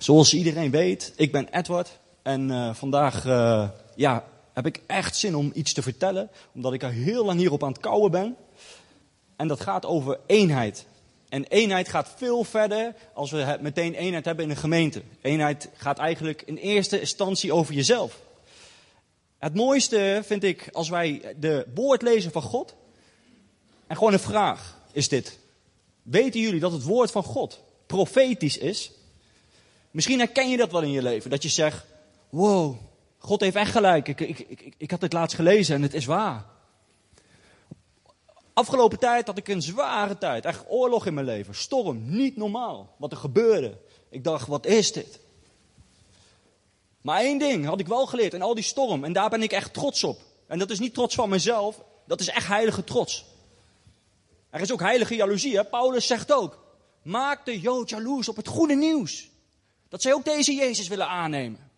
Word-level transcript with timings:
Zoals 0.00 0.34
iedereen 0.34 0.70
weet, 0.70 1.12
ik 1.16 1.32
ben 1.32 1.48
Edward 1.48 1.98
en 2.22 2.48
uh, 2.48 2.74
vandaag 2.74 3.24
uh, 3.26 3.68
ja, 3.94 4.24
heb 4.52 4.66
ik 4.66 4.80
echt 4.86 5.16
zin 5.16 5.36
om 5.36 5.50
iets 5.54 5.72
te 5.72 5.82
vertellen, 5.82 6.30
omdat 6.54 6.72
ik 6.72 6.82
er 6.82 6.90
heel 6.90 7.24
lang 7.24 7.38
hierop 7.38 7.62
aan 7.62 7.72
het 7.72 7.80
kouwen 7.80 8.10
ben. 8.10 8.36
En 9.36 9.48
dat 9.48 9.60
gaat 9.60 9.86
over 9.86 10.18
eenheid. 10.26 10.86
En 11.28 11.44
eenheid 11.44 11.88
gaat 11.88 12.14
veel 12.16 12.44
verder 12.44 12.94
als 13.14 13.30
we 13.30 13.58
meteen 13.60 13.94
eenheid 13.94 14.24
hebben 14.24 14.44
in 14.44 14.50
een 14.50 14.56
gemeente. 14.56 15.02
Eenheid 15.20 15.68
gaat 15.76 15.98
eigenlijk 15.98 16.42
in 16.42 16.56
eerste 16.56 17.00
instantie 17.00 17.52
over 17.52 17.74
jezelf. 17.74 18.20
Het 19.38 19.54
mooiste 19.54 20.22
vind 20.24 20.44
ik 20.44 20.68
als 20.72 20.88
wij 20.88 21.34
de 21.36 21.66
woord 21.74 22.02
lezen 22.02 22.32
van 22.32 22.42
God. 22.42 22.74
En 23.86 23.96
gewoon 23.96 24.12
een 24.12 24.18
vraag 24.18 24.78
is 24.92 25.08
dit. 25.08 25.38
Weten 26.02 26.40
jullie 26.40 26.60
dat 26.60 26.72
het 26.72 26.82
woord 26.82 27.10
van 27.10 27.24
God 27.24 27.62
profetisch 27.86 28.58
is? 28.58 28.92
Misschien 29.90 30.18
herken 30.18 30.50
je 30.50 30.56
dat 30.56 30.72
wel 30.72 30.82
in 30.82 30.90
je 30.90 31.02
leven. 31.02 31.30
Dat 31.30 31.42
je 31.42 31.48
zegt, 31.48 31.84
wow, 32.28 32.76
God 33.18 33.40
heeft 33.40 33.56
echt 33.56 33.70
gelijk. 33.70 34.08
Ik, 34.08 34.20
ik, 34.20 34.38
ik, 34.38 34.74
ik 34.76 34.90
had 34.90 35.00
het 35.00 35.12
laatst 35.12 35.36
gelezen 35.36 35.74
en 35.74 35.82
het 35.82 35.94
is 35.94 36.04
waar. 36.04 36.44
Afgelopen 38.52 38.98
tijd 38.98 39.26
had 39.26 39.38
ik 39.38 39.48
een 39.48 39.62
zware 39.62 40.18
tijd. 40.18 40.44
Echt 40.44 40.64
oorlog 40.68 41.06
in 41.06 41.14
mijn 41.14 41.26
leven. 41.26 41.54
Storm. 41.54 42.02
Niet 42.04 42.36
normaal. 42.36 42.94
Wat 42.96 43.12
er 43.12 43.18
gebeurde. 43.18 43.78
Ik 44.08 44.24
dacht, 44.24 44.46
wat 44.46 44.66
is 44.66 44.92
dit? 44.92 45.20
Maar 47.00 47.20
één 47.20 47.38
ding 47.38 47.66
had 47.66 47.80
ik 47.80 47.86
wel 47.86 48.06
geleerd 48.06 48.34
in 48.34 48.42
al 48.42 48.54
die 48.54 48.64
storm. 48.64 49.04
En 49.04 49.12
daar 49.12 49.30
ben 49.30 49.42
ik 49.42 49.52
echt 49.52 49.72
trots 49.72 50.04
op. 50.04 50.20
En 50.46 50.58
dat 50.58 50.70
is 50.70 50.78
niet 50.78 50.94
trots 50.94 51.14
van 51.14 51.28
mezelf. 51.28 51.82
Dat 52.06 52.20
is 52.20 52.28
echt 52.28 52.46
heilige 52.46 52.84
trots. 52.84 53.24
Er 54.50 54.60
is 54.60 54.72
ook 54.72 54.80
heilige 54.80 55.14
jaloezie. 55.14 55.56
Hè? 55.56 55.64
Paulus 55.64 56.06
zegt 56.06 56.32
ook. 56.32 56.58
Maak 57.02 57.44
de 57.44 57.60
Jood 57.60 57.90
jaloers 57.90 58.28
op 58.28 58.36
het 58.36 58.48
goede 58.48 58.74
nieuws. 58.74 59.29
Dat 59.90 60.02
zij 60.02 60.12
ook 60.12 60.24
deze 60.24 60.54
Jezus 60.54 60.88
willen 60.88 61.08
aannemen. 61.08 61.70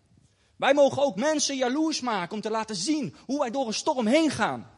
Wij 0.55 0.73
mogen 0.73 1.03
ook 1.03 1.15
mensen 1.15 1.55
jaloers 1.55 2.01
maken 2.01 2.35
om 2.35 2.41
te 2.41 2.49
laten 2.49 2.75
zien 2.75 3.15
hoe 3.25 3.39
wij 3.39 3.51
door 3.51 3.67
een 3.67 3.73
storm 3.73 4.07
heen 4.07 4.29
gaan. 4.29 4.71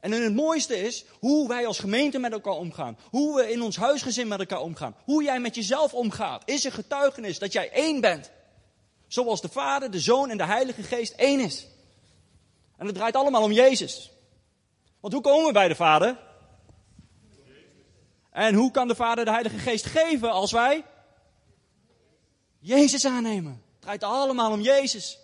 En 0.00 0.12
het 0.12 0.34
mooiste 0.34 0.80
is 0.80 1.04
hoe 1.18 1.48
wij 1.48 1.66
als 1.66 1.78
gemeente 1.78 2.18
met 2.18 2.32
elkaar 2.32 2.52
omgaan. 2.52 2.98
Hoe 3.10 3.36
we 3.36 3.52
in 3.52 3.62
ons 3.62 3.76
huisgezin 3.76 4.28
met 4.28 4.38
elkaar 4.38 4.60
omgaan. 4.60 4.96
Hoe 5.04 5.22
jij 5.22 5.40
met 5.40 5.54
jezelf 5.54 5.94
omgaat. 5.94 6.42
Is 6.44 6.64
een 6.64 6.72
getuigenis 6.72 7.38
dat 7.38 7.52
jij 7.52 7.70
één 7.70 8.00
bent. 8.00 8.30
Zoals 9.06 9.40
de 9.40 9.48
Vader, 9.48 9.90
de 9.90 10.00
Zoon 10.00 10.30
en 10.30 10.36
de 10.36 10.44
Heilige 10.44 10.82
Geest 10.82 11.12
één 11.12 11.40
is. 11.40 11.66
En 12.76 12.86
het 12.86 12.94
draait 12.94 13.16
allemaal 13.16 13.42
om 13.42 13.52
Jezus. 13.52 14.10
Want 15.00 15.12
hoe 15.12 15.22
komen 15.22 15.46
we 15.46 15.52
bij 15.52 15.68
de 15.68 15.74
Vader? 15.74 16.18
En 18.30 18.54
hoe 18.54 18.70
kan 18.70 18.88
de 18.88 18.94
Vader 18.94 19.24
de 19.24 19.30
Heilige 19.30 19.58
Geest 19.58 19.86
geven 19.86 20.30
als 20.30 20.52
wij 20.52 20.84
Jezus 22.66 23.04
aannemen? 23.04 23.52
Het 23.52 23.80
draait 23.80 24.02
allemaal 24.02 24.52
om 24.52 24.60
Jezus. 24.60 25.18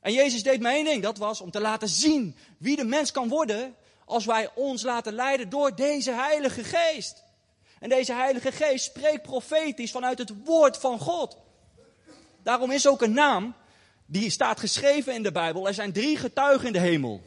En 0.00 0.12
Jezus 0.12 0.42
deed 0.42 0.60
maar 0.60 0.72
één 0.72 0.84
ding, 0.84 1.02
dat 1.02 1.18
was 1.18 1.40
om 1.40 1.50
te 1.50 1.60
laten 1.60 1.88
zien 1.88 2.36
wie 2.58 2.76
de 2.76 2.84
mens 2.84 3.10
kan 3.10 3.28
worden 3.28 3.74
als 4.04 4.24
wij 4.24 4.50
ons 4.54 4.82
laten 4.82 5.12
leiden 5.12 5.48
door 5.48 5.76
deze 5.76 6.12
Heilige 6.12 6.64
Geest. 6.64 7.22
En 7.78 7.88
deze 7.88 8.12
Heilige 8.12 8.52
Geest 8.52 8.84
spreekt 8.84 9.22
profetisch 9.22 9.90
vanuit 9.90 10.18
het 10.18 10.44
woord 10.44 10.76
van 10.76 10.98
God. 10.98 11.36
Daarom 12.42 12.70
is 12.70 12.86
ook 12.86 13.02
een 13.02 13.12
naam 13.12 13.54
die 14.06 14.30
staat 14.30 14.60
geschreven 14.60 15.14
in 15.14 15.22
de 15.22 15.32
Bijbel. 15.32 15.66
Er 15.66 15.74
zijn 15.74 15.92
drie 15.92 16.16
getuigen 16.16 16.66
in 16.66 16.72
de 16.72 16.78
hemel. 16.78 17.22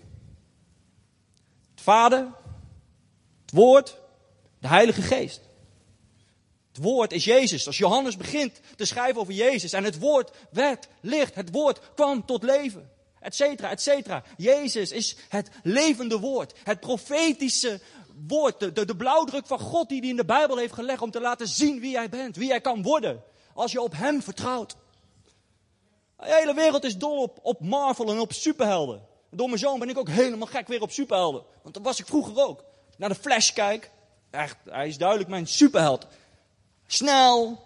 Het 1.71 1.81
Vader, 1.81 2.27
het 3.41 3.51
Woord, 3.51 3.97
de 4.59 4.67
Heilige 4.67 5.01
Geest. 5.01 5.41
Het 6.75 6.83
woord 6.83 7.11
is 7.11 7.23
Jezus. 7.23 7.67
Als 7.67 7.77
Johannes 7.77 8.17
begint 8.17 8.59
te 8.75 8.85
schrijven 8.85 9.21
over 9.21 9.33
Jezus 9.33 9.73
en 9.73 9.83
het 9.83 9.99
woord 9.99 10.31
werd 10.51 10.87
licht, 11.01 11.35
het 11.35 11.51
woord 11.51 11.79
kwam 11.93 12.25
tot 12.25 12.43
leven, 12.43 12.91
etcetera, 13.19 13.69
etcetera. 13.69 14.23
Jezus 14.37 14.91
is 14.91 15.15
het 15.29 15.49
levende 15.63 16.19
woord, 16.19 16.53
het 16.63 16.79
profetische 16.79 17.79
woord, 18.27 18.75
de, 18.75 18.95
blauwdruk 18.95 19.47
van 19.47 19.59
God 19.59 19.89
die 19.89 19.99
hij 19.99 20.09
in 20.09 20.15
de 20.15 20.25
Bijbel 20.25 20.57
heeft 20.57 20.73
gelegd 20.73 21.01
om 21.01 21.11
te 21.11 21.21
laten 21.21 21.47
zien 21.47 21.79
wie 21.79 21.91
jij 21.91 22.09
bent, 22.09 22.35
wie 22.35 22.47
jij 22.47 22.61
kan 22.61 22.81
worden, 22.81 23.23
als 23.53 23.71
je 23.71 23.81
op 23.81 23.93
Hem 23.95 24.21
vertrouwt. 24.21 24.75
De 26.17 26.35
hele 26.35 26.53
wereld 26.53 26.83
is 26.83 26.97
dol 26.97 27.21
op, 27.21 27.39
op 27.41 27.59
Marvel 27.59 28.11
en 28.11 28.19
op 28.19 28.33
superhelden. 28.33 29.07
Door 29.31 29.47
mijn 29.47 29.59
zoon 29.59 29.79
ben 29.79 29.89
ik 29.89 29.97
ook 29.97 30.09
helemaal 30.09 30.47
gek 30.47 30.67
weer 30.67 30.81
op 30.81 30.91
superhelden. 30.91 31.43
Want 31.61 31.73
dat 31.73 31.83
was 31.83 31.99
ik 31.99 32.05
vroeger 32.05 32.43
ook. 32.43 32.63
Naar 32.97 33.09
de 33.09 33.15
Flash 33.15 33.51
kijk, 33.51 33.91
echt, 34.31 34.57
hij 34.69 34.87
is 34.87 34.97
duidelijk 34.97 35.29
mijn 35.29 35.47
superheld. 35.47 36.07
Snel, 36.87 37.63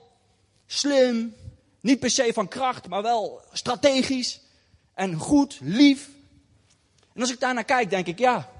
slim, 0.66 1.36
niet 1.82 2.00
per 2.00 2.10
se 2.10 2.34
van 2.34 2.48
kracht, 2.48 2.88
maar 2.88 3.02
wel 3.02 3.42
strategisch 3.52 4.42
en 4.94 5.14
goed, 5.14 5.60
lief. 5.62 6.10
En 7.14 7.22
als 7.22 7.32
ik 7.32 7.40
daarnaar 7.40 7.64
kijk, 7.64 7.90
denk 7.90 8.08
ik, 8.08 8.20
ja. 8.20 8.52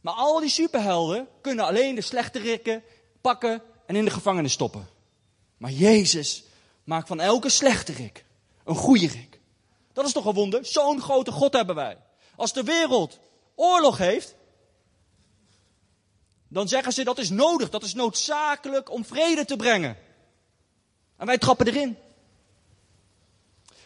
Maar 0.00 0.14
al 0.14 0.40
die 0.40 0.48
superhelden 0.48 1.28
kunnen 1.40 1.64
alleen 1.64 1.94
de 1.94 2.00
slechte 2.00 2.38
rikken 2.38 2.82
pakken 3.20 3.62
en 3.86 3.96
in 3.96 4.04
de 4.04 4.10
gevangenis 4.10 4.52
stoppen. 4.52 4.88
Maar 5.56 5.70
Jezus 5.70 6.44
maakt 6.84 7.08
van 7.08 7.20
elke 7.20 7.48
slechte 7.48 7.92
rik 7.92 8.24
een 8.64 8.74
goede 8.74 9.06
rik. 9.06 9.40
Dat 9.92 10.06
is 10.06 10.12
toch 10.12 10.24
een 10.24 10.34
wonder? 10.34 10.66
Zo'n 10.66 11.00
grote 11.00 11.32
God 11.32 11.52
hebben 11.52 11.74
wij. 11.74 11.96
Als 12.36 12.52
de 12.52 12.62
wereld 12.62 13.18
oorlog 13.54 13.98
heeft, 13.98 14.34
dan 16.54 16.68
zeggen 16.68 16.92
ze 16.92 17.04
dat 17.04 17.18
is 17.18 17.30
nodig, 17.30 17.70
dat 17.70 17.82
is 17.82 17.94
noodzakelijk 17.94 18.90
om 18.90 19.04
vrede 19.04 19.44
te 19.44 19.56
brengen. 19.56 19.96
En 21.16 21.26
wij 21.26 21.38
trappen 21.38 21.66
erin. 21.66 21.96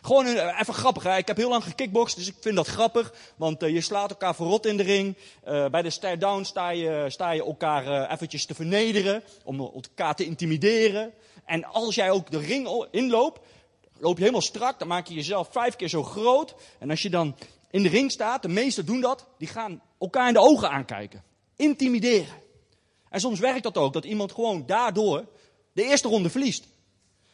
Gewoon 0.02 0.26
eh, 0.26 0.60
even 0.60 0.74
grappig. 0.74 1.02
Hè? 1.02 1.16
Ik 1.16 1.26
heb 1.26 1.36
heel 1.36 1.48
lang 1.48 1.62
gekickboxd, 1.62 2.16
dus 2.16 2.28
ik 2.28 2.34
vind 2.40 2.56
dat 2.56 2.66
grappig. 2.66 3.12
Want 3.36 3.62
uh, 3.62 3.74
je 3.74 3.80
slaat 3.80 4.10
elkaar 4.10 4.34
verrot 4.34 4.66
in 4.66 4.76
de 4.76 4.82
ring. 4.82 5.16
Uh, 5.46 5.68
bij 5.68 5.82
de 5.82 5.90
stare 5.90 6.18
down 6.18 6.42
sta 6.42 6.70
je, 6.70 7.04
sta 7.08 7.30
je 7.30 7.44
elkaar 7.44 7.86
uh, 7.86 8.12
eventjes 8.12 8.46
te 8.46 8.54
vernederen. 8.54 9.22
Om 9.44 9.60
elkaar 9.60 10.14
te 10.14 10.24
intimideren. 10.24 11.12
En 11.44 11.64
als 11.64 11.94
jij 11.94 12.10
ook 12.10 12.30
de 12.30 12.38
ring 12.38 12.86
inloopt, 12.90 13.40
loop 13.98 14.14
je 14.14 14.20
helemaal 14.20 14.42
strak. 14.42 14.78
Dan 14.78 14.88
maak 14.88 15.06
je 15.06 15.14
jezelf 15.14 15.48
vijf 15.50 15.76
keer 15.76 15.88
zo 15.88 16.02
groot. 16.02 16.54
En 16.78 16.90
als 16.90 17.02
je 17.02 17.10
dan 17.10 17.36
in 17.70 17.82
de 17.82 17.88
ring 17.88 18.10
staat, 18.10 18.42
de 18.42 18.48
meesten 18.48 18.86
doen 18.86 19.00
dat. 19.00 19.26
Die 19.38 19.48
gaan 19.48 19.82
elkaar 19.98 20.28
in 20.28 20.34
de 20.34 20.40
ogen 20.40 20.70
aankijken. 20.70 21.22
Intimideren. 21.56 22.46
En 23.10 23.20
soms 23.20 23.38
werkt 23.38 23.62
dat 23.62 23.76
ook, 23.76 23.92
dat 23.92 24.04
iemand 24.04 24.32
gewoon 24.32 24.66
daardoor 24.66 25.26
de 25.72 25.82
eerste 25.82 26.08
ronde 26.08 26.30
verliest. 26.30 26.66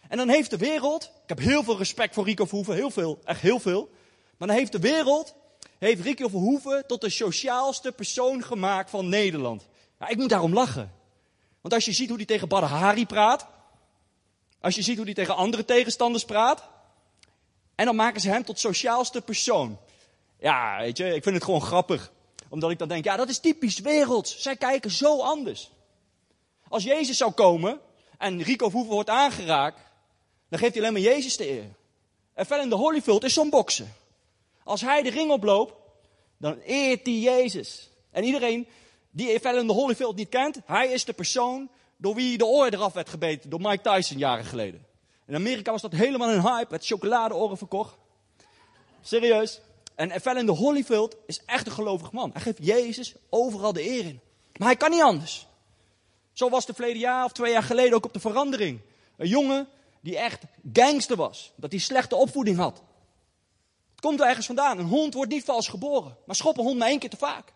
En 0.08 0.16
dan 0.16 0.28
heeft 0.28 0.50
de 0.50 0.56
wereld, 0.56 1.04
ik 1.04 1.28
heb 1.28 1.38
heel 1.38 1.62
veel 1.62 1.78
respect 1.78 2.14
voor 2.14 2.24
Rico 2.24 2.44
Verhoeven, 2.44 2.74
heel 2.74 2.90
veel, 2.90 3.20
echt 3.24 3.40
heel 3.40 3.60
veel. 3.60 3.90
Maar 4.36 4.48
dan 4.48 4.56
heeft 4.56 4.72
de 4.72 4.78
wereld, 4.78 5.34
heeft 5.78 6.02
Rico 6.02 6.28
Verhoeven 6.28 6.86
tot 6.86 7.00
de 7.00 7.10
sociaalste 7.10 7.92
persoon 7.92 8.42
gemaakt 8.42 8.90
van 8.90 9.08
Nederland. 9.08 9.66
Ja, 9.98 10.08
ik 10.08 10.16
moet 10.16 10.28
daarom 10.28 10.52
lachen. 10.52 10.92
Want 11.60 11.74
als 11.74 11.84
je 11.84 11.92
ziet 11.92 12.08
hoe 12.08 12.16
hij 12.16 12.26
tegen 12.26 12.48
Badr 12.48 12.64
Hari 12.64 13.06
praat, 13.06 13.46
als 14.60 14.74
je 14.74 14.82
ziet 14.82 14.96
hoe 14.96 15.04
hij 15.04 15.14
tegen 15.14 15.36
andere 15.36 15.64
tegenstanders 15.64 16.24
praat, 16.24 16.68
en 17.74 17.84
dan 17.84 17.96
maken 17.96 18.20
ze 18.20 18.28
hem 18.28 18.44
tot 18.44 18.58
sociaalste 18.58 19.20
persoon. 19.20 19.78
Ja, 20.38 20.78
weet 20.78 20.96
je, 20.96 21.14
ik 21.14 21.22
vind 21.22 21.34
het 21.34 21.44
gewoon 21.44 21.62
grappig 21.62 22.12
omdat 22.48 22.70
ik 22.70 22.78
dan 22.78 22.88
denk, 22.88 23.04
ja, 23.04 23.16
dat 23.16 23.28
is 23.28 23.38
typisch 23.38 23.78
werelds. 23.78 24.38
Zij 24.38 24.56
kijken 24.56 24.90
zo 24.90 25.20
anders. 25.20 25.70
Als 26.68 26.82
Jezus 26.82 27.16
zou 27.16 27.32
komen 27.32 27.80
en 28.18 28.42
Rico 28.42 28.68
Verhoeven 28.68 28.94
wordt 28.94 29.10
aangeraakt, 29.10 29.78
dan 30.48 30.58
geeft 30.58 30.74
hij 30.74 30.82
alleen 30.82 30.92
maar 30.92 31.12
Jezus 31.12 31.36
de 31.36 31.50
eer. 31.50 31.74
En 32.34 32.46
verder 32.46 32.64
in 32.64 32.70
de 32.70 32.76
Holyfield 32.76 33.24
is 33.24 33.34
zo'n 33.34 33.50
boksen. 33.50 33.94
Als 34.64 34.80
hij 34.80 35.02
de 35.02 35.10
ring 35.10 35.30
oploopt, 35.30 35.74
dan 36.36 36.58
eert 36.58 37.06
hij 37.06 37.18
Jezus. 37.18 37.90
En 38.10 38.24
iedereen 38.24 38.66
die 39.10 39.40
verder 39.40 39.60
in 39.60 39.66
de 39.66 39.72
Holyfield 39.72 40.16
niet 40.16 40.28
kent, 40.28 40.58
hij 40.64 40.88
is 40.88 41.04
de 41.04 41.12
persoon 41.12 41.68
door 41.96 42.14
wie 42.14 42.38
de 42.38 42.46
oor 42.46 42.68
eraf 42.68 42.92
werd 42.92 43.08
gebeten 43.08 43.50
door 43.50 43.60
Mike 43.60 43.90
Tyson 43.90 44.18
jaren 44.18 44.44
geleden. 44.44 44.86
In 45.26 45.34
Amerika 45.34 45.70
was 45.70 45.82
dat 45.82 45.92
helemaal 45.92 46.30
een 46.30 46.42
hype, 46.42 46.70
werd 46.70 46.86
chocoladeoren 46.86 47.56
verkocht. 47.56 47.96
Serieus. 49.02 49.60
En 49.94 50.36
in 50.36 50.46
de 50.46 50.52
Holyfield 50.52 51.16
is 51.26 51.40
echt 51.46 51.66
een 51.66 51.72
gelovig 51.72 52.12
man. 52.12 52.30
Hij 52.32 52.40
geeft 52.40 52.58
Jezus 52.60 53.14
overal 53.30 53.72
de 53.72 53.88
eer 53.88 54.04
in. 54.04 54.20
Maar 54.56 54.68
hij 54.68 54.76
kan 54.76 54.90
niet 54.90 55.02
anders. 55.02 55.46
Zo 56.32 56.48
was 56.48 56.66
het 56.66 56.76
verleden 56.76 57.00
jaar 57.00 57.24
of 57.24 57.32
twee 57.32 57.52
jaar 57.52 57.62
geleden 57.62 57.94
ook 57.94 58.04
op 58.04 58.12
de 58.12 58.20
verandering. 58.20 58.80
Een 59.16 59.28
jongen 59.28 59.68
die 60.00 60.18
echt 60.18 60.42
gangster 60.72 61.16
was. 61.16 61.52
Dat 61.56 61.70
hij 61.70 61.80
slechte 61.80 62.16
opvoeding 62.16 62.56
had. 62.56 62.82
Het 63.90 64.00
komt 64.00 64.20
er 64.20 64.26
ergens 64.26 64.46
vandaan. 64.46 64.78
Een 64.78 64.86
hond 64.86 65.14
wordt 65.14 65.32
niet 65.32 65.44
vals 65.44 65.68
geboren. 65.68 66.16
Maar 66.26 66.36
schop 66.36 66.58
een 66.58 66.64
hond 66.64 66.78
maar 66.78 66.88
één 66.88 66.98
keer 66.98 67.10
te 67.10 67.16
vaak. 67.16 67.52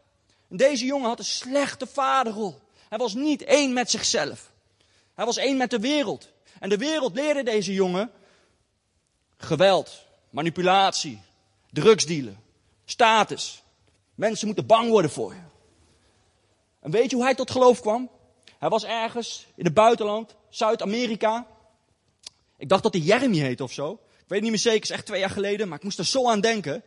En 0.49 0.57
deze 0.57 0.85
jongen 0.85 1.09
had 1.09 1.19
een 1.19 1.25
slechte 1.25 1.87
vaderrol. 1.87 2.59
Hij 2.89 2.99
was 2.99 3.15
niet 3.15 3.43
één 3.43 3.73
met 3.73 3.91
zichzelf. 3.91 4.51
Hij 5.15 5.25
was 5.25 5.37
één 5.37 5.57
met 5.57 5.71
de 5.71 5.79
wereld. 5.79 6.29
En 6.61 6.69
de 6.69 6.77
wereld 6.77 7.15
leerde 7.15 7.43
deze 7.43 7.73
jongen 7.73 8.11
geweld, 9.37 10.05
manipulatie, 10.31 11.21
drugsdealen, 11.71 12.41
status. 12.85 13.63
Mensen 14.15 14.47
moeten 14.47 14.67
bang 14.67 14.91
worden 14.91 15.11
voor 15.11 15.35
je. 15.35 15.41
En 16.81 16.91
weet 16.91 17.11
je 17.11 17.17
hoe 17.17 17.25
hij 17.25 17.35
tot 17.35 17.51
geloof 17.51 17.81
kwam? 17.81 18.11
Hij 18.59 18.69
was 18.69 18.85
ergens 18.85 19.47
in 19.55 19.65
het 19.65 19.75
buitenland, 19.75 20.37
Zuid-Amerika. 20.49 21.47
Ik 22.57 22.69
dacht 22.69 22.83
dat 22.83 22.93
hij 22.93 23.03
Jeremy 23.03 23.39
heette 23.39 23.63
of 23.63 23.73
zo. 23.73 23.93
Ik 23.93 24.29
weet 24.35 24.41
niet 24.41 24.51
meer 24.51 24.59
zeker, 24.59 24.83
is 24.83 24.91
echt 24.91 25.07
twee 25.07 25.21
jaar 25.21 25.31
geleden, 25.31 25.69
maar 25.69 25.79
ik 25.79 25.85
moest 25.85 25.99
er 25.99 26.05
zo 26.05 26.29
aan 26.29 26.41
denken. 26.41 26.83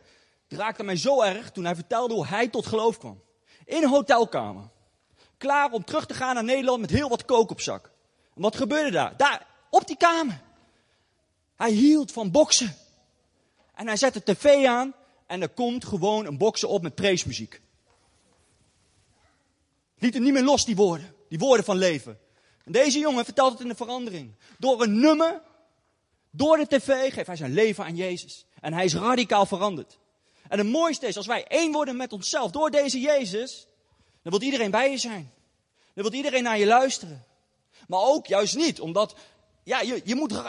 Het 0.48 0.58
raakte 0.58 0.82
mij 0.82 0.96
zo 0.96 1.22
erg 1.22 1.50
toen 1.50 1.64
hij 1.64 1.74
vertelde 1.74 2.14
hoe 2.14 2.26
hij 2.26 2.48
tot 2.48 2.66
geloof 2.66 2.98
kwam. 2.98 3.22
In 3.64 3.82
een 3.82 3.88
hotelkamer. 3.88 4.70
Klaar 5.38 5.70
om 5.70 5.84
terug 5.84 6.06
te 6.06 6.14
gaan 6.14 6.34
naar 6.34 6.44
Nederland 6.44 6.80
met 6.80 6.90
heel 6.90 7.08
wat 7.08 7.24
kook 7.24 7.50
op 7.50 7.60
zak. 7.60 7.90
En 8.34 8.42
wat 8.42 8.56
gebeurde 8.56 8.90
daar? 8.90 9.16
Daar, 9.16 9.46
op 9.70 9.86
die 9.86 9.96
kamer. 9.96 10.40
Hij 11.56 11.70
hield 11.70 12.12
van 12.12 12.30
boksen. 12.30 12.76
En 13.74 13.86
hij 13.86 13.96
zet 13.96 14.14
de 14.14 14.22
tv 14.22 14.66
aan 14.66 14.94
en 15.26 15.42
er 15.42 15.48
komt 15.48 15.84
gewoon 15.84 16.26
een 16.26 16.38
boksen 16.38 16.68
op 16.68 16.82
met 16.82 16.94
preesmuziek. 16.94 17.60
Liet 19.98 20.14
het 20.14 20.22
niet 20.22 20.32
meer 20.32 20.42
los, 20.42 20.64
die 20.64 20.76
woorden. 20.76 21.14
Die 21.28 21.38
woorden 21.38 21.64
van 21.64 21.76
leven. 21.76 22.18
En 22.64 22.72
deze 22.72 22.98
jongen 22.98 23.24
vertelt 23.24 23.52
het 23.52 23.60
in 23.60 23.68
de 23.68 23.74
verandering. 23.74 24.34
Door 24.58 24.82
een 24.82 25.00
nummer, 25.00 25.42
door 26.30 26.56
de 26.56 26.66
tv, 26.66 27.12
geeft 27.12 27.26
hij 27.26 27.36
zijn 27.36 27.52
leven 27.52 27.84
aan 27.84 27.96
Jezus. 27.96 28.46
En 28.60 28.72
hij 28.72 28.84
is 28.84 28.94
radicaal 28.94 29.46
veranderd. 29.46 29.98
En 30.48 30.58
het 30.58 30.66
mooiste 30.66 31.06
is, 31.06 31.16
als 31.16 31.26
wij 31.26 31.44
één 31.46 31.72
worden 31.72 31.96
met 31.96 32.12
onszelf 32.12 32.50
door 32.50 32.70
deze 32.70 33.00
Jezus, 33.00 33.66
dan 34.22 34.32
wil 34.32 34.42
iedereen 34.42 34.70
bij 34.70 34.90
je 34.90 34.98
zijn. 34.98 35.32
Dan 35.94 36.04
wil 36.04 36.12
iedereen 36.12 36.42
naar 36.42 36.58
je 36.58 36.66
luisteren. 36.66 37.24
Maar 37.88 38.00
ook 38.00 38.26
juist 38.26 38.56
niet, 38.56 38.80
omdat 38.80 39.14
ja, 39.62 39.80
je, 39.80 40.00
je 40.04 40.14
moet, 40.14 40.42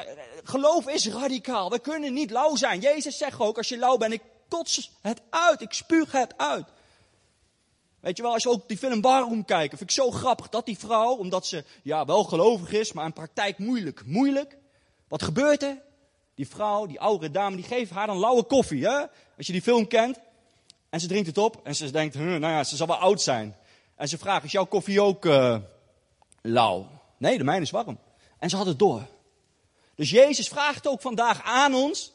geloof 0.43 0.87
is 0.87 1.07
radicaal. 1.07 1.69
We 1.69 1.79
kunnen 1.79 2.13
niet 2.13 2.31
lauw 2.31 2.55
zijn. 2.55 2.79
Jezus 2.79 3.17
zegt 3.17 3.39
ook, 3.39 3.57
als 3.57 3.69
je 3.69 3.77
lauw 3.77 3.97
bent, 3.97 4.13
ik 4.13 4.21
kots 4.47 4.91
het 5.01 5.21
uit, 5.29 5.61
ik 5.61 5.73
spuug 5.73 6.11
het 6.11 6.37
uit. 6.37 6.65
Weet 7.99 8.17
je 8.17 8.23
wel, 8.23 8.33
als 8.33 8.43
je 8.43 8.49
ook 8.49 8.67
die 8.67 8.77
film 8.77 9.01
Barum 9.01 9.45
kijkt, 9.45 9.69
vind 9.77 9.89
ik 9.89 9.91
zo 9.91 10.11
grappig 10.11 10.49
dat 10.49 10.65
die 10.65 10.77
vrouw, 10.77 11.15
omdat 11.15 11.47
ze 11.47 11.63
ja, 11.83 12.05
wel 12.05 12.23
gelovig 12.23 12.71
is, 12.71 12.93
maar 12.93 13.05
in 13.05 13.13
praktijk 13.13 13.57
moeilijk, 13.57 14.05
moeilijk. 14.05 14.57
Wat 15.07 15.23
gebeurt 15.23 15.63
er? 15.63 15.81
Die 16.35 16.47
vrouw, 16.47 16.85
die 16.85 16.99
oudere 16.99 17.31
dame, 17.31 17.55
die 17.55 17.65
geeft 17.65 17.91
haar 17.91 18.07
dan 18.07 18.19
lauwe 18.19 18.43
koffie. 18.43 18.85
Hè? 18.85 18.99
Als 19.37 19.47
je 19.47 19.51
die 19.51 19.61
film 19.61 19.87
kent. 19.87 20.19
En 20.89 20.99
ze 20.99 21.07
drinkt 21.07 21.27
het 21.27 21.37
op 21.37 21.59
en 21.63 21.75
ze 21.75 21.91
denkt, 21.91 22.15
nou 22.15 22.39
ja, 22.39 22.63
ze 22.63 22.75
zal 22.75 22.87
wel 22.87 22.95
oud 22.95 23.21
zijn. 23.21 23.55
En 23.95 24.07
ze 24.07 24.17
vraagt, 24.17 24.43
is 24.43 24.51
jouw 24.51 24.65
koffie 24.65 25.01
ook 25.01 25.25
uh, 25.25 25.57
lauw? 26.41 26.87
Nee, 27.17 27.37
de 27.37 27.43
mijne 27.43 27.61
is 27.61 27.71
warm. 27.71 27.97
En 28.43 28.49
ze 28.49 28.55
had 28.55 28.65
het 28.65 28.79
door. 28.79 29.07
Dus 29.95 30.09
Jezus 30.09 30.47
vraagt 30.47 30.87
ook 30.87 31.01
vandaag 31.01 31.43
aan 31.43 31.73
ons, 31.73 32.11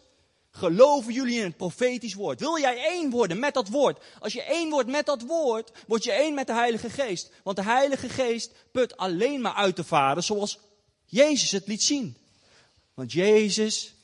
geloven 0.50 1.12
jullie 1.12 1.38
in 1.38 1.44
het 1.44 1.56
profetisch 1.56 2.14
woord? 2.14 2.40
Wil 2.40 2.58
jij 2.58 2.84
één 2.84 3.10
worden 3.10 3.38
met 3.38 3.54
dat 3.54 3.68
woord? 3.68 4.04
Als 4.20 4.32
je 4.32 4.42
één 4.42 4.70
wordt 4.70 4.88
met 4.88 5.06
dat 5.06 5.22
woord, 5.22 5.70
word 5.86 6.04
je 6.04 6.12
één 6.12 6.34
met 6.34 6.46
de 6.46 6.52
Heilige 6.52 6.90
Geest. 6.90 7.30
Want 7.42 7.56
de 7.56 7.62
Heilige 7.62 8.08
Geest 8.08 8.52
put 8.72 8.96
alleen 8.96 9.40
maar 9.40 9.54
uit 9.54 9.76
de 9.76 9.84
Vader 9.84 10.22
zoals 10.22 10.58
Jezus 11.04 11.50
het 11.50 11.66
liet 11.66 11.82
zien. 11.82 12.16
Want 12.94 13.12
Jezus 13.12 13.94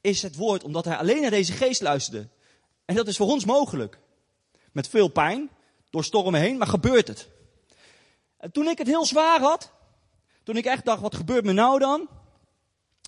is 0.00 0.22
het 0.22 0.36
woord 0.36 0.64
omdat 0.64 0.84
hij 0.84 0.96
alleen 0.96 1.20
naar 1.20 1.30
deze 1.30 1.52
geest 1.52 1.80
luisterde. 1.80 2.28
En 2.84 2.94
dat 2.94 3.08
is 3.08 3.16
voor 3.16 3.28
ons 3.28 3.44
mogelijk. 3.44 3.98
Met 4.72 4.88
veel 4.88 5.08
pijn, 5.08 5.50
door 5.90 6.04
stormen 6.04 6.40
heen, 6.40 6.58
maar 6.58 6.66
gebeurt 6.66 7.08
het. 7.08 7.28
En 8.36 8.52
toen 8.52 8.68
ik 8.68 8.78
het 8.78 8.86
heel 8.86 9.04
zwaar 9.04 9.40
had, 9.40 9.70
toen 10.42 10.56
ik 10.56 10.64
echt 10.64 10.84
dacht, 10.84 11.00
wat 11.00 11.14
gebeurt 11.14 11.44
me 11.44 11.52
nou 11.52 11.78
dan? 11.78 12.08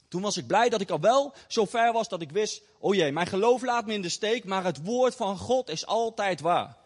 Toen 0.09 0.23
was 0.23 0.37
ik 0.37 0.47
blij 0.47 0.69
dat 0.69 0.81
ik 0.81 0.91
al 0.91 1.01
wel 1.01 1.35
zo 1.49 1.65
ver 1.65 1.93
was 1.93 2.09
dat 2.09 2.23
ik 2.23 2.31
wist, 2.31 2.63
oh 2.79 2.95
jee, 2.95 3.13
mijn 3.13 3.27
geloof 3.27 3.63
laat 3.63 3.87
me 3.87 3.93
in 3.93 4.03
de 4.03 4.09
steek, 4.09 4.45
maar 4.45 4.65
het 4.65 4.85
woord 4.85 5.15
van 5.15 5.39
God 5.39 5.69
is 5.69 5.87
altijd 5.87 6.41
waar. 6.41 6.77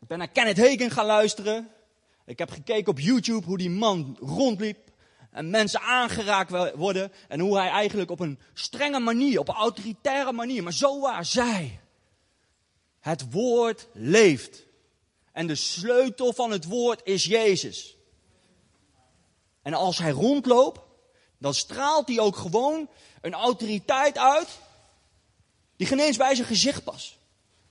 Ik 0.00 0.08
ben 0.08 0.18
naar 0.18 0.28
Kenneth 0.28 0.58
Hagen 0.58 0.90
gaan 0.90 1.06
luisteren. 1.06 1.68
Ik 2.24 2.38
heb 2.38 2.50
gekeken 2.50 2.90
op 2.90 3.00
YouTube 3.00 3.46
hoe 3.46 3.58
die 3.58 3.70
man 3.70 4.16
rondliep 4.20 4.78
en 5.30 5.50
mensen 5.50 5.80
aangeraakt 5.80 6.74
worden 6.74 7.12
en 7.28 7.40
hoe 7.40 7.58
hij 7.58 7.68
eigenlijk 7.68 8.10
op 8.10 8.20
een 8.20 8.38
strenge 8.54 8.98
manier, 8.98 9.38
op 9.38 9.48
een 9.48 9.54
autoritaire 9.54 10.32
manier, 10.32 10.62
maar 10.62 10.72
zo 10.72 11.00
waar 11.00 11.24
zei. 11.24 11.78
Het 13.00 13.32
woord 13.32 13.88
leeft. 13.92 14.66
En 15.32 15.46
de 15.46 15.54
sleutel 15.54 16.32
van 16.32 16.50
het 16.50 16.64
woord 16.64 17.00
is 17.04 17.24
Jezus. 17.24 17.97
En 19.62 19.74
als 19.74 19.98
hij 19.98 20.10
rondloopt, 20.10 20.80
dan 21.38 21.54
straalt 21.54 22.08
hij 22.08 22.18
ook 22.18 22.36
gewoon 22.36 22.88
een 23.20 23.34
autoriteit 23.34 24.18
uit 24.18 24.48
die 25.76 25.86
geen 25.86 26.16
bij 26.16 26.34
zijn 26.34 26.46
gezicht 26.46 26.84
past. 26.84 27.16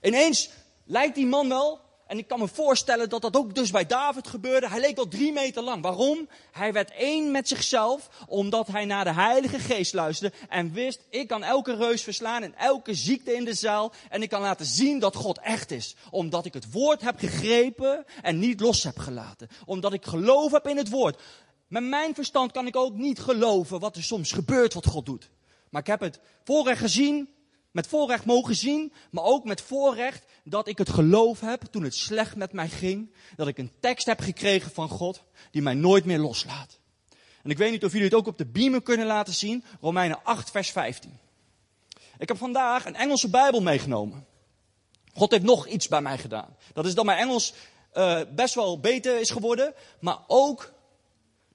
Ineens 0.02 0.50
lijkt 0.84 1.14
die 1.14 1.26
man 1.26 1.48
wel, 1.48 1.80
en 2.08 2.18
ik 2.18 2.28
kan 2.28 2.38
me 2.38 2.48
voorstellen 2.48 3.08
dat 3.08 3.22
dat 3.22 3.36
ook 3.36 3.54
dus 3.54 3.70
bij 3.70 3.86
David 3.86 4.28
gebeurde, 4.28 4.68
hij 4.68 4.80
leek 4.80 4.96
wel 4.96 5.08
drie 5.08 5.32
meter 5.32 5.62
lang. 5.62 5.82
Waarom? 5.82 6.28
Hij 6.52 6.72
werd 6.72 6.90
één 6.90 7.30
met 7.30 7.48
zichzelf, 7.48 8.08
omdat 8.26 8.66
hij 8.66 8.84
naar 8.84 9.04
de 9.04 9.12
Heilige 9.12 9.58
Geest 9.58 9.94
luisterde 9.94 10.36
en 10.48 10.72
wist, 10.72 11.00
ik 11.10 11.28
kan 11.28 11.42
elke 11.42 11.76
reus 11.76 12.02
verslaan 12.02 12.42
en 12.42 12.54
elke 12.54 12.94
ziekte 12.94 13.34
in 13.34 13.44
de 13.44 13.54
zaal 13.54 13.92
en 14.08 14.22
ik 14.22 14.28
kan 14.28 14.40
laten 14.40 14.66
zien 14.66 14.98
dat 14.98 15.16
God 15.16 15.38
echt 15.38 15.70
is. 15.70 15.96
Omdat 16.10 16.44
ik 16.44 16.54
het 16.54 16.72
woord 16.72 17.00
heb 17.00 17.18
gegrepen 17.18 18.04
en 18.22 18.38
niet 18.38 18.60
los 18.60 18.82
heb 18.82 18.98
gelaten. 18.98 19.48
Omdat 19.64 19.92
ik 19.92 20.04
geloof 20.04 20.52
heb 20.52 20.66
in 20.66 20.76
het 20.76 20.90
woord. 20.90 21.20
Met 21.68 21.82
mijn 21.82 22.14
verstand 22.14 22.52
kan 22.52 22.66
ik 22.66 22.76
ook 22.76 22.94
niet 22.94 23.20
geloven 23.20 23.80
wat 23.80 23.96
er 23.96 24.02
soms 24.02 24.32
gebeurt 24.32 24.74
wat 24.74 24.86
God 24.86 25.06
doet. 25.06 25.30
Maar 25.70 25.80
ik 25.80 25.86
heb 25.86 26.00
het 26.00 26.20
voorrecht 26.44 26.80
gezien, 26.80 27.28
met 27.70 27.86
voorrecht 27.86 28.24
mogen 28.24 28.54
zien, 28.54 28.92
maar 29.10 29.24
ook 29.24 29.44
met 29.44 29.60
voorrecht 29.60 30.24
dat 30.44 30.68
ik 30.68 30.78
het 30.78 30.88
geloof 30.88 31.40
heb 31.40 31.62
toen 31.62 31.82
het 31.82 31.94
slecht 31.94 32.36
met 32.36 32.52
mij 32.52 32.68
ging. 32.68 33.14
Dat 33.36 33.48
ik 33.48 33.58
een 33.58 33.72
tekst 33.80 34.06
heb 34.06 34.20
gekregen 34.20 34.70
van 34.70 34.88
God 34.88 35.22
die 35.50 35.62
mij 35.62 35.74
nooit 35.74 36.04
meer 36.04 36.18
loslaat. 36.18 36.78
En 37.42 37.50
ik 37.50 37.58
weet 37.58 37.70
niet 37.70 37.84
of 37.84 37.92
jullie 37.92 38.06
het 38.06 38.16
ook 38.16 38.26
op 38.26 38.38
de 38.38 38.46
beamer 38.46 38.82
kunnen 38.82 39.06
laten 39.06 39.34
zien. 39.34 39.64
Romeinen 39.80 40.24
8 40.24 40.50
vers 40.50 40.70
15. 40.70 41.18
Ik 42.18 42.28
heb 42.28 42.36
vandaag 42.36 42.84
een 42.84 42.94
Engelse 42.96 43.28
Bijbel 43.30 43.60
meegenomen. 43.60 44.26
God 45.14 45.30
heeft 45.30 45.42
nog 45.44 45.66
iets 45.66 45.88
bij 45.88 46.00
mij 46.00 46.18
gedaan. 46.18 46.56
Dat 46.72 46.86
is 46.86 46.94
dat 46.94 47.04
mijn 47.04 47.18
Engels 47.18 47.54
uh, 47.94 48.20
best 48.34 48.54
wel 48.54 48.80
beter 48.80 49.20
is 49.20 49.30
geworden, 49.30 49.74
maar 50.00 50.18
ook 50.26 50.72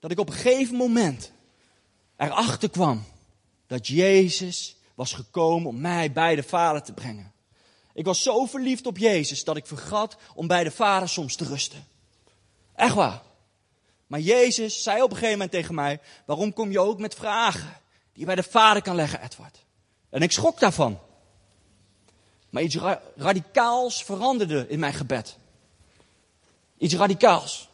dat 0.03 0.11
ik 0.11 0.19
op 0.19 0.27
een 0.27 0.33
gegeven 0.33 0.75
moment 0.75 1.31
erachter 2.17 2.69
kwam 2.69 3.03
dat 3.67 3.87
Jezus 3.87 4.75
was 4.95 5.13
gekomen 5.13 5.69
om 5.69 5.81
mij 5.81 6.11
bij 6.11 6.35
de 6.35 6.43
Vader 6.43 6.83
te 6.83 6.93
brengen. 6.93 7.31
Ik 7.93 8.05
was 8.05 8.23
zo 8.23 8.45
verliefd 8.45 8.85
op 8.85 8.97
Jezus 8.97 9.43
dat 9.43 9.57
ik 9.57 9.67
vergat 9.67 10.17
om 10.35 10.47
bij 10.47 10.63
de 10.63 10.71
Vader 10.71 11.09
soms 11.09 11.35
te 11.35 11.45
rusten. 11.45 11.87
Echt 12.75 12.93
waar. 12.93 13.21
Maar 14.07 14.19
Jezus 14.19 14.83
zei 14.83 15.01
op 15.01 15.09
een 15.09 15.15
gegeven 15.15 15.37
moment 15.37 15.51
tegen 15.51 15.75
mij: 15.75 15.99
Waarom 16.25 16.53
kom 16.53 16.71
je 16.71 16.79
ook 16.79 16.99
met 16.99 17.15
vragen 17.15 17.77
die 18.11 18.19
je 18.19 18.25
bij 18.25 18.35
de 18.35 18.43
Vader 18.43 18.81
kan 18.81 18.95
leggen, 18.95 19.21
Edward? 19.21 19.65
En 20.09 20.21
ik 20.21 20.31
schrok 20.31 20.59
daarvan. 20.59 20.99
Maar 22.49 22.63
iets 22.63 22.77
radicaals 23.15 24.03
veranderde 24.03 24.65
in 24.69 24.79
mijn 24.79 24.93
gebed. 24.93 25.37
Iets 26.77 26.95
radicaals. 26.95 27.71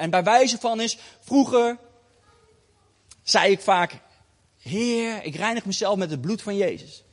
En 0.00 0.10
bij 0.10 0.22
wijze 0.22 0.58
van 0.58 0.80
is, 0.80 0.98
vroeger 1.20 1.78
zei 3.22 3.52
ik 3.52 3.60
vaak, 3.60 4.00
Heer, 4.58 5.24
ik 5.24 5.34
reinig 5.34 5.64
mezelf 5.64 5.96
met 5.96 6.10
het 6.10 6.20
bloed 6.20 6.42
van 6.42 6.56
Jezus. 6.56 7.04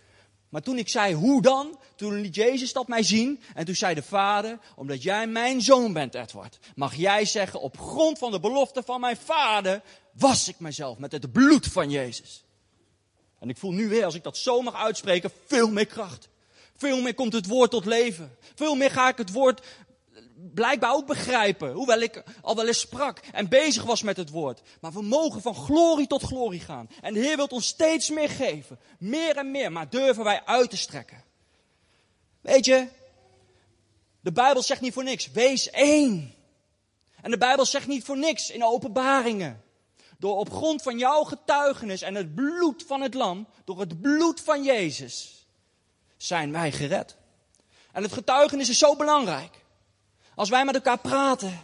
Maar 0.50 0.62
toen 0.62 0.78
ik 0.78 0.90
zei, 0.90 1.14
hoe 1.14 1.42
dan? 1.42 1.80
Toen 1.96 2.22
liet 2.22 2.36
Jezus 2.36 2.74
dat 2.74 2.88
mij 2.88 3.04
zien. 3.04 3.42
En 3.54 3.66
toen 3.66 3.76
zei 3.76 3.96
de 3.96 4.04
vader, 4.04 4.60
omdat 4.76 5.04
jij 5.04 5.28
mijn 5.28 5.62
zoon 5.62 5.94
bent, 5.94 6.16
Edward, 6.16 6.60
mag 6.76 6.96
jij 6.96 7.26
zeggen, 7.26 7.62
op 7.62 7.80
grond 7.80 8.18
van 8.18 8.32
de 8.32 8.40
belofte 8.40 8.84
van 8.84 9.00
mijn 9.00 9.18
vader, 9.18 9.82
was 10.12 10.48
ik 10.48 10.60
mezelf 10.60 10.98
met 10.98 11.12
het 11.12 11.32
bloed 11.32 11.68
van 11.68 11.90
Jezus. 11.90 12.44
En 13.40 13.50
ik 13.50 13.58
voel 13.58 13.72
nu 13.72 13.88
weer, 13.88 14.06
als 14.06 14.16
ik 14.16 14.24
dat 14.24 14.38
zo 14.38 14.62
mag 14.62 14.76
uitspreken, 14.76 15.32
veel 15.46 15.72
meer 15.72 15.86
kracht. 15.88 16.30
Veel 16.78 17.02
meer 17.02 17.14
komt 17.14 17.34
het 17.34 17.48
woord 17.48 17.72
tot 17.72 17.86
leven. 17.86 18.38
Veel 18.56 18.76
meer 18.76 18.92
ga 18.92 19.10
ik 19.10 19.18
het 19.18 19.32
woord 19.32 19.62
blijkbaar 20.54 20.94
ook 20.94 21.08
begrijpen. 21.08 21.72
Hoewel 21.72 22.00
ik 22.00 22.24
al 22.42 22.56
wel 22.56 22.68
eens 22.68 22.80
sprak 22.80 23.20
en 23.32 23.50
bezig 23.50 23.84
was 23.84 24.02
met 24.02 24.18
het 24.18 24.30
woord. 24.30 24.62
Maar 24.82 24.92
we 24.92 25.02
mogen 25.02 25.42
van 25.42 25.56
glorie 25.56 26.08
tot 26.08 26.24
glorie 26.24 26.60
gaan. 26.60 26.90
En 27.02 27.14
de 27.14 27.20
Heer 27.20 27.36
wil 27.36 27.46
ons 27.46 27.68
steeds 27.68 28.10
meer 28.10 28.30
geven. 28.30 28.80
Meer 29.00 29.38
en 29.38 29.52
meer. 29.52 29.72
Maar 29.72 29.90
durven 29.90 30.24
wij 30.24 30.46
uit 30.46 30.70
te 30.70 30.78
strekken. 30.78 31.24
Weet 32.42 32.66
je, 32.66 32.88
de 34.22 34.32
Bijbel 34.32 34.64
zegt 34.64 34.82
niet 34.82 34.94
voor 34.94 35.04
niks. 35.04 35.32
Wees 35.32 35.70
één. 35.70 36.34
En 37.22 37.32
de 37.32 37.38
Bijbel 37.38 37.66
zegt 37.66 37.88
niet 37.88 38.04
voor 38.04 38.18
niks 38.18 38.50
in 38.50 38.64
openbaringen. 38.64 39.62
Door 40.18 40.38
op 40.38 40.52
grond 40.52 40.82
van 40.82 40.98
jouw 40.98 41.24
getuigenis 41.24 42.02
en 42.02 42.16
het 42.16 42.36
bloed 42.36 42.84
van 42.88 43.02
het 43.02 43.14
lam, 43.14 43.48
door 43.64 43.80
het 43.80 44.02
bloed 44.02 44.42
van 44.42 44.64
Jezus, 44.64 45.48
zijn 46.18 46.52
wij 46.52 46.72
gered. 46.72 47.16
En 47.92 48.04
het 48.04 48.14
getuigenis 48.14 48.70
is 48.70 48.78
zo 48.78 48.96
belangrijk. 48.96 49.66
Als 50.38 50.50
wij 50.50 50.66
met 50.66 50.76
elkaar 50.76 51.00
praten, 51.00 51.64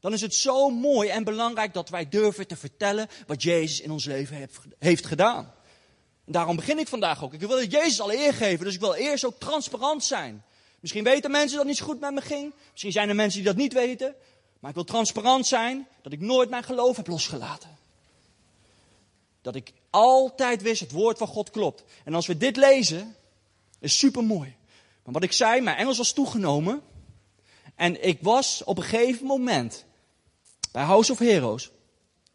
dan 0.00 0.12
is 0.12 0.20
het 0.20 0.34
zo 0.34 0.70
mooi 0.70 1.08
en 1.08 1.24
belangrijk 1.24 1.74
dat 1.74 1.88
wij 1.88 2.08
durven 2.08 2.46
te 2.46 2.56
vertellen 2.56 3.08
wat 3.26 3.42
Jezus 3.42 3.80
in 3.80 3.90
ons 3.90 4.04
leven 4.04 4.48
heeft 4.78 5.06
gedaan. 5.06 5.52
En 6.24 6.32
daarom 6.32 6.56
begin 6.56 6.78
ik 6.78 6.88
vandaag 6.88 7.24
ook. 7.24 7.32
Ik 7.32 7.40
wil 7.40 7.64
Jezus 7.64 8.00
al 8.00 8.12
eer 8.12 8.34
geven, 8.34 8.64
dus 8.64 8.74
ik 8.74 8.80
wil 8.80 8.94
eerst 8.94 9.24
ook 9.24 9.38
transparant 9.38 10.04
zijn. 10.04 10.44
Misschien 10.80 11.04
weten 11.04 11.30
mensen 11.30 11.56
dat 11.56 11.66
niet 11.66 11.76
zo 11.76 11.84
goed 11.84 12.00
met 12.00 12.14
me 12.14 12.20
ging. 12.20 12.54
Misschien 12.70 12.92
zijn 12.92 13.08
er 13.08 13.14
mensen 13.14 13.38
die 13.38 13.48
dat 13.48 13.56
niet 13.56 13.72
weten. 13.72 14.14
Maar 14.58 14.70
ik 14.70 14.76
wil 14.76 14.84
transparant 14.84 15.46
zijn 15.46 15.88
dat 16.02 16.12
ik 16.12 16.20
nooit 16.20 16.50
mijn 16.50 16.64
geloof 16.64 16.96
heb 16.96 17.06
losgelaten. 17.06 17.78
Dat 19.42 19.54
ik 19.54 19.72
altijd 19.90 20.62
wist, 20.62 20.80
het 20.80 20.92
woord 20.92 21.18
van 21.18 21.26
God 21.26 21.50
klopt. 21.50 21.84
En 22.04 22.14
als 22.14 22.26
we 22.26 22.36
dit 22.36 22.56
lezen, 22.56 23.16
is 23.80 23.98
super 23.98 24.24
mooi. 24.24 24.56
Maar 25.04 25.12
wat 25.12 25.22
ik 25.22 25.32
zei, 25.32 25.60
mijn 25.60 25.76
Engels 25.76 25.98
was 25.98 26.12
toegenomen. 26.12 26.82
En 27.78 28.06
ik 28.06 28.18
was 28.20 28.64
op 28.64 28.76
een 28.76 28.84
gegeven 28.84 29.26
moment 29.26 29.84
bij 30.72 30.82
House 30.82 31.12
of 31.12 31.18
Heroes. 31.18 31.70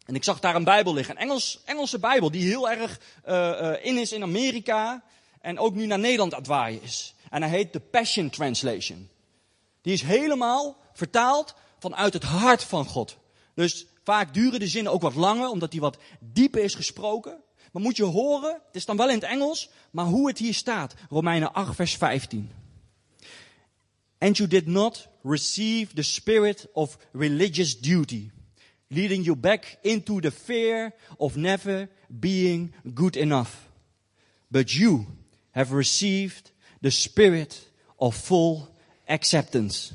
En 0.06 0.14
ik 0.14 0.24
zag 0.24 0.40
daar 0.40 0.54
een 0.54 0.64
Bijbel 0.64 0.94
liggen. 0.94 1.14
Een 1.14 1.20
Engels, 1.20 1.60
Engelse 1.64 1.98
Bijbel 1.98 2.30
die 2.30 2.48
heel 2.48 2.70
erg 2.70 3.00
uh, 3.28 3.34
uh, 3.34 3.84
in 3.84 3.98
is 3.98 4.12
in 4.12 4.22
Amerika. 4.22 5.04
En 5.40 5.58
ook 5.58 5.74
nu 5.74 5.86
naar 5.86 5.98
Nederland 5.98 6.32
aan 6.32 6.38
het 6.38 6.48
waaien 6.48 6.82
is. 6.82 7.14
En 7.30 7.42
hij 7.42 7.50
heet 7.50 7.72
de 7.72 7.80
Passion 7.80 8.30
Translation. 8.30 9.08
Die 9.82 9.92
is 9.92 10.02
helemaal 10.02 10.76
vertaald 10.92 11.54
vanuit 11.78 12.12
het 12.12 12.22
hart 12.22 12.64
van 12.64 12.86
God. 12.86 13.16
Dus 13.54 13.86
vaak 14.04 14.34
duren 14.34 14.60
de 14.60 14.68
zinnen 14.68 14.92
ook 14.92 15.02
wat 15.02 15.14
langer, 15.14 15.48
omdat 15.48 15.70
die 15.70 15.80
wat 15.80 15.98
dieper 16.20 16.62
is 16.62 16.74
gesproken. 16.74 17.42
Maar 17.72 17.82
moet 17.82 17.96
je 17.96 18.04
horen, 18.04 18.52
het 18.66 18.76
is 18.76 18.84
dan 18.84 18.96
wel 18.96 19.08
in 19.08 19.14
het 19.14 19.24
Engels, 19.24 19.70
maar 19.90 20.04
hoe 20.04 20.28
het 20.28 20.38
hier 20.38 20.54
staat. 20.54 20.94
Romeinen 21.10 21.52
8, 21.52 21.74
vers 21.74 21.96
15. 21.96 22.50
And 24.18 24.36
you 24.36 24.48
did 24.48 24.66
not 24.66 25.12
receive 25.24 25.96
the 25.96 26.04
spirit 26.04 26.66
of 26.76 26.96
religious 27.12 27.74
duty, 27.74 28.30
leading 28.90 29.24
you 29.24 29.34
back 29.34 29.78
into 29.82 30.20
the 30.20 30.30
fear 30.30 30.92
of 31.18 31.36
never 31.36 31.88
being 32.20 32.72
good 32.94 33.16
enough. 33.16 33.68
But 34.50 34.76
you 34.76 35.06
have 35.52 35.72
received 35.72 36.50
the 36.82 36.90
spirit 36.90 37.66
of 37.98 38.14
full 38.14 38.68
acceptance, 39.08 39.92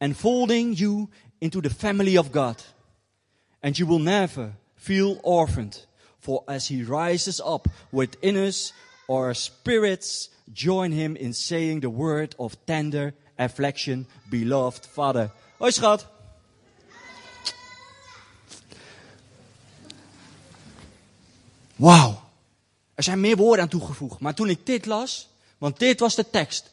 enfolding 0.00 0.74
you 0.74 1.10
into 1.40 1.60
the 1.60 1.70
family 1.70 2.16
of 2.16 2.32
God. 2.32 2.60
And 3.62 3.78
you 3.78 3.86
will 3.86 3.98
never 3.98 4.54
feel 4.76 5.20
orphaned, 5.22 5.84
for 6.18 6.44
as 6.48 6.68
he 6.68 6.82
rises 6.82 7.40
up 7.44 7.68
within 7.92 8.36
us, 8.36 8.72
our 9.10 9.34
spirits 9.34 10.30
join 10.52 10.92
him 10.92 11.16
in 11.16 11.32
saying 11.32 11.80
the 11.80 11.90
word 11.90 12.34
of 12.38 12.56
tender 12.66 13.14
affliction, 13.38 14.08
beloved 14.28 14.88
Father. 14.92 15.30
Hoi 15.56 15.72
schat. 15.72 16.06
Wauw. 21.76 22.22
Er 22.94 23.02
zijn 23.02 23.20
meer 23.20 23.36
woorden 23.36 23.62
aan 23.62 23.70
toegevoegd. 23.70 24.20
Maar 24.20 24.34
toen 24.34 24.48
ik 24.48 24.66
dit 24.66 24.86
las, 24.86 25.28
want 25.58 25.78
dit 25.78 26.00
was 26.00 26.14
de 26.14 26.30
tekst 26.30 26.70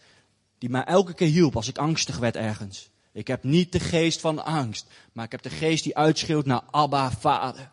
die 0.58 0.70
mij 0.70 0.84
elke 0.84 1.14
keer 1.14 1.28
hielp 1.28 1.56
als 1.56 1.68
ik 1.68 1.78
angstig 1.78 2.18
werd 2.18 2.36
ergens. 2.36 2.90
Ik 3.12 3.28
heb 3.28 3.44
niet 3.44 3.72
de 3.72 3.80
geest 3.80 4.20
van 4.20 4.46
angst, 4.46 4.88
maar 5.12 5.26
ik 5.26 5.32
heb 5.32 5.42
de 5.42 5.50
geest 5.50 5.84
die 5.84 5.98
uitschreeuwt 5.98 6.46
naar 6.46 6.62
Abba, 6.72 7.12
Vader. 7.12 7.72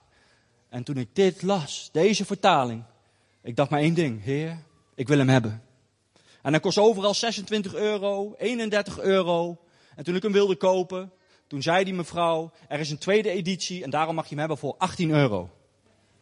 En 0.68 0.82
toen 0.82 0.96
ik 0.96 1.08
dit 1.12 1.42
las, 1.42 1.88
deze 1.92 2.24
vertaling, 2.24 2.82
ik 3.42 3.56
dacht 3.56 3.70
maar 3.70 3.80
één 3.80 3.94
ding, 3.94 4.22
Heer, 4.22 4.58
ik 4.94 5.08
wil 5.08 5.18
hem 5.18 5.28
hebben. 5.28 5.62
En 6.42 6.52
hij 6.52 6.60
kost 6.60 6.78
overal 6.78 7.14
26 7.14 7.74
euro, 7.74 8.34
31 8.38 9.00
euro. 9.00 9.58
En 9.96 10.04
toen 10.04 10.14
ik 10.14 10.22
hem 10.22 10.32
wilde 10.32 10.56
kopen, 10.56 11.12
toen 11.46 11.62
zei 11.62 11.84
die 11.84 11.94
mevrouw, 11.94 12.50
er 12.68 12.80
is 12.80 12.90
een 12.90 12.98
tweede 12.98 13.30
editie 13.30 13.82
en 13.82 13.90
daarom 13.90 14.14
mag 14.14 14.24
je 14.24 14.30
hem 14.30 14.38
hebben 14.38 14.58
voor 14.58 14.74
18 14.78 15.10
euro. 15.10 15.50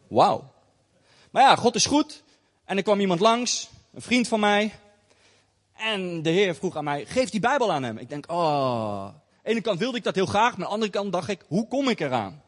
Wauw. 0.07 0.51
Maar 1.31 1.43
ja, 1.43 1.55
God 1.55 1.75
is 1.75 1.85
goed. 1.85 2.23
En 2.65 2.77
er 2.77 2.83
kwam 2.83 2.99
iemand 2.99 3.19
langs, 3.19 3.69
een 3.93 4.01
vriend 4.01 4.27
van 4.27 4.39
mij. 4.39 4.73
En 5.73 6.21
de 6.21 6.29
Heer 6.29 6.55
vroeg 6.55 6.75
aan 6.75 6.83
mij, 6.83 7.05
geef 7.05 7.29
die 7.29 7.39
Bijbel 7.39 7.71
aan 7.71 7.83
hem. 7.83 7.97
Ik 7.97 8.09
denk, 8.09 8.31
oh. 8.31 9.05
Aan 9.05 9.21
de 9.43 9.49
ene 9.49 9.61
kant 9.61 9.79
wilde 9.79 9.97
ik 9.97 10.03
dat 10.03 10.15
heel 10.15 10.25
graag, 10.25 10.57
maar 10.57 10.65
aan 10.65 10.69
de 10.69 10.73
andere 10.73 10.91
kant 10.91 11.11
dacht 11.11 11.29
ik, 11.29 11.45
hoe 11.47 11.67
kom 11.67 11.89
ik 11.89 11.99
eraan? 11.99 12.41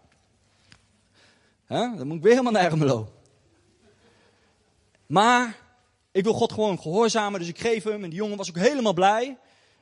Huh? 1.68 1.98
Dan 1.98 2.08
moet 2.08 2.18
ik 2.18 2.24
weer 2.24 2.32
helemaal 2.32 2.51
naar 2.51 2.72
Ermelo. 2.72 3.12
Maar 5.06 5.58
ik 6.13 6.24
wil 6.24 6.34
God 6.34 6.53
gewoon 6.53 6.79
gehoorzamen, 6.79 7.39
dus 7.39 7.50
ik 7.50 7.60
geef 7.60 7.84
hem. 7.84 8.03
En 8.03 8.10
die 8.10 8.20
jongen 8.20 8.38
was 8.38 8.50
ook 8.50 8.58
helemaal 8.58 8.93
blij. 8.93 9.38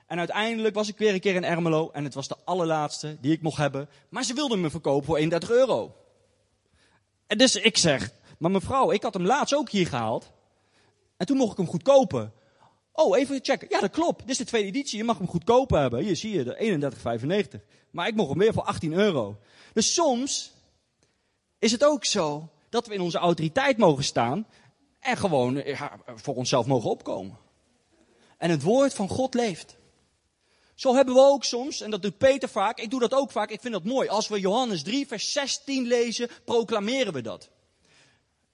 En 0.07 0.17
uiteindelijk 0.17 0.75
was 0.75 0.87
ik 0.87 0.97
weer 0.97 1.13
een 1.13 1.19
keer 1.19 1.35
in 1.35 1.43
Ermelo. 1.43 1.89
En 1.93 2.03
het 2.03 2.13
was 2.13 2.27
de 2.27 2.37
allerlaatste 2.43 3.17
die 3.21 3.31
ik 3.31 3.41
mocht 3.41 3.57
hebben. 3.57 3.89
Maar 4.09 4.23
ze 4.23 4.33
wilden 4.33 4.61
me 4.61 4.69
verkopen 4.69 5.05
voor 5.05 5.17
31 5.17 5.51
euro. 5.51 5.95
En 7.27 7.37
dus 7.37 7.55
ik 7.55 7.77
zeg, 7.77 8.11
maar 8.37 8.51
mevrouw, 8.51 8.91
ik 8.91 9.03
had 9.03 9.13
hem 9.13 9.25
laatst 9.25 9.55
ook 9.55 9.69
hier 9.69 9.87
gehaald. 9.87 10.31
En 11.17 11.25
toen 11.25 11.37
mocht 11.37 11.51
ik 11.51 11.57
hem 11.57 11.67
goed 11.67 11.83
kopen. 11.83 12.33
Oh, 12.93 13.17
even 13.17 13.39
checken. 13.41 13.67
Ja, 13.69 13.79
dat 13.79 13.91
klopt. 13.91 14.19
Dit 14.19 14.29
is 14.29 14.37
de 14.37 14.43
tweede 14.43 14.67
editie. 14.67 14.97
Je 14.97 15.03
mag 15.03 15.17
hem 15.17 15.27
goedkoop 15.27 15.69
hebben. 15.69 16.03
Hier 16.03 16.15
zie 16.15 16.31
je 16.31 16.43
de 16.43 16.91
31,95. 17.55 17.61
Maar 17.91 18.07
ik 18.07 18.15
mocht 18.15 18.29
hem 18.29 18.37
weer 18.37 18.53
voor 18.53 18.63
18 18.63 18.93
euro. 18.93 19.37
Dus 19.73 19.93
soms 19.93 20.51
is 21.59 21.71
het 21.71 21.83
ook 21.83 22.05
zo 22.05 22.49
dat 22.69 22.87
we 22.87 22.93
in 22.93 23.01
onze 23.01 23.17
autoriteit 23.17 23.77
mogen 23.77 24.03
staan. 24.03 24.47
En 25.01 25.17
gewoon 25.17 25.61
ja, 25.65 25.99
voor 26.05 26.35
onszelf 26.35 26.65
mogen 26.65 26.89
opkomen. 26.89 27.37
En 28.37 28.49
het 28.49 28.61
woord 28.61 28.93
van 28.93 29.07
God 29.07 29.33
leeft. 29.33 29.77
Zo 30.75 30.95
hebben 30.95 31.13
we 31.13 31.21
ook 31.21 31.43
soms, 31.43 31.81
en 31.81 31.91
dat 31.91 32.01
doet 32.01 32.17
Peter 32.17 32.49
vaak, 32.49 32.79
ik 32.79 32.89
doe 32.89 32.99
dat 32.99 33.13
ook 33.13 33.31
vaak, 33.31 33.49
ik 33.49 33.61
vind 33.61 33.73
dat 33.73 33.83
mooi. 33.83 34.07
Als 34.07 34.27
we 34.27 34.39
Johannes 34.39 34.83
3, 34.83 35.07
vers 35.07 35.31
16 35.31 35.87
lezen, 35.87 36.29
proclameren 36.45 37.13
we 37.13 37.21
dat. 37.21 37.49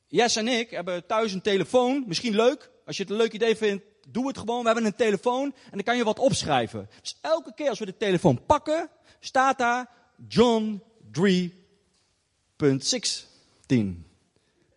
Jess 0.08 0.36
en 0.36 0.48
ik 0.48 0.70
hebben 0.70 1.06
thuis 1.06 1.34
een 1.34 1.42
telefoon, 1.42 2.04
misschien 2.08 2.36
leuk. 2.36 2.72
Als 2.86 2.98
je 2.98 3.04
het 3.04 3.12
een 3.12 3.18
leuk 3.18 3.34
idee 3.34 3.56
vindt, 3.56 3.84
doe 4.08 4.28
het 4.28 4.38
gewoon. 4.38 4.60
We 4.60 4.66
hebben 4.66 4.86
een 4.86 4.96
telefoon 4.96 5.44
en 5.44 5.72
dan 5.72 5.84
kan 5.84 5.98
je 5.98 6.04
wat 6.04 6.20
opschrijven. 6.20 6.90
Dus 7.02 7.18
elke 7.22 7.54
keer 7.54 7.70
als 7.70 7.80
we 7.80 7.86
de 7.86 7.98
telefoon 7.98 8.46
pakken, 8.46 8.90
staat 9.20 9.58
daar 9.58 9.90
John 10.28 10.84
3.16. 11.12 14.07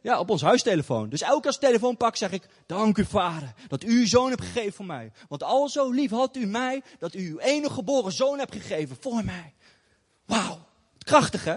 Ja, 0.03 0.19
op 0.19 0.31
ons 0.31 0.43
huistelefoon. 0.43 1.09
Dus 1.09 1.21
elke 1.21 1.47
als 1.47 1.55
ik 1.55 1.61
telefoon 1.61 1.97
pak, 1.97 2.17
zeg 2.17 2.31
ik, 2.31 2.47
dank 2.67 2.99
u 2.99 3.05
vader, 3.05 3.55
dat 3.69 3.85
u 3.85 3.99
uw 3.99 4.07
zoon 4.07 4.29
hebt 4.29 4.43
gegeven 4.43 4.73
voor 4.73 4.87
mij. 4.87 5.13
Want 5.29 5.43
al 5.43 5.69
zo 5.69 5.91
lief 5.91 6.11
had 6.11 6.37
u 6.37 6.47
mij, 6.47 6.83
dat 6.99 7.15
u 7.15 7.31
uw 7.31 7.39
enige 7.39 7.75
geboren 7.75 8.13
zoon 8.13 8.39
hebt 8.39 8.53
gegeven 8.53 8.97
voor 9.01 9.25
mij. 9.25 9.55
Wauw, 10.27 10.67
krachtig 10.99 11.45
hè? 11.45 11.57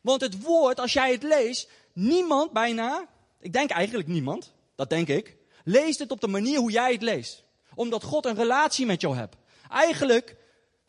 Want 0.00 0.20
het 0.20 0.42
woord, 0.42 0.80
als 0.80 0.92
jij 0.92 1.12
het 1.12 1.22
leest, 1.22 1.70
niemand 1.92 2.52
bijna, 2.52 3.06
ik 3.40 3.52
denk 3.52 3.70
eigenlijk 3.70 4.08
niemand, 4.08 4.52
dat 4.74 4.90
denk 4.90 5.08
ik, 5.08 5.36
leest 5.64 5.98
het 5.98 6.10
op 6.10 6.20
de 6.20 6.28
manier 6.28 6.58
hoe 6.58 6.70
jij 6.70 6.92
het 6.92 7.02
leest. 7.02 7.44
Omdat 7.74 8.02
God 8.02 8.26
een 8.26 8.34
relatie 8.34 8.86
met 8.86 9.00
jou 9.00 9.16
hebt. 9.16 9.36
Eigenlijk 9.70 10.36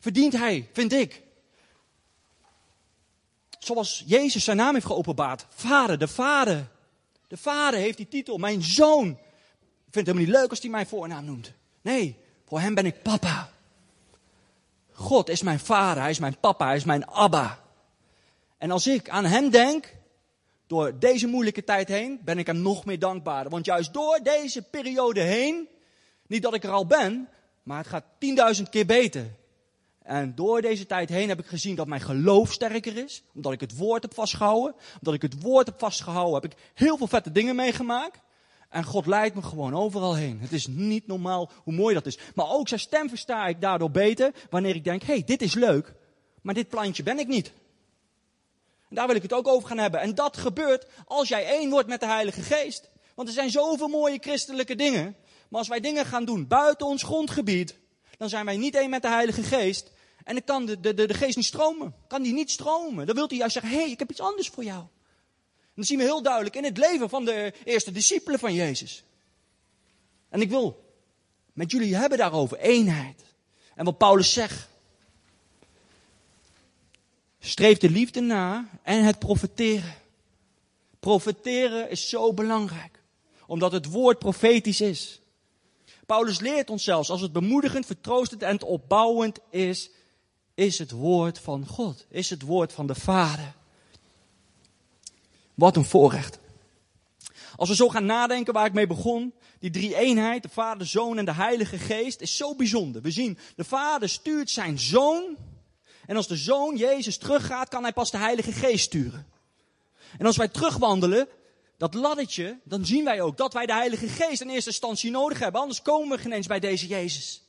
verdient 0.00 0.32
hij, 0.32 0.68
vind 0.72 0.92
ik, 0.92 1.22
zoals 3.58 4.02
Jezus 4.06 4.44
zijn 4.44 4.56
naam 4.56 4.74
heeft 4.74 4.86
geopenbaard, 4.86 5.46
Vader, 5.48 5.98
de 5.98 6.08
Vader. 6.08 6.68
De 7.28 7.36
vader 7.36 7.80
heeft 7.80 7.96
die 7.96 8.08
titel, 8.08 8.38
mijn 8.38 8.62
zoon. 8.62 9.08
Ik 9.08 9.94
vind 9.94 10.06
het 10.06 10.06
helemaal 10.06 10.24
niet 10.24 10.34
leuk 10.34 10.50
als 10.50 10.60
hij 10.60 10.70
mijn 10.70 10.86
voornaam 10.86 11.24
noemt. 11.24 11.52
Nee, 11.80 12.16
voor 12.46 12.60
hem 12.60 12.74
ben 12.74 12.86
ik 12.86 13.02
papa. 13.02 13.50
God 14.92 15.28
is 15.28 15.42
mijn 15.42 15.58
vader, 15.58 16.02
hij 16.02 16.10
is 16.10 16.18
mijn 16.18 16.40
papa, 16.40 16.66
hij 16.66 16.76
is 16.76 16.84
mijn 16.84 17.06
abba. 17.06 17.64
En 18.58 18.70
als 18.70 18.86
ik 18.86 19.08
aan 19.08 19.24
hem 19.24 19.50
denk, 19.50 19.94
door 20.66 20.98
deze 20.98 21.26
moeilijke 21.26 21.64
tijd 21.64 21.88
heen, 21.88 22.20
ben 22.24 22.38
ik 22.38 22.46
hem 22.46 22.62
nog 22.62 22.84
meer 22.84 22.98
dankbaarder. 22.98 23.50
Want 23.50 23.64
juist 23.64 23.92
door 23.92 24.20
deze 24.22 24.62
periode 24.62 25.20
heen, 25.20 25.68
niet 26.26 26.42
dat 26.42 26.54
ik 26.54 26.64
er 26.64 26.70
al 26.70 26.86
ben, 26.86 27.28
maar 27.62 27.78
het 27.78 27.86
gaat 27.86 28.04
tienduizend 28.18 28.68
keer 28.68 28.86
beter. 28.86 29.26
En 30.08 30.34
door 30.34 30.60
deze 30.60 30.86
tijd 30.86 31.08
heen 31.08 31.28
heb 31.28 31.38
ik 31.38 31.46
gezien 31.46 31.74
dat 31.74 31.86
mijn 31.86 32.00
geloof 32.00 32.52
sterker 32.52 32.96
is. 32.96 33.22
Omdat 33.34 33.52
ik 33.52 33.60
het 33.60 33.76
woord 33.76 34.02
heb 34.02 34.14
vastgehouden. 34.14 34.74
Omdat 34.98 35.14
ik 35.14 35.22
het 35.22 35.42
woord 35.42 35.66
heb 35.66 35.78
vastgehouden, 35.78 36.40
heb 36.40 36.52
ik 36.52 36.58
heel 36.74 36.96
veel 36.96 37.06
vette 37.06 37.32
dingen 37.32 37.56
meegemaakt. 37.56 38.20
En 38.68 38.84
God 38.84 39.06
leidt 39.06 39.34
me 39.34 39.42
gewoon 39.42 39.74
overal 39.74 40.14
heen. 40.14 40.40
Het 40.40 40.52
is 40.52 40.66
niet 40.66 41.06
normaal 41.06 41.50
hoe 41.64 41.74
mooi 41.74 41.94
dat 41.94 42.06
is. 42.06 42.18
Maar 42.34 42.50
ook 42.50 42.68
zijn 42.68 42.80
stem 42.80 43.08
versta 43.08 43.46
ik 43.46 43.60
daardoor 43.60 43.90
beter. 43.90 44.32
Wanneer 44.50 44.74
ik 44.74 44.84
denk, 44.84 45.02
hé, 45.02 45.12
hey, 45.12 45.24
dit 45.24 45.42
is 45.42 45.54
leuk. 45.54 45.94
Maar 46.42 46.54
dit 46.54 46.68
plantje 46.68 47.02
ben 47.02 47.18
ik 47.18 47.26
niet. 47.26 47.52
En 48.88 48.96
daar 48.96 49.06
wil 49.06 49.16
ik 49.16 49.22
het 49.22 49.32
ook 49.32 49.48
over 49.48 49.68
gaan 49.68 49.78
hebben. 49.78 50.00
En 50.00 50.14
dat 50.14 50.36
gebeurt 50.36 50.86
als 51.06 51.28
jij 51.28 51.46
één 51.46 51.70
wordt 51.70 51.88
met 51.88 52.00
de 52.00 52.06
Heilige 52.06 52.42
Geest. 52.42 52.90
Want 53.14 53.28
er 53.28 53.34
zijn 53.34 53.50
zoveel 53.50 53.88
mooie 53.88 54.18
christelijke 54.20 54.74
dingen. 54.74 55.16
Maar 55.48 55.58
als 55.58 55.68
wij 55.68 55.80
dingen 55.80 56.06
gaan 56.06 56.24
doen 56.24 56.46
buiten 56.46 56.86
ons 56.86 57.02
grondgebied, 57.02 57.78
dan 58.18 58.28
zijn 58.28 58.44
wij 58.44 58.56
niet 58.56 58.74
één 58.74 58.90
met 58.90 59.02
de 59.02 59.08
Heilige 59.08 59.42
Geest. 59.42 59.96
En 60.28 60.34
dan 60.34 60.44
kan 60.44 60.66
de, 60.66 60.80
de, 60.80 61.06
de, 61.06 61.14
geest 61.14 61.36
niet 61.36 61.44
stromen. 61.44 61.94
Kan 62.06 62.22
die 62.22 62.32
niet 62.32 62.50
stromen. 62.50 63.06
Dan 63.06 63.14
wil 63.14 63.28
hij 63.28 63.36
juist 63.36 63.52
zeggen, 63.52 63.72
hé, 63.72 63.78
hey, 63.78 63.90
ik 63.90 63.98
heb 63.98 64.10
iets 64.10 64.20
anders 64.20 64.48
voor 64.48 64.64
jou. 64.64 64.80
En 65.60 65.74
dat 65.74 65.86
zien 65.86 65.98
we 65.98 66.04
heel 66.04 66.22
duidelijk 66.22 66.56
in 66.56 66.64
het 66.64 66.76
leven 66.76 67.08
van 67.08 67.24
de 67.24 67.52
eerste 67.64 67.92
discipelen 67.92 68.38
van 68.38 68.54
Jezus. 68.54 69.04
En 70.28 70.40
ik 70.40 70.48
wil 70.48 70.84
met 71.52 71.70
jullie 71.70 71.96
hebben 71.96 72.18
daarover 72.18 72.58
eenheid. 72.58 73.22
En 73.74 73.84
wat 73.84 73.98
Paulus 73.98 74.32
zegt. 74.32 74.68
Streef 77.38 77.78
de 77.78 77.90
liefde 77.90 78.20
na 78.20 78.68
en 78.82 79.04
het 79.04 79.18
profeteren. 79.18 79.94
Profeteren 81.00 81.90
is 81.90 82.08
zo 82.08 82.32
belangrijk. 82.32 83.02
Omdat 83.46 83.72
het 83.72 83.86
woord 83.86 84.18
profetisch 84.18 84.80
is. 84.80 85.20
Paulus 86.06 86.40
leert 86.40 86.70
ons 86.70 86.84
zelfs, 86.84 87.10
als 87.10 87.20
het 87.20 87.32
bemoedigend, 87.32 87.86
vertroostend 87.86 88.42
en 88.42 88.62
opbouwend 88.62 89.38
is, 89.50 89.90
is 90.58 90.78
het 90.78 90.90
woord 90.90 91.38
van 91.38 91.66
God, 91.66 92.06
is 92.08 92.30
het 92.30 92.42
woord 92.42 92.72
van 92.72 92.86
de 92.86 92.94
Vader. 92.94 93.54
Wat 95.54 95.76
een 95.76 95.84
voorrecht. 95.84 96.38
Als 97.56 97.68
we 97.68 97.74
zo 97.74 97.88
gaan 97.88 98.06
nadenken 98.06 98.52
waar 98.52 98.66
ik 98.66 98.72
mee 98.72 98.86
begon, 98.86 99.32
die 99.58 99.70
drie 99.70 99.96
eenheid, 99.96 100.42
de 100.42 100.48
Vader, 100.48 100.78
de 100.78 100.84
Zoon 100.84 101.18
en 101.18 101.24
de 101.24 101.32
Heilige 101.32 101.78
Geest, 101.78 102.20
is 102.20 102.36
zo 102.36 102.54
bijzonder. 102.54 103.02
We 103.02 103.10
zien, 103.10 103.38
de 103.56 103.64
Vader 103.64 104.08
stuurt 104.08 104.50
zijn 104.50 104.78
Zoon. 104.78 105.36
En 106.06 106.16
als 106.16 106.26
de 106.26 106.36
Zoon 106.36 106.76
Jezus 106.76 107.18
teruggaat, 107.18 107.68
kan 107.68 107.82
hij 107.82 107.92
pas 107.92 108.10
de 108.10 108.18
Heilige 108.18 108.52
Geest 108.52 108.84
sturen. 108.84 109.26
En 110.18 110.26
als 110.26 110.36
wij 110.36 110.48
terugwandelen, 110.48 111.28
dat 111.76 111.94
laddertje, 111.94 112.58
dan 112.64 112.86
zien 112.86 113.04
wij 113.04 113.20
ook 113.20 113.36
dat 113.36 113.52
wij 113.52 113.66
de 113.66 113.74
Heilige 113.74 114.08
Geest 114.08 114.40
in 114.40 114.50
eerste 114.50 114.70
instantie 114.70 115.10
nodig 115.10 115.38
hebben. 115.38 115.60
Anders 115.60 115.82
komen 115.82 116.16
we 116.16 116.22
geen 116.22 116.32
eens 116.32 116.46
bij 116.46 116.60
deze 116.60 116.86
Jezus. 116.86 117.47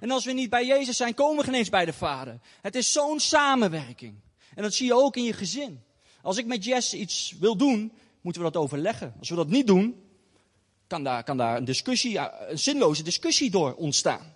En 0.00 0.10
als 0.10 0.24
we 0.24 0.32
niet 0.32 0.50
bij 0.50 0.66
Jezus 0.66 0.96
zijn, 0.96 1.14
komen 1.14 1.36
we 1.36 1.44
geen 1.44 1.54
eens 1.54 1.68
bij 1.68 1.84
de 1.84 1.92
Vader. 1.92 2.38
Het 2.62 2.74
is 2.74 2.92
zo'n 2.92 3.20
samenwerking. 3.20 4.14
En 4.54 4.62
dat 4.62 4.74
zie 4.74 4.86
je 4.86 4.94
ook 4.94 5.16
in 5.16 5.24
je 5.24 5.32
gezin. 5.32 5.82
Als 6.22 6.36
ik 6.36 6.46
met 6.46 6.64
Jess 6.64 6.94
iets 6.94 7.34
wil 7.38 7.56
doen, 7.56 7.92
moeten 8.20 8.42
we 8.42 8.50
dat 8.50 8.62
overleggen. 8.62 9.14
Als 9.18 9.28
we 9.28 9.34
dat 9.34 9.48
niet 9.48 9.66
doen, 9.66 10.02
kan 10.86 11.04
daar, 11.04 11.24
kan 11.24 11.36
daar 11.36 11.56
een 11.56 11.64
discussie, 11.64 12.18
een 12.48 12.58
zinloze 12.58 13.02
discussie 13.02 13.50
door 13.50 13.74
ontstaan. 13.74 14.34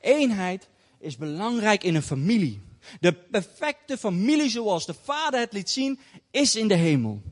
Eenheid 0.00 0.68
is 0.98 1.16
belangrijk 1.16 1.84
in 1.84 1.94
een 1.94 2.02
familie. 2.02 2.62
De 3.00 3.12
perfecte 3.12 3.98
familie 3.98 4.50
zoals 4.50 4.86
de 4.86 4.94
Vader 5.02 5.40
het 5.40 5.52
liet 5.52 5.70
zien, 5.70 6.00
is 6.30 6.56
in 6.56 6.68
de 6.68 6.74
hemel. 6.74 7.22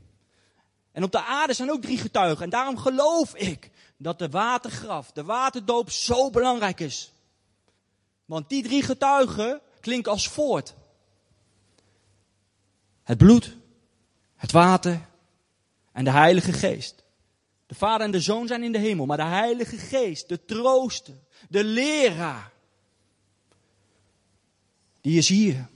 En 0.92 1.02
op 1.02 1.12
de 1.12 1.22
aarde 1.22 1.52
zijn 1.52 1.70
ook 1.70 1.82
drie 1.82 1.98
getuigen. 1.98 2.44
En 2.44 2.50
daarom 2.50 2.78
geloof 2.78 3.34
ik 3.34 3.70
dat 3.96 4.18
de 4.18 4.28
watergraf, 4.28 5.12
de 5.12 5.24
waterdoop 5.24 5.90
zo 5.90 6.30
belangrijk 6.30 6.80
is. 6.80 7.12
Want 8.26 8.48
die 8.48 8.62
drie 8.62 8.82
getuigen 8.82 9.60
klinken 9.80 10.12
als 10.12 10.28
voort. 10.28 10.74
Het 13.02 13.18
bloed, 13.18 13.56
het 14.36 14.52
water 14.52 15.08
en 15.92 16.04
de 16.04 16.10
Heilige 16.10 16.52
Geest. 16.52 17.04
De 17.66 17.74
Vader 17.74 18.06
en 18.06 18.12
de 18.12 18.20
Zoon 18.20 18.46
zijn 18.46 18.62
in 18.62 18.72
de 18.72 18.78
hemel, 18.78 19.06
maar 19.06 19.16
de 19.16 19.22
Heilige 19.22 19.76
Geest, 19.76 20.28
de 20.28 20.44
trooster, 20.44 21.14
de 21.48 21.64
leraar, 21.64 22.52
die 25.06 25.18
is 25.18 25.28
hier. 25.28 25.68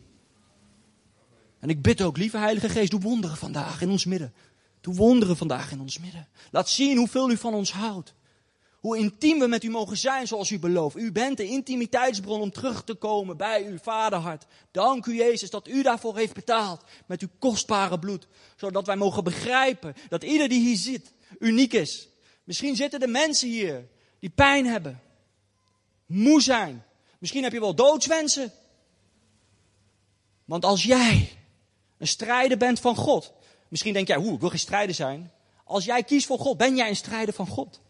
En 1.58 1.68
ik 1.68 1.82
bid 1.82 2.02
ook, 2.02 2.16
lieve 2.16 2.38
Heilige 2.38 2.68
Geest, 2.68 2.90
doe 2.90 3.00
wonderen 3.00 3.36
vandaag 3.36 3.82
in 3.82 3.90
ons 3.90 4.04
midden. 4.04 4.34
Doe 4.80 4.94
wonderen 4.94 5.36
vandaag 5.36 5.72
in 5.72 5.80
ons 5.80 5.98
midden. 5.98 6.28
Laat 6.50 6.68
zien 6.68 6.96
hoeveel 6.96 7.30
u 7.30 7.36
van 7.36 7.54
ons 7.54 7.72
houdt. 7.72 8.14
Hoe 8.80 8.98
intiem 8.98 9.38
we 9.38 9.46
met 9.46 9.64
u 9.64 9.70
mogen 9.70 9.96
zijn 9.96 10.26
zoals 10.26 10.50
u 10.50 10.58
belooft. 10.58 10.96
U 10.96 11.12
bent 11.12 11.36
de 11.36 11.46
intimiteitsbron 11.46 12.40
om 12.40 12.50
terug 12.50 12.84
te 12.84 12.94
komen 12.94 13.36
bij 13.36 13.66
uw 13.66 13.78
vaderhart. 13.78 14.46
Dank 14.70 15.06
u 15.06 15.14
Jezus 15.14 15.50
dat 15.50 15.68
u 15.68 15.82
daarvoor 15.82 16.16
heeft 16.16 16.34
betaald 16.34 16.84
met 17.06 17.22
uw 17.22 17.28
kostbare 17.38 17.98
bloed. 17.98 18.26
Zodat 18.56 18.86
wij 18.86 18.96
mogen 18.96 19.24
begrijpen 19.24 19.94
dat 20.08 20.24
ieder 20.24 20.48
die 20.48 20.60
hier 20.60 20.76
zit 20.76 21.12
uniek 21.38 21.72
is. 21.72 22.08
Misschien 22.44 22.76
zitten 22.76 23.00
er 23.00 23.10
mensen 23.10 23.48
hier 23.48 23.88
die 24.18 24.30
pijn 24.30 24.66
hebben. 24.66 25.00
Moe 26.06 26.42
zijn. 26.42 26.84
Misschien 27.18 27.42
heb 27.42 27.52
je 27.52 27.60
wel 27.60 27.74
doodswensen. 27.74 28.52
Want 30.44 30.64
als 30.64 30.82
jij 30.82 31.38
een 31.98 32.08
strijder 32.08 32.58
bent 32.58 32.80
van 32.80 32.96
God. 32.96 33.32
Misschien 33.68 33.92
denk 33.92 34.08
jij, 34.08 34.16
hoe, 34.16 34.34
ik 34.34 34.40
wil 34.40 34.48
geen 34.48 34.58
strijder 34.58 34.94
zijn. 34.94 35.32
Als 35.64 35.84
jij 35.84 36.02
kiest 36.02 36.26
voor 36.26 36.38
God, 36.38 36.56
ben 36.56 36.76
jij 36.76 36.88
een 36.88 36.96
strijder 36.96 37.34
van 37.34 37.46
God. 37.46 37.80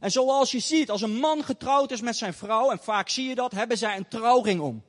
En 0.00 0.10
zoals 0.10 0.50
je 0.50 0.58
ziet, 0.58 0.90
als 0.90 1.02
een 1.02 1.18
man 1.18 1.44
getrouwd 1.44 1.90
is 1.90 2.00
met 2.00 2.16
zijn 2.16 2.34
vrouw, 2.34 2.70
en 2.70 2.78
vaak 2.78 3.08
zie 3.08 3.28
je 3.28 3.34
dat, 3.34 3.52
hebben 3.52 3.78
zij 3.78 3.96
een 3.96 4.08
trouwring 4.08 4.60
om. 4.60 4.84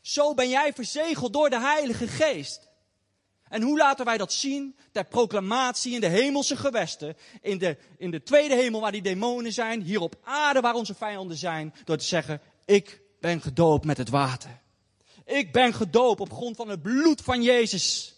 Zo 0.00 0.34
ben 0.34 0.48
jij 0.48 0.72
verzegeld 0.72 1.32
door 1.32 1.50
de 1.50 1.60
Heilige 1.60 2.08
Geest. 2.08 2.68
En 3.48 3.62
hoe 3.62 3.78
laten 3.78 4.04
wij 4.04 4.16
dat 4.16 4.32
zien? 4.32 4.76
Ter 4.92 5.04
proclamatie 5.04 5.94
in 5.94 6.00
de 6.00 6.06
hemelse 6.06 6.56
gewesten, 6.56 7.16
in 7.40 7.58
de, 7.58 7.76
in 7.98 8.10
de 8.10 8.22
tweede 8.22 8.54
hemel 8.54 8.80
waar 8.80 8.92
die 8.92 9.02
demonen 9.02 9.52
zijn, 9.52 9.82
hier 9.82 10.00
op 10.00 10.16
aarde 10.22 10.60
waar 10.60 10.74
onze 10.74 10.94
vijanden 10.94 11.36
zijn, 11.36 11.74
door 11.84 11.96
te 11.96 12.04
zeggen, 12.04 12.40
ik 12.64 13.00
ben 13.20 13.40
gedoopt 13.40 13.84
met 13.84 13.96
het 13.96 14.08
water. 14.08 14.60
Ik 15.24 15.52
ben 15.52 15.74
gedoopt 15.74 16.20
op 16.20 16.32
grond 16.32 16.56
van 16.56 16.68
het 16.68 16.82
bloed 16.82 17.20
van 17.20 17.42
Jezus. 17.42 18.14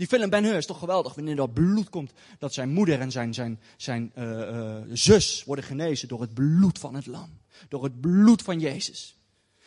Die 0.00 0.08
film 0.08 0.30
Ben 0.30 0.44
Hur 0.44 0.56
is 0.56 0.66
toch 0.66 0.78
geweldig 0.78 1.14
wanneer 1.14 1.36
dat 1.36 1.52
bloed 1.52 1.90
komt. 1.90 2.12
Dat 2.38 2.54
zijn 2.54 2.68
moeder 2.68 3.00
en 3.00 3.10
zijn, 3.10 3.34
zijn, 3.34 3.60
zijn 3.76 4.12
uh, 4.18 4.24
uh, 4.24 4.76
zus 4.92 5.44
worden 5.44 5.64
genezen 5.64 6.08
door 6.08 6.20
het 6.20 6.34
bloed 6.34 6.78
van 6.78 6.94
het 6.94 7.06
lam. 7.06 7.38
Door 7.68 7.84
het 7.84 8.00
bloed 8.00 8.42
van 8.42 8.60
Jezus. 8.60 9.16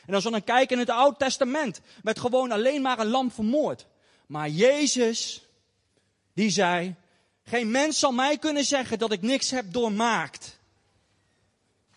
En 0.05 0.13
als 0.13 0.23
we 0.23 0.29
dan 0.29 0.43
kijken 0.43 0.75
in 0.75 0.79
het 0.79 0.89
Oude 0.89 1.17
Testament, 1.17 1.81
werd 2.03 2.19
gewoon 2.19 2.51
alleen 2.51 2.81
maar 2.81 2.99
een 2.99 3.07
lam 3.07 3.31
vermoord. 3.31 3.85
Maar 4.25 4.49
Jezus, 4.49 5.47
die 6.33 6.49
zei, 6.49 6.95
geen 7.43 7.71
mens 7.71 7.99
zal 7.99 8.11
mij 8.11 8.37
kunnen 8.37 8.65
zeggen 8.65 8.99
dat 8.99 9.11
ik 9.11 9.21
niks 9.21 9.51
heb 9.51 9.73
doormaakt. 9.73 10.59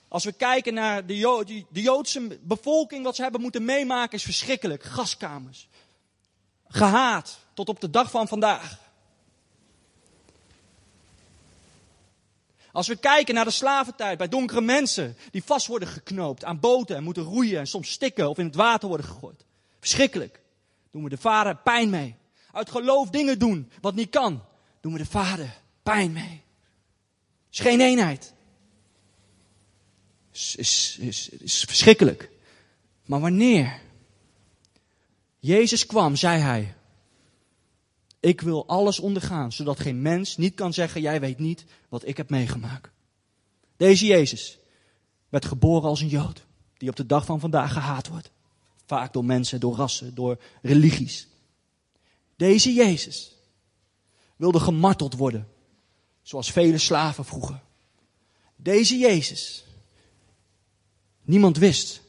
Als 0.08 0.24
we 0.24 0.32
kijken 0.32 0.74
naar 0.74 1.06
de 1.06 1.18
Joodse 1.72 2.38
bevolking, 2.42 3.04
wat 3.04 3.16
ze 3.16 3.22
hebben 3.22 3.40
moeten 3.40 3.64
meemaken, 3.64 4.18
is 4.18 4.24
verschrikkelijk. 4.24 4.82
Gaskamers. 4.82 5.68
Gehaat 6.68 7.38
tot 7.54 7.68
op 7.68 7.80
de 7.80 7.90
dag 7.90 8.10
van 8.10 8.28
vandaag. 8.28 8.78
Als 12.72 12.88
we 12.88 12.96
kijken 12.96 13.34
naar 13.34 13.44
de 13.44 13.50
slaventijd 13.50 14.18
bij 14.18 14.28
donkere 14.28 14.60
mensen 14.60 15.16
die 15.30 15.44
vast 15.44 15.66
worden 15.66 15.88
geknoopt 15.88 16.44
aan 16.44 16.60
boten 16.60 16.96
en 16.96 17.02
moeten 17.02 17.22
roeien 17.22 17.58
en 17.58 17.66
soms 17.66 17.90
stikken 17.90 18.28
of 18.28 18.38
in 18.38 18.44
het 18.44 18.54
water 18.54 18.88
worden 18.88 19.06
gegooid. 19.06 19.44
Verschrikkelijk. 19.80 20.40
Doen 20.90 21.02
we 21.02 21.08
de 21.08 21.16
vader 21.16 21.56
pijn 21.56 21.90
mee. 21.90 22.16
Uit 22.52 22.70
geloof 22.70 23.10
dingen 23.10 23.38
doen 23.38 23.70
wat 23.80 23.94
niet 23.94 24.10
kan. 24.10 24.44
Doen 24.80 24.92
we 24.92 24.98
de 24.98 25.06
vader 25.06 25.60
pijn 25.82 26.12
mee. 26.12 26.42
Is 27.50 27.58
geen 27.58 27.80
eenheid. 27.80 28.32
Is, 30.32 30.56
is, 30.56 30.96
is, 31.00 31.28
is 31.28 31.64
verschrikkelijk. 31.66 32.30
Maar 33.04 33.20
wanneer 33.20 33.80
Jezus 35.46 35.86
kwam, 35.86 36.16
zei 36.16 36.40
hij, 36.40 36.74
ik 38.20 38.40
wil 38.40 38.66
alles 38.66 39.00
ondergaan, 39.00 39.52
zodat 39.52 39.80
geen 39.80 40.02
mens 40.02 40.36
niet 40.36 40.54
kan 40.54 40.72
zeggen, 40.72 41.00
jij 41.00 41.20
weet 41.20 41.38
niet 41.38 41.64
wat 41.88 42.06
ik 42.06 42.16
heb 42.16 42.30
meegemaakt. 42.30 42.90
Deze 43.76 44.06
Jezus 44.06 44.58
werd 45.28 45.44
geboren 45.44 45.88
als 45.88 46.00
een 46.00 46.08
Jood, 46.08 46.44
die 46.76 46.88
op 46.88 46.96
de 46.96 47.06
dag 47.06 47.24
van 47.24 47.40
vandaag 47.40 47.72
gehaat 47.72 48.08
wordt. 48.08 48.30
Vaak 48.86 49.12
door 49.12 49.24
mensen, 49.24 49.60
door 49.60 49.76
rassen, 49.76 50.14
door 50.14 50.38
religies. 50.62 51.28
Deze 52.36 52.72
Jezus 52.72 53.36
wilde 54.36 54.60
gemarteld 54.60 55.14
worden, 55.14 55.48
zoals 56.22 56.50
vele 56.50 56.78
slaven 56.78 57.24
vroeger. 57.24 57.62
Deze 58.56 58.98
Jezus. 58.98 59.64
Niemand 61.22 61.56
wist, 61.56 62.00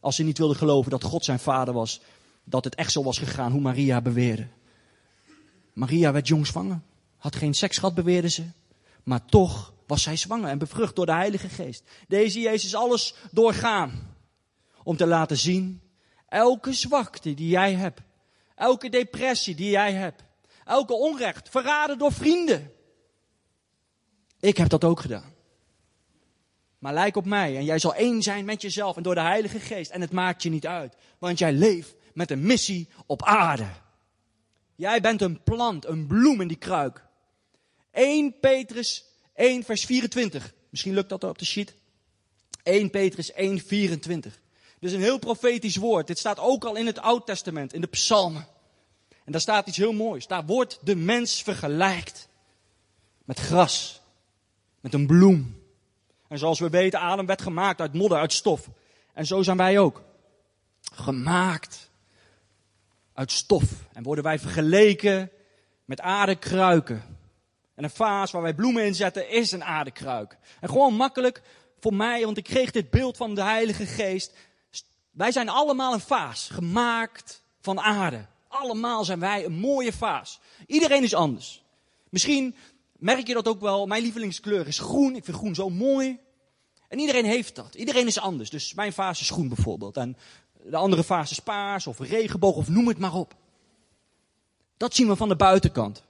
als 0.00 0.16
ze 0.16 0.22
niet 0.22 0.38
wilden 0.38 0.56
geloven 0.56 0.90
dat 0.90 1.04
God 1.04 1.24
zijn 1.24 1.38
vader 1.38 1.74
was, 1.74 2.00
dat 2.48 2.64
het 2.64 2.74
echt 2.74 2.92
zo 2.92 3.02
was 3.02 3.18
gegaan 3.18 3.52
hoe 3.52 3.60
Maria 3.60 4.00
beweerde. 4.00 4.46
Maria 5.72 6.12
werd 6.12 6.28
jong 6.28 6.46
zwanger. 6.46 6.80
Had 7.16 7.36
geen 7.36 7.54
seks 7.54 7.78
gehad, 7.78 7.94
beweerde 7.94 8.28
ze. 8.28 8.44
Maar 9.02 9.24
toch 9.24 9.74
was 9.86 10.02
zij 10.02 10.16
zwanger 10.16 10.48
en 10.48 10.58
bevrucht 10.58 10.96
door 10.96 11.06
de 11.06 11.12
Heilige 11.12 11.48
Geest. 11.48 11.82
Deze 12.08 12.40
Jezus 12.40 12.74
alles 12.74 13.14
doorgaan. 13.30 14.16
Om 14.82 14.96
te 14.96 15.06
laten 15.06 15.36
zien, 15.36 15.80
elke 16.28 16.72
zwakte 16.72 17.34
die 17.34 17.48
jij 17.48 17.74
hebt. 17.74 18.00
Elke 18.54 18.88
depressie 18.88 19.54
die 19.54 19.70
jij 19.70 19.92
hebt. 19.92 20.22
Elke 20.64 20.94
onrecht, 20.94 21.48
verraden 21.48 21.98
door 21.98 22.12
vrienden. 22.12 22.72
Ik 24.40 24.56
heb 24.56 24.68
dat 24.68 24.84
ook 24.84 25.00
gedaan. 25.00 25.34
Maar 26.78 26.92
lijk 26.92 27.16
op 27.16 27.24
mij 27.24 27.56
en 27.56 27.64
jij 27.64 27.78
zal 27.78 27.94
één 27.94 28.22
zijn 28.22 28.44
met 28.44 28.62
jezelf 28.62 28.96
en 28.96 29.02
door 29.02 29.14
de 29.14 29.20
Heilige 29.20 29.60
Geest. 29.60 29.90
En 29.90 30.00
het 30.00 30.12
maakt 30.12 30.42
je 30.42 30.50
niet 30.50 30.66
uit, 30.66 30.96
want 31.18 31.38
jij 31.38 31.52
leeft 31.52 31.94
met 32.16 32.30
een 32.30 32.46
missie 32.46 32.88
op 33.06 33.22
aarde. 33.22 33.68
Jij 34.76 35.00
bent 35.00 35.22
een 35.22 35.42
plant, 35.42 35.86
een 35.86 36.06
bloem 36.06 36.40
in 36.40 36.48
die 36.48 36.56
kruik. 36.56 37.04
1 37.90 38.38
Petrus 38.40 39.04
1 39.34 39.64
vers 39.64 39.84
24. 39.84 40.52
Misschien 40.70 40.94
lukt 40.94 41.08
dat 41.08 41.24
op 41.24 41.38
de 41.38 41.44
sheet. 41.44 41.74
1 42.62 42.90
Petrus 42.90 43.32
1 43.32 43.60
24. 43.60 44.40
Dit 44.78 44.90
is 44.90 44.96
een 44.96 45.02
heel 45.02 45.18
profetisch 45.18 45.76
woord. 45.76 46.06
Dit 46.06 46.18
staat 46.18 46.38
ook 46.38 46.64
al 46.64 46.76
in 46.76 46.86
het 46.86 46.98
Oud 46.98 47.26
Testament, 47.26 47.72
in 47.72 47.80
de 47.80 47.86
psalmen. 47.86 48.46
En 49.24 49.32
daar 49.32 49.40
staat 49.40 49.66
iets 49.66 49.76
heel 49.76 49.92
moois. 49.92 50.26
Daar 50.26 50.46
wordt 50.46 50.78
de 50.82 50.96
mens 50.96 51.42
vergelijkt 51.42 52.28
met 53.24 53.38
gras, 53.38 54.00
met 54.80 54.94
een 54.94 55.06
bloem. 55.06 55.62
En 56.28 56.38
zoals 56.38 56.58
we 56.58 56.70
weten, 56.70 57.00
Adam 57.00 57.26
werd 57.26 57.42
gemaakt 57.42 57.80
uit 57.80 57.92
modder, 57.92 58.18
uit 58.18 58.32
stof. 58.32 58.68
En 59.12 59.26
zo 59.26 59.42
zijn 59.42 59.56
wij 59.56 59.78
ook. 59.78 60.02
Gemaakt 60.92 61.90
uit 63.16 63.32
stof. 63.32 63.64
En 63.92 64.02
worden 64.02 64.24
wij 64.24 64.38
vergeleken 64.38 65.30
met 65.84 66.00
aardekruiken. 66.00 67.02
En 67.74 67.84
een 67.84 67.90
vaas 67.90 68.30
waar 68.30 68.42
wij 68.42 68.54
bloemen 68.54 68.84
in 68.84 68.94
zetten 68.94 69.30
is 69.30 69.52
een 69.52 69.64
aardekruik. 69.64 70.38
En 70.60 70.68
gewoon 70.68 70.94
makkelijk 70.94 71.42
voor 71.80 71.94
mij, 71.94 72.24
want 72.24 72.36
ik 72.36 72.44
kreeg 72.44 72.70
dit 72.70 72.90
beeld 72.90 73.16
van 73.16 73.34
de 73.34 73.42
Heilige 73.42 73.86
Geest. 73.86 74.32
Wij 75.10 75.32
zijn 75.32 75.48
allemaal 75.48 75.92
een 75.92 76.00
vaas, 76.00 76.48
gemaakt 76.52 77.42
van 77.60 77.80
aarde. 77.80 78.26
Allemaal 78.48 79.04
zijn 79.04 79.20
wij 79.20 79.44
een 79.44 79.58
mooie 79.58 79.92
vaas. 79.92 80.40
Iedereen 80.66 81.02
is 81.02 81.14
anders. 81.14 81.62
Misschien 82.08 82.54
merk 82.92 83.26
je 83.26 83.34
dat 83.34 83.48
ook 83.48 83.60
wel. 83.60 83.86
Mijn 83.86 84.02
lievelingskleur 84.02 84.66
is 84.66 84.78
groen. 84.78 85.16
Ik 85.16 85.24
vind 85.24 85.36
groen 85.36 85.54
zo 85.54 85.70
mooi. 85.70 86.18
En 86.88 86.98
iedereen 86.98 87.24
heeft 87.24 87.54
dat. 87.54 87.74
Iedereen 87.74 88.06
is 88.06 88.18
anders. 88.18 88.50
Dus 88.50 88.74
mijn 88.74 88.92
vaas 88.92 89.20
is 89.20 89.30
groen 89.30 89.48
bijvoorbeeld. 89.48 89.96
En 89.96 90.16
de 90.70 90.76
andere 90.76 91.04
vaas 91.04 91.30
is 91.30 91.40
paars 91.40 91.86
of 91.86 91.98
regenboog 91.98 92.56
of 92.56 92.68
noem 92.68 92.88
het 92.88 92.98
maar 92.98 93.14
op. 93.14 93.34
Dat 94.76 94.94
zien 94.94 95.08
we 95.08 95.16
van 95.16 95.28
de 95.28 95.36
buitenkant. 95.36 96.02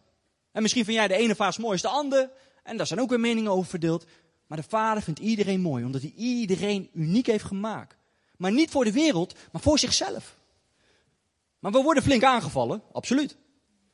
En 0.52 0.62
misschien 0.62 0.84
vind 0.84 0.96
jij 0.96 1.08
de 1.08 1.16
ene 1.16 1.34
vaas 1.34 1.58
mooi 1.58 1.72
als 1.72 1.82
de 1.82 1.88
andere. 1.88 2.30
En 2.62 2.76
daar 2.76 2.86
zijn 2.86 3.00
ook 3.00 3.08
weer 3.08 3.20
meningen 3.20 3.50
over 3.50 3.70
verdeeld. 3.70 4.06
Maar 4.46 4.58
de 4.58 4.68
vader 4.68 5.02
vindt 5.02 5.20
iedereen 5.20 5.60
mooi, 5.60 5.84
omdat 5.84 6.02
hij 6.02 6.12
iedereen 6.16 6.90
uniek 6.92 7.26
heeft 7.26 7.44
gemaakt. 7.44 7.96
Maar 8.36 8.52
niet 8.52 8.70
voor 8.70 8.84
de 8.84 8.92
wereld, 8.92 9.34
maar 9.52 9.62
voor 9.62 9.78
zichzelf. 9.78 10.36
Maar 11.58 11.72
we 11.72 11.82
worden 11.82 12.02
flink 12.02 12.22
aangevallen, 12.22 12.82
absoluut. 12.92 13.36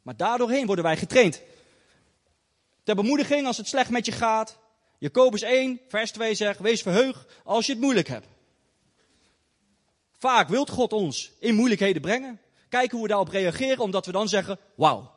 Maar 0.03 0.16
daardoorheen 0.16 0.66
worden 0.66 0.85
wij 0.85 0.96
getraind. 0.96 1.40
Ter 2.83 2.94
bemoediging 2.94 3.46
als 3.46 3.57
het 3.57 3.68
slecht 3.68 3.90
met 3.90 4.07
je 4.07 4.12
gaat. 4.12 4.59
Jacobus 4.98 5.42
1, 5.42 5.81
vers 5.88 6.11
2 6.11 6.35
zegt, 6.35 6.59
wees 6.59 6.83
verheugd 6.83 7.33
als 7.44 7.66
je 7.66 7.72
het 7.72 7.81
moeilijk 7.81 8.09
hebt. 8.09 8.27
Vaak 10.23 10.49
wilt 10.49 10.71
God 10.71 10.93
ons 10.93 11.33
in 11.39 11.55
moeilijkheden 11.55 12.03
brengen. 12.03 12.41
Kijken 12.69 12.91
hoe 12.91 13.03
we 13.03 13.09
daarop 13.09 13.29
reageren, 13.29 13.79
omdat 13.79 14.07
we 14.07 14.13
dan 14.13 14.29
zeggen, 14.29 14.59
wauw, 14.75 15.11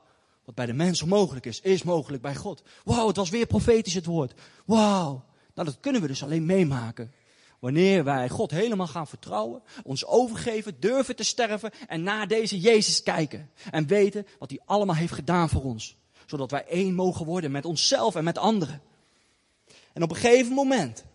wat 0.45 0.55
bij 0.55 0.65
de 0.65 0.73
mens 0.73 1.01
onmogelijk 1.01 1.45
is, 1.45 1.61
is 1.61 1.83
mogelijk 1.83 2.21
bij 2.21 2.35
God. 2.35 2.63
Wauw, 2.83 3.07
het 3.07 3.15
was 3.15 3.29
weer 3.29 3.45
profetisch 3.45 3.93
het 3.93 4.05
woord. 4.05 4.33
Wauw. 4.65 5.25
Nou, 5.53 5.67
dat 5.67 5.79
kunnen 5.79 6.01
we 6.01 6.07
dus 6.07 6.23
alleen 6.23 6.45
meemaken. 6.45 7.11
Wanneer 7.59 8.03
wij 8.03 8.29
God 8.29 8.51
helemaal 8.51 8.87
gaan 8.87 9.07
vertrouwen, 9.07 9.61
ons 9.83 10.05
overgeven, 10.05 10.79
durven 10.79 11.15
te 11.15 11.23
sterven 11.23 11.71
en 11.87 12.03
naar 12.03 12.27
deze 12.27 12.59
Jezus 12.59 13.03
kijken. 13.03 13.49
En 13.71 13.87
weten 13.87 14.27
wat 14.39 14.49
hij 14.49 14.59
allemaal 14.65 14.95
heeft 14.95 15.13
gedaan 15.13 15.49
voor 15.49 15.63
ons. 15.63 15.97
Zodat 16.25 16.51
wij 16.51 16.65
één 16.67 16.93
mogen 16.93 17.25
worden 17.25 17.51
met 17.51 17.65
onszelf 17.65 18.15
en 18.15 18.23
met 18.23 18.37
anderen. 18.37 18.81
En 19.93 20.03
op 20.03 20.09
een 20.09 20.15
gegeven 20.15 20.53
moment 20.53 21.05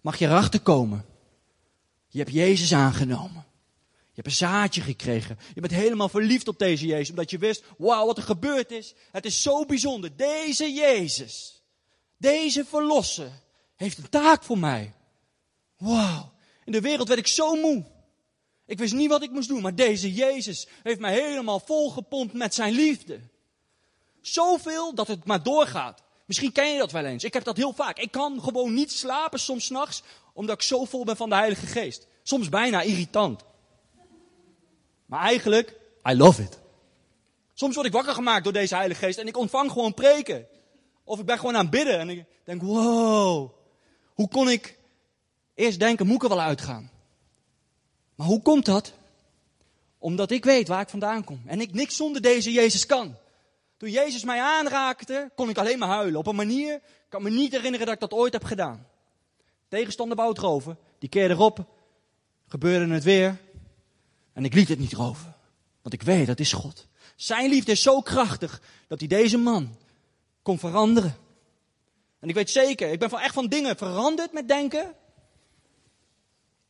mag 0.00 0.18
je 0.18 0.26
erachter 0.26 0.60
komen. 0.60 1.12
Je 2.14 2.20
hebt 2.20 2.32
Jezus 2.32 2.74
aangenomen. 2.74 3.44
Je 3.90 4.20
hebt 4.22 4.26
een 4.26 4.32
zaadje 4.32 4.80
gekregen. 4.80 5.38
Je 5.54 5.60
bent 5.60 5.72
helemaal 5.72 6.08
verliefd 6.08 6.48
op 6.48 6.58
deze 6.58 6.86
Jezus. 6.86 7.10
Omdat 7.10 7.30
je 7.30 7.38
wist, 7.38 7.64
wauw, 7.78 8.06
wat 8.06 8.16
er 8.16 8.22
gebeurd 8.22 8.70
is. 8.70 8.94
Het 9.12 9.24
is 9.24 9.42
zo 9.42 9.64
bijzonder. 9.64 10.16
Deze 10.16 10.72
Jezus, 10.72 11.62
deze 12.16 12.64
verlosser, 12.64 13.30
heeft 13.76 13.98
een 13.98 14.08
taak 14.08 14.42
voor 14.42 14.58
mij. 14.58 14.94
Wauw. 15.76 16.32
In 16.64 16.72
de 16.72 16.80
wereld 16.80 17.08
werd 17.08 17.20
ik 17.20 17.26
zo 17.26 17.54
moe. 17.54 17.84
Ik 18.66 18.78
wist 18.78 18.94
niet 18.94 19.08
wat 19.08 19.22
ik 19.22 19.30
moest 19.30 19.48
doen. 19.48 19.62
Maar 19.62 19.74
deze 19.74 20.12
Jezus 20.12 20.68
heeft 20.82 21.00
mij 21.00 21.12
helemaal 21.12 21.60
volgepompt 21.60 22.32
met 22.32 22.54
zijn 22.54 22.72
liefde. 22.74 23.20
Zoveel 24.20 24.94
dat 24.94 25.08
het 25.08 25.24
maar 25.24 25.42
doorgaat. 25.42 26.03
Misschien 26.24 26.52
ken 26.52 26.72
je 26.72 26.78
dat 26.78 26.92
wel 26.92 27.04
eens. 27.04 27.24
Ik 27.24 27.32
heb 27.32 27.44
dat 27.44 27.56
heel 27.56 27.72
vaak. 27.72 27.98
Ik 27.98 28.10
kan 28.10 28.42
gewoon 28.42 28.74
niet 28.74 28.92
slapen 28.92 29.38
soms 29.38 29.68
nachts, 29.70 30.02
omdat 30.32 30.54
ik 30.54 30.62
zo 30.62 30.84
vol 30.84 31.04
ben 31.04 31.16
van 31.16 31.28
de 31.28 31.34
Heilige 31.34 31.66
Geest. 31.66 32.06
Soms 32.22 32.48
bijna 32.48 32.80
irritant. 32.80 33.44
Maar 35.06 35.20
eigenlijk, 35.20 35.76
I 36.08 36.16
love 36.16 36.42
it. 36.42 36.58
Soms 37.54 37.74
word 37.74 37.86
ik 37.86 37.92
wakker 37.92 38.14
gemaakt 38.14 38.44
door 38.44 38.52
deze 38.52 38.74
Heilige 38.74 39.04
Geest 39.04 39.18
en 39.18 39.26
ik 39.26 39.36
ontvang 39.36 39.70
gewoon 39.70 39.94
preken. 39.94 40.46
Of 41.04 41.18
ik 41.18 41.26
ben 41.26 41.38
gewoon 41.38 41.56
aan 41.56 41.60
het 41.60 41.70
bidden 41.70 41.98
en 41.98 42.10
ik 42.10 42.24
denk, 42.44 42.62
wow, 42.62 43.50
hoe 44.14 44.28
kon 44.28 44.50
ik 44.50 44.78
eerst 45.54 45.78
denken, 45.78 46.06
moet 46.06 46.16
ik 46.16 46.22
er 46.22 46.28
wel 46.28 46.40
uitgaan? 46.40 46.90
Maar 48.14 48.26
hoe 48.26 48.42
komt 48.42 48.64
dat? 48.64 48.92
Omdat 49.98 50.30
ik 50.30 50.44
weet 50.44 50.68
waar 50.68 50.80
ik 50.80 50.88
vandaan 50.88 51.24
kom 51.24 51.42
en 51.46 51.60
ik 51.60 51.74
niks 51.74 51.96
zonder 51.96 52.22
deze 52.22 52.52
Jezus 52.52 52.86
kan. 52.86 53.16
Toen 53.84 53.92
Jezus 53.92 54.24
mij 54.24 54.40
aanraakte, 54.40 55.30
kon 55.34 55.48
ik 55.48 55.58
alleen 55.58 55.78
maar 55.78 55.88
huilen. 55.88 56.20
Op 56.20 56.26
een 56.26 56.36
manier, 56.36 56.74
ik 56.74 56.82
kan 57.08 57.22
me 57.22 57.30
niet 57.30 57.52
herinneren 57.52 57.86
dat 57.86 57.94
ik 57.94 58.00
dat 58.00 58.12
ooit 58.12 58.32
heb 58.32 58.44
gedaan. 58.44 58.86
Tegenstander 59.68 60.16
wou 60.16 60.28
het 60.28 60.38
roven, 60.38 60.78
die 60.98 61.08
keer 61.08 61.30
erop, 61.30 61.66
gebeurde 62.46 62.94
het 62.94 63.04
weer. 63.04 63.40
En 64.32 64.44
ik 64.44 64.54
liet 64.54 64.68
het 64.68 64.78
niet 64.78 64.92
roven. 64.92 65.34
Want 65.82 65.94
ik 65.94 66.02
weet, 66.02 66.26
dat 66.26 66.40
is 66.40 66.52
God. 66.52 66.86
Zijn 67.16 67.48
liefde 67.48 67.72
is 67.72 67.82
zo 67.82 68.00
krachtig 68.00 68.60
dat 68.86 68.98
hij 68.98 69.08
deze 69.08 69.36
man 69.36 69.76
kon 70.42 70.58
veranderen. 70.58 71.16
En 72.20 72.28
ik 72.28 72.34
weet 72.34 72.50
zeker, 72.50 72.90
ik 72.90 72.98
ben 72.98 73.10
van 73.10 73.20
echt 73.20 73.34
van 73.34 73.46
dingen 73.46 73.76
veranderd 73.76 74.32
met 74.32 74.48
denken. 74.48 74.94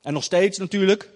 En 0.01 0.13
nog 0.13 0.25
steeds 0.25 0.59
natuurlijk. 0.59 1.11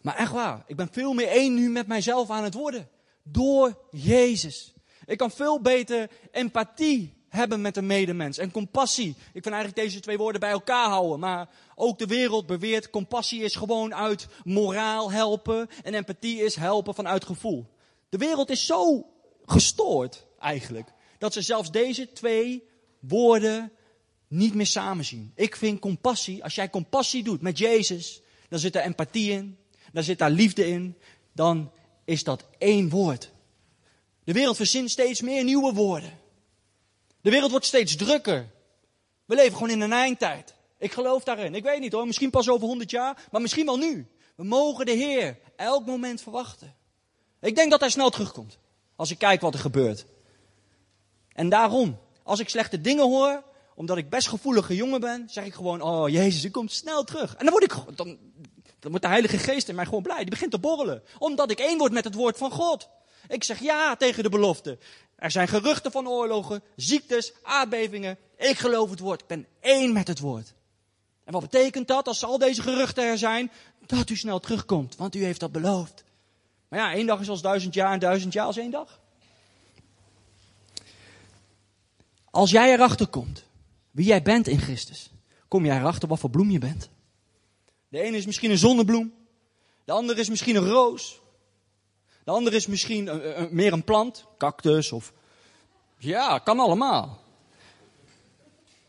Maar 0.00 0.16
echt 0.16 0.32
waar, 0.32 0.64
ik 0.66 0.76
ben 0.76 0.88
veel 0.92 1.12
meer 1.12 1.28
één 1.28 1.54
nu 1.54 1.70
met 1.70 1.86
mijzelf 1.86 2.30
aan 2.30 2.44
het 2.44 2.54
worden. 2.54 2.88
Door 3.24 3.78
Jezus. 3.90 4.74
Ik 5.06 5.18
kan 5.18 5.30
veel 5.30 5.60
beter 5.60 6.10
empathie 6.30 7.14
hebben 7.28 7.60
met 7.60 7.76
een 7.76 7.86
medemens. 7.86 8.38
En 8.38 8.50
compassie. 8.50 9.08
Ik 9.08 9.42
vind 9.42 9.54
eigenlijk 9.54 9.76
deze 9.76 10.00
twee 10.00 10.18
woorden 10.18 10.40
bij 10.40 10.50
elkaar 10.50 10.88
houden. 10.88 11.18
Maar 11.18 11.48
ook 11.74 11.98
de 11.98 12.06
wereld 12.06 12.46
beweert, 12.46 12.90
compassie 12.90 13.42
is 13.42 13.56
gewoon 13.56 13.94
uit 13.94 14.26
moraal 14.44 15.10
helpen. 15.10 15.68
En 15.82 15.94
empathie 15.94 16.42
is 16.42 16.54
helpen 16.54 16.94
vanuit 16.94 17.24
gevoel. 17.24 17.66
De 18.08 18.18
wereld 18.18 18.50
is 18.50 18.66
zo 18.66 19.06
gestoord 19.44 20.26
eigenlijk. 20.38 20.92
Dat 21.18 21.32
ze 21.32 21.42
zelfs 21.42 21.70
deze 21.70 22.12
twee 22.12 22.68
woorden 23.00 23.72
niet 24.28 24.54
meer 24.54 24.66
samen 24.66 25.04
zien. 25.04 25.32
Ik 25.34 25.56
vind 25.56 25.80
compassie, 25.80 26.42
als 26.42 26.54
jij 26.54 26.70
compassie 26.70 27.22
doet 27.22 27.42
met 27.42 27.58
Jezus, 27.58 28.20
dan 28.48 28.58
zit 28.58 28.76
er 28.76 28.82
empathie 28.82 29.30
in. 29.30 29.58
Dan 29.92 30.02
zit 30.02 30.18
daar 30.18 30.30
liefde 30.30 30.66
in. 30.66 30.98
Dan 31.32 31.72
is 32.04 32.24
dat 32.24 32.44
één 32.58 32.88
woord. 32.88 33.30
De 34.24 34.32
wereld 34.32 34.56
verzint 34.56 34.90
steeds 34.90 35.20
meer 35.20 35.44
nieuwe 35.44 35.72
woorden. 35.72 36.18
De 37.20 37.30
wereld 37.30 37.50
wordt 37.50 37.66
steeds 37.66 37.96
drukker. 37.96 38.50
We 39.24 39.34
leven 39.34 39.52
gewoon 39.52 39.70
in 39.70 39.80
een 39.80 39.92
eindtijd. 39.92 40.54
Ik 40.78 40.92
geloof 40.92 41.24
daarin. 41.24 41.54
Ik 41.54 41.62
weet 41.62 41.80
niet 41.80 41.92
hoor, 41.92 42.06
misschien 42.06 42.30
pas 42.30 42.48
over 42.48 42.66
100 42.66 42.90
jaar, 42.90 43.24
maar 43.30 43.40
misschien 43.40 43.66
wel 43.66 43.76
nu. 43.76 44.06
We 44.34 44.44
mogen 44.44 44.86
de 44.86 44.92
Heer 44.92 45.38
elk 45.56 45.86
moment 45.86 46.22
verwachten. 46.22 46.74
Ik 47.40 47.56
denk 47.56 47.70
dat 47.70 47.80
hij 47.80 47.90
snel 47.90 48.10
terugkomt. 48.10 48.58
Als 48.96 49.10
ik 49.10 49.18
kijk 49.18 49.40
wat 49.40 49.54
er 49.54 49.60
gebeurt. 49.60 50.06
En 51.32 51.48
daarom, 51.48 51.98
als 52.22 52.40
ik 52.40 52.48
slechte 52.48 52.80
dingen 52.80 53.04
hoor, 53.04 53.42
omdat 53.74 53.96
ik 53.96 54.10
best 54.10 54.28
gevoelige 54.28 54.74
jongen 54.74 55.00
ben, 55.00 55.28
zeg 55.28 55.44
ik 55.44 55.54
gewoon, 55.54 55.80
oh 55.80 56.08
Jezus, 56.08 56.44
u 56.44 56.50
komt 56.50 56.72
snel 56.72 57.04
terug. 57.04 57.34
En 57.34 57.44
dan 57.44 57.50
word 57.50 57.64
ik, 57.64 57.96
dan, 57.96 58.18
dan 58.84 58.92
wordt 58.92 59.08
de 59.08 59.12
Heilige 59.12 59.38
Geest 59.38 59.68
in 59.68 59.74
mij 59.74 59.84
gewoon 59.84 60.02
blij. 60.02 60.18
Die 60.18 60.30
begint 60.30 60.50
te 60.50 60.58
borrelen. 60.58 61.02
Omdat 61.18 61.50
ik 61.50 61.58
één 61.58 61.78
word 61.78 61.92
met 61.92 62.04
het 62.04 62.14
woord 62.14 62.36
van 62.36 62.50
God. 62.50 62.88
Ik 63.28 63.44
zeg 63.44 63.60
ja 63.60 63.96
tegen 63.96 64.22
de 64.22 64.28
belofte. 64.28 64.78
Er 65.16 65.30
zijn 65.30 65.48
geruchten 65.48 65.90
van 65.90 66.08
oorlogen, 66.08 66.62
ziektes, 66.76 67.32
aardbevingen. 67.42 68.18
Ik 68.36 68.58
geloof 68.58 68.90
het 68.90 68.98
woord. 68.98 69.20
Ik 69.20 69.26
ben 69.26 69.46
één 69.60 69.92
met 69.92 70.08
het 70.08 70.18
woord. 70.20 70.54
En 71.24 71.32
wat 71.32 71.42
betekent 71.42 71.88
dat 71.88 72.06
als 72.06 72.24
al 72.24 72.38
deze 72.38 72.62
geruchten 72.62 73.04
er 73.04 73.18
zijn? 73.18 73.50
Dat 73.86 74.10
u 74.10 74.16
snel 74.16 74.40
terugkomt, 74.40 74.96
want 74.96 75.14
u 75.14 75.24
heeft 75.24 75.40
dat 75.40 75.52
beloofd. 75.52 76.04
Maar 76.68 76.78
ja, 76.78 76.92
één 76.92 77.06
dag 77.06 77.20
is 77.20 77.28
als 77.28 77.42
duizend 77.42 77.74
jaar 77.74 77.92
en 77.92 77.98
duizend 77.98 78.32
jaar 78.32 78.46
als 78.46 78.56
één 78.56 78.70
dag. 78.70 79.00
Als 82.30 82.50
jij 82.50 82.72
erachter 82.72 83.06
komt 83.06 83.44
wie 83.90 84.06
jij 84.06 84.22
bent 84.22 84.46
in 84.46 84.58
Christus, 84.58 85.10
kom 85.48 85.64
jij 85.64 85.78
erachter 85.78 86.08
wat 86.08 86.18
voor 86.18 86.30
bloem 86.30 86.50
je 86.50 86.58
bent. 86.58 86.88
De 87.94 88.00
ene 88.00 88.16
is 88.16 88.26
misschien 88.26 88.50
een 88.50 88.58
zonnebloem, 88.58 89.14
de 89.84 89.92
andere 89.92 90.20
is 90.20 90.28
misschien 90.28 90.56
een 90.56 90.68
roos, 90.68 91.20
de 92.24 92.30
andere 92.30 92.56
is 92.56 92.66
misschien 92.66 93.04
meer 93.50 93.72
een 93.72 93.84
plant, 93.84 94.26
cactus 94.38 94.92
of. 94.92 95.12
Ja, 95.98 96.38
kan 96.38 96.58
allemaal. 96.58 97.20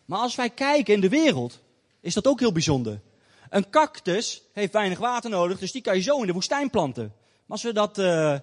Maar 0.05 0.19
als 0.19 0.35
wij 0.35 0.49
kijken 0.49 0.93
in 0.93 1.01
de 1.01 1.09
wereld, 1.09 1.61
is 1.99 2.13
dat 2.13 2.27
ook 2.27 2.39
heel 2.39 2.51
bijzonder. 2.51 3.01
Een 3.49 3.69
cactus 3.69 4.43
heeft 4.53 4.73
weinig 4.73 4.99
water 4.99 5.29
nodig, 5.29 5.59
dus 5.59 5.71
die 5.71 5.81
kan 5.81 5.95
je 5.95 6.01
zo 6.01 6.19
in 6.19 6.27
de 6.27 6.33
woestijn 6.33 6.69
planten. 6.69 7.13
Maar 7.13 7.43
als 7.47 7.63
we 7.63 7.73
dat 7.73 7.97
uh, 7.97 8.37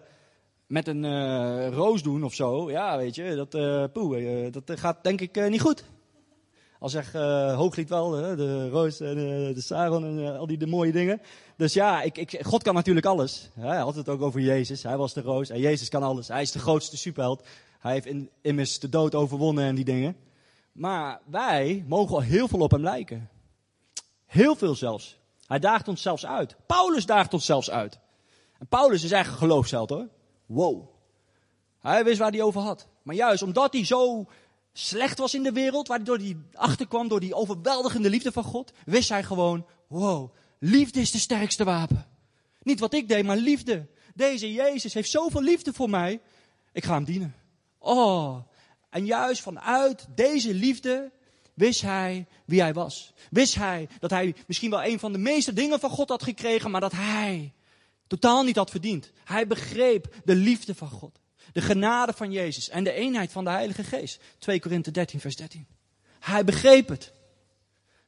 met 0.66 0.88
een 0.88 1.04
uh, 1.04 1.68
roos 1.68 2.02
doen 2.02 2.24
of 2.24 2.34
zo, 2.34 2.70
ja, 2.70 2.96
weet 2.96 3.14
je, 3.14 3.34
dat, 3.34 3.54
uh, 3.54 4.52
dat 4.52 4.80
gaat 4.80 5.04
denk 5.04 5.20
ik 5.20 5.48
niet 5.48 5.60
goed. 5.60 5.84
Al 6.82 6.88
zeg 6.88 7.14
uh, 7.14 7.56
Hooglied 7.56 7.88
wel, 7.88 8.10
de 8.10 8.68
roos 8.68 9.00
en 9.00 9.14
de 9.54 9.60
Saron 9.60 10.04
en 10.04 10.38
al 10.38 10.46
die 10.46 10.58
de 10.58 10.66
mooie 10.66 10.92
dingen. 10.92 11.22
Dus 11.56 11.72
ja, 11.72 12.02
ik, 12.02 12.18
ik, 12.18 12.38
God 12.42 12.62
kan 12.62 12.74
natuurlijk 12.74 13.06
alles. 13.06 13.50
Hij 13.54 13.78
had 13.78 13.94
het 13.94 14.08
ook 14.08 14.22
over 14.22 14.40
Jezus. 14.40 14.82
Hij 14.82 14.96
was 14.96 15.12
de 15.12 15.20
roos 15.20 15.50
en 15.50 15.60
Jezus 15.60 15.88
kan 15.88 16.02
alles. 16.02 16.28
Hij 16.28 16.42
is 16.42 16.52
de 16.52 16.58
grootste 16.58 16.96
superheld. 16.96 17.42
Hij 17.78 17.92
heeft 17.92 18.06
in, 18.06 18.30
immers 18.40 18.78
de 18.78 18.88
dood 18.88 19.14
overwonnen 19.14 19.64
en 19.64 19.74
die 19.74 19.84
dingen. 19.84 20.16
Maar 20.72 21.20
wij 21.26 21.84
mogen 21.86 22.14
al 22.14 22.22
heel 22.22 22.48
veel 22.48 22.60
op 22.60 22.70
hem 22.70 22.82
lijken. 22.82 23.28
Heel 24.26 24.54
veel 24.54 24.74
zelfs. 24.74 25.18
Hij 25.46 25.58
daagt 25.58 25.88
ons 25.88 26.02
zelfs 26.02 26.26
uit. 26.26 26.56
Paulus 26.66 27.06
daagt 27.06 27.34
ons 27.34 27.44
zelfs 27.44 27.70
uit. 27.70 27.98
En 28.58 28.66
Paulus 28.66 29.04
is 29.04 29.10
een 29.10 29.24
geloofsheld 29.24 29.90
hoor. 29.90 30.08
Wow. 30.46 30.88
Hij 31.80 32.04
wist 32.04 32.18
waar 32.18 32.30
hij 32.30 32.42
over 32.42 32.60
had. 32.60 32.86
Maar 33.02 33.14
juist 33.14 33.42
omdat 33.42 33.72
hij 33.72 33.84
zo 33.84 34.26
slecht 34.72 35.18
was 35.18 35.34
in 35.34 35.42
de 35.42 35.52
wereld, 35.52 35.88
waardoor 35.88 36.18
hij 36.18 36.36
achterkwam 36.52 37.08
door 37.08 37.20
die 37.20 37.34
overweldigende 37.34 38.10
liefde 38.10 38.32
van 38.32 38.44
God, 38.44 38.72
wist 38.84 39.08
hij 39.08 39.22
gewoon, 39.22 39.66
wow, 39.86 40.34
liefde 40.58 41.00
is 41.00 41.10
de 41.10 41.18
sterkste 41.18 41.64
wapen. 41.64 42.06
Niet 42.62 42.80
wat 42.80 42.94
ik 42.94 43.08
deed, 43.08 43.24
maar 43.24 43.36
liefde. 43.36 43.86
Deze 44.14 44.52
Jezus 44.52 44.94
heeft 44.94 45.10
zoveel 45.10 45.42
liefde 45.42 45.72
voor 45.72 45.90
mij. 45.90 46.20
Ik 46.72 46.84
ga 46.84 46.94
hem 46.94 47.04
dienen. 47.04 47.34
Oh, 47.78 48.36
En 48.90 49.06
juist 49.06 49.42
vanuit 49.42 50.06
deze 50.14 50.54
liefde 50.54 51.12
wist 51.54 51.82
hij 51.82 52.26
wie 52.44 52.60
hij 52.60 52.72
was. 52.72 53.12
Wist 53.30 53.54
hij 53.54 53.88
dat 53.98 54.10
hij 54.10 54.34
misschien 54.46 54.70
wel 54.70 54.84
een 54.84 54.98
van 54.98 55.12
de 55.12 55.18
meeste 55.18 55.52
dingen 55.52 55.80
van 55.80 55.90
God 55.90 56.08
had 56.08 56.22
gekregen, 56.22 56.70
maar 56.70 56.80
dat 56.80 56.92
hij 56.92 57.52
totaal 58.06 58.42
niet 58.42 58.56
had 58.56 58.70
verdiend. 58.70 59.10
Hij 59.24 59.46
begreep 59.46 60.14
de 60.24 60.34
liefde 60.34 60.74
van 60.74 60.88
God, 60.88 61.20
de 61.52 61.60
genade 61.60 62.12
van 62.12 62.32
Jezus 62.32 62.68
en 62.68 62.84
de 62.84 62.92
eenheid 62.92 63.32
van 63.32 63.44
de 63.44 63.50
Heilige 63.50 63.84
Geest. 63.84 64.20
2 64.38 64.60
Korinthe 64.60 64.90
13, 64.90 65.20
vers 65.20 65.36
13. 65.36 65.66
Hij 66.20 66.44
begreep 66.44 66.88
het. 66.88 67.12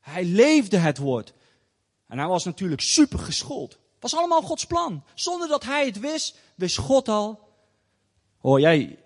Hij 0.01 0.25
leefde 0.25 0.77
het 0.77 0.99
woord. 0.99 1.33
En 2.09 2.19
hij 2.19 2.29
was 2.29 2.45
natuurlijk 2.45 2.81
super 2.81 3.19
geschoold. 3.19 3.79
Was 4.01 4.17
allemaal 4.17 4.43
Gods 4.43 4.67
plan. 4.67 5.05
Zonder 5.15 5.49
dat 5.49 5.65
hij 5.65 5.87
het 5.87 6.01
wist, 6.01 6.39
wist 6.55 6.77
God 6.77 7.09
al. 7.09 7.49
Oh, 8.41 8.59
jij, 8.59 8.99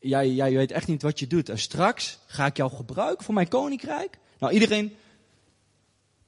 jij, 0.00 0.30
jij 0.30 0.52
weet 0.52 0.70
echt 0.70 0.86
niet 0.86 1.02
wat 1.02 1.18
je 1.18 1.26
doet. 1.26 1.48
En 1.48 1.58
straks 1.58 2.18
ga 2.26 2.46
ik 2.46 2.56
jou 2.56 2.70
gebruiken 2.70 3.24
voor 3.24 3.34
mijn 3.34 3.48
koninkrijk. 3.48 4.18
Nou, 4.38 4.52
iedereen 4.52 4.96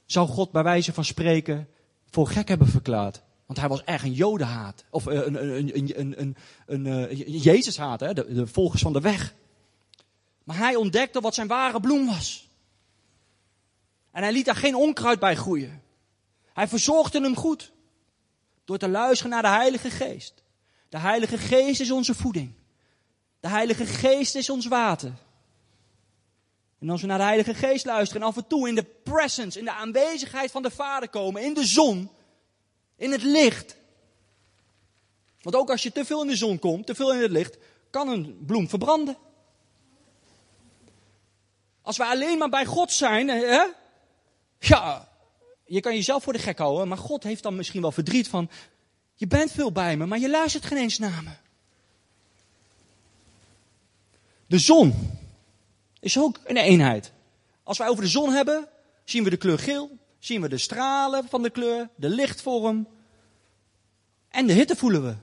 zou 0.06 0.28
God 0.28 0.50
bij 0.50 0.62
wijze 0.62 0.92
van 0.92 1.04
spreken 1.04 1.68
voor 2.10 2.26
gek 2.26 2.48
hebben 2.48 2.68
verklaard. 2.68 3.22
Want 3.50 3.62
hij 3.62 3.70
was 3.70 3.84
erg 3.84 4.02
een 4.02 4.12
jodenhaat. 4.12 4.84
Of 4.90 5.06
een, 5.06 5.34
een, 5.34 5.76
een, 5.76 5.98
een, 6.00 6.20
een, 6.20 6.36
een, 6.66 6.86
een 6.86 7.16
Jezushaat, 7.16 8.00
hè? 8.00 8.14
De, 8.14 8.32
de 8.32 8.46
volgers 8.46 8.82
van 8.82 8.92
de 8.92 9.00
weg. 9.00 9.34
Maar 10.44 10.56
hij 10.56 10.76
ontdekte 10.76 11.20
wat 11.20 11.34
zijn 11.34 11.46
ware 11.46 11.80
bloem 11.80 12.06
was. 12.06 12.48
En 14.10 14.22
hij 14.22 14.32
liet 14.32 14.44
daar 14.44 14.56
geen 14.56 14.74
onkruid 14.74 15.18
bij 15.18 15.36
groeien. 15.36 15.82
Hij 16.52 16.68
verzorgde 16.68 17.20
hem 17.20 17.36
goed. 17.36 17.72
Door 18.64 18.78
te 18.78 18.88
luisteren 18.88 19.32
naar 19.32 19.42
de 19.42 19.48
Heilige 19.48 19.90
Geest. 19.90 20.42
De 20.88 20.98
Heilige 20.98 21.38
Geest 21.38 21.80
is 21.80 21.90
onze 21.90 22.14
voeding. 22.14 22.52
De 23.40 23.48
Heilige 23.48 23.86
Geest 23.86 24.34
is 24.34 24.50
ons 24.50 24.66
water. 24.66 25.12
En 26.78 26.90
als 26.90 27.00
we 27.00 27.06
naar 27.06 27.18
de 27.18 27.24
Heilige 27.24 27.54
Geest 27.54 27.84
luisteren 27.84 28.22
en 28.22 28.28
af 28.28 28.36
en 28.36 28.46
toe 28.46 28.68
in 28.68 28.74
de 28.74 28.86
presence, 29.02 29.58
in 29.58 29.64
de 29.64 29.72
aanwezigheid 29.72 30.50
van 30.50 30.62
de 30.62 30.70
Vader 30.70 31.08
komen, 31.08 31.42
in 31.42 31.54
de 31.54 31.66
zon, 31.66 32.10
in 33.00 33.12
het 33.12 33.22
licht. 33.22 33.76
Want 35.42 35.56
ook 35.56 35.70
als 35.70 35.82
je 35.82 35.92
te 35.92 36.04
veel 36.04 36.22
in 36.22 36.28
de 36.28 36.36
zon 36.36 36.58
komt, 36.58 36.86
te 36.86 36.94
veel 36.94 37.12
in 37.12 37.20
het 37.20 37.30
licht, 37.30 37.56
kan 37.90 38.08
een 38.08 38.44
bloem 38.46 38.68
verbranden. 38.68 39.16
Als 41.82 41.96
we 41.96 42.04
alleen 42.04 42.38
maar 42.38 42.48
bij 42.48 42.66
God 42.66 42.92
zijn, 42.92 43.28
hè? 43.28 43.62
ja, 44.58 45.08
je 45.64 45.80
kan 45.80 45.94
jezelf 45.94 46.22
voor 46.22 46.32
de 46.32 46.38
gek 46.38 46.58
houden, 46.58 46.88
maar 46.88 46.98
God 46.98 47.22
heeft 47.22 47.42
dan 47.42 47.56
misschien 47.56 47.80
wel 47.80 47.92
verdriet 47.92 48.28
van, 48.28 48.50
je 49.14 49.26
bent 49.26 49.52
veel 49.52 49.72
bij 49.72 49.96
me, 49.96 50.06
maar 50.06 50.18
je 50.18 50.30
luistert 50.30 50.64
geen 50.64 50.78
eens 50.78 50.98
naar 50.98 51.22
me. 51.22 51.32
De 54.46 54.58
zon 54.58 55.18
is 56.00 56.18
ook 56.18 56.40
een 56.44 56.56
eenheid. 56.56 57.12
Als 57.62 57.78
wij 57.78 57.88
over 57.88 58.02
de 58.02 58.10
zon 58.10 58.32
hebben, 58.32 58.68
zien 59.04 59.24
we 59.24 59.30
de 59.30 59.36
kleur 59.36 59.58
geel, 59.58 59.98
zien 60.20 60.40
we 60.40 60.48
de 60.48 60.58
stralen 60.58 61.28
van 61.28 61.42
de 61.42 61.50
kleur, 61.50 61.88
de 61.96 62.08
lichtvorm. 62.08 62.88
En 64.28 64.46
de 64.46 64.52
hitte 64.52 64.76
voelen 64.76 65.02
we. 65.02 65.16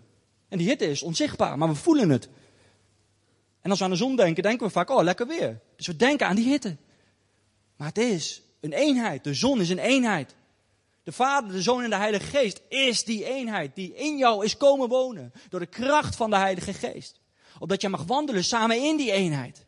En 0.49 0.57
die 0.57 0.67
hitte 0.67 0.89
is 0.89 1.01
onzichtbaar, 1.01 1.57
maar 1.57 1.67
we 1.67 1.75
voelen 1.75 2.09
het. 2.09 2.29
En 3.61 3.69
als 3.69 3.79
we 3.79 3.85
aan 3.85 3.91
de 3.91 3.97
zon 3.97 4.15
denken, 4.15 4.43
denken 4.43 4.67
we 4.67 4.73
vaak, 4.73 4.89
oh, 4.89 5.03
lekker 5.03 5.27
weer. 5.27 5.59
Dus 5.75 5.87
we 5.87 5.95
denken 5.95 6.27
aan 6.27 6.35
die 6.35 6.49
hitte. 6.49 6.77
Maar 7.75 7.87
het 7.87 7.97
is 7.97 8.41
een 8.59 8.73
eenheid. 8.73 9.23
De 9.23 9.33
zon 9.33 9.61
is 9.61 9.69
een 9.69 9.79
eenheid. 9.79 10.35
De 11.03 11.11
Vader, 11.11 11.51
de 11.51 11.61
Zoon 11.61 11.83
en 11.83 11.89
de 11.89 11.95
Heilige 11.95 12.25
Geest 12.25 12.61
is 12.69 13.03
die 13.03 13.25
eenheid 13.25 13.75
die 13.75 13.95
in 13.95 14.17
jou 14.17 14.45
is 14.45 14.57
komen 14.57 14.89
wonen. 14.89 15.33
Door 15.49 15.59
de 15.59 15.65
kracht 15.65 16.15
van 16.15 16.29
de 16.29 16.35
Heilige 16.35 16.73
Geest. 16.73 17.19
Opdat 17.59 17.81
je 17.81 17.89
mag 17.89 18.03
wandelen 18.03 18.43
samen 18.43 18.83
in 18.83 18.97
die 18.97 19.11
eenheid. 19.11 19.65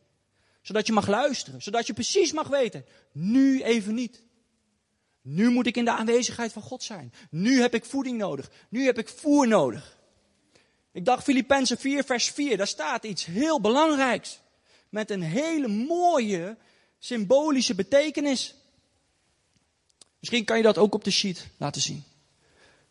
Zodat 0.61 0.87
je 0.87 0.93
mag 0.93 1.07
luisteren. 1.07 1.61
Zodat 1.61 1.87
je 1.87 1.93
precies 1.93 2.31
mag 2.31 2.47
weten. 2.47 2.85
Nu 3.11 3.63
even 3.63 3.93
niet. 3.93 4.23
Nu 5.21 5.49
moet 5.49 5.67
ik 5.67 5.77
in 5.77 5.85
de 5.85 5.91
aanwezigheid 5.91 6.51
van 6.51 6.61
God 6.61 6.83
zijn. 6.83 7.13
Nu 7.29 7.61
heb 7.61 7.73
ik 7.73 7.85
voeding 7.85 8.17
nodig. 8.17 8.49
Nu 8.69 8.85
heb 8.85 8.97
ik 8.97 9.09
voer 9.09 9.47
nodig. 9.47 9.97
Ik 10.91 11.05
dacht 11.05 11.23
Filippenzen 11.23 11.77
4 11.77 12.03
vers 12.03 12.29
4. 12.29 12.57
Daar 12.57 12.67
staat 12.67 13.03
iets 13.03 13.25
heel 13.25 13.61
belangrijks. 13.61 14.39
Met 14.89 15.09
een 15.09 15.21
hele 15.21 15.67
mooie 15.67 16.57
symbolische 16.99 17.75
betekenis. 17.75 18.55
Misschien 20.19 20.45
kan 20.45 20.57
je 20.57 20.63
dat 20.63 20.77
ook 20.77 20.93
op 20.93 21.03
de 21.03 21.11
sheet 21.11 21.47
laten 21.57 21.81
zien. 21.81 22.03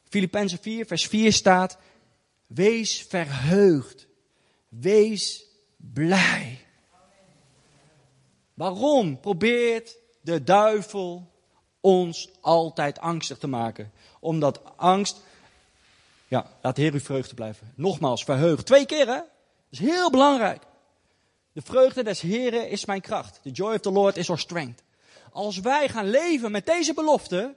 Filippenzen 0.08 0.58
4 0.58 0.86
vers 0.86 1.06
4 1.06 1.32
staat. 1.32 1.78
Wees 2.46 3.02
verheugd 3.08 4.08
Wees 4.68 5.44
blij. 5.76 6.58
Waarom 8.54 9.20
probeert 9.20 9.96
de 10.20 10.42
duivel 10.42 11.32
ons 11.80 12.30
altijd 12.40 12.98
angstig 12.98 13.38
te 13.38 13.46
maken? 13.46 13.92
Omdat 14.20 14.60
angst, 14.76 15.20
ja, 16.28 16.46
laat 16.62 16.76
de 16.76 16.82
Heer 16.82 16.92
uw 16.92 17.00
vreugde 17.00 17.34
blijven. 17.34 17.72
Nogmaals, 17.74 18.24
verheugd. 18.24 18.66
Twee 18.66 18.86
keer 18.86 19.06
hè? 19.06 19.14
Dat 19.14 19.24
is 19.70 19.78
heel 19.78 20.10
belangrijk. 20.10 20.62
De 21.52 21.62
vreugde 21.62 22.02
des 22.02 22.20
Heren 22.20 22.70
is 22.70 22.84
mijn 22.84 23.00
kracht. 23.00 23.40
The 23.42 23.50
joy 23.50 23.74
of 23.74 23.80
the 23.80 23.90
Lord 23.90 24.16
is 24.16 24.28
our 24.28 24.38
strength. 24.38 24.82
Als 25.32 25.58
wij 25.58 25.88
gaan 25.88 26.10
leven 26.10 26.50
met 26.50 26.66
deze 26.66 26.94
belofte, 26.94 27.54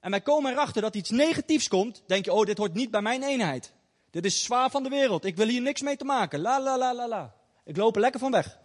en 0.00 0.10
wij 0.10 0.20
komen 0.20 0.52
erachter 0.52 0.82
dat 0.82 0.94
iets 0.94 1.10
negatiefs 1.10 1.68
komt, 1.68 2.02
denk 2.06 2.24
je, 2.24 2.32
oh, 2.32 2.44
dit 2.44 2.58
hoort 2.58 2.74
niet 2.74 2.90
bij 2.90 3.02
mijn 3.02 3.22
eenheid. 3.22 3.72
Dit 4.10 4.24
is 4.24 4.42
zwaar 4.42 4.70
van 4.70 4.82
de 4.82 4.88
wereld. 4.88 5.24
Ik 5.24 5.36
wil 5.36 5.46
hier 5.46 5.60
niks 5.60 5.82
mee 5.82 5.96
te 5.96 6.04
maken. 6.04 6.40
La 6.40 6.60
la 6.60 6.78
la 6.78 6.94
la 6.94 7.08
la. 7.08 7.34
Ik 7.64 7.76
loop 7.76 7.94
er 7.94 8.00
lekker 8.00 8.20
van 8.20 8.30
weg. 8.30 8.58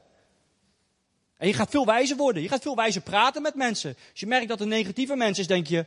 En 1.41 1.47
je 1.47 1.53
gaat 1.53 1.69
veel 1.69 1.85
wijzer 1.85 2.17
worden. 2.17 2.41
Je 2.41 2.47
gaat 2.47 2.61
veel 2.61 2.75
wijzer 2.75 3.01
praten 3.01 3.41
met 3.41 3.55
mensen. 3.55 3.95
Als 4.11 4.19
je 4.19 4.27
merkt 4.27 4.47
dat 4.47 4.61
een 4.61 4.67
negatieve 4.67 5.15
mens 5.15 5.39
is, 5.39 5.47
denk 5.47 5.67
je: 5.67 5.85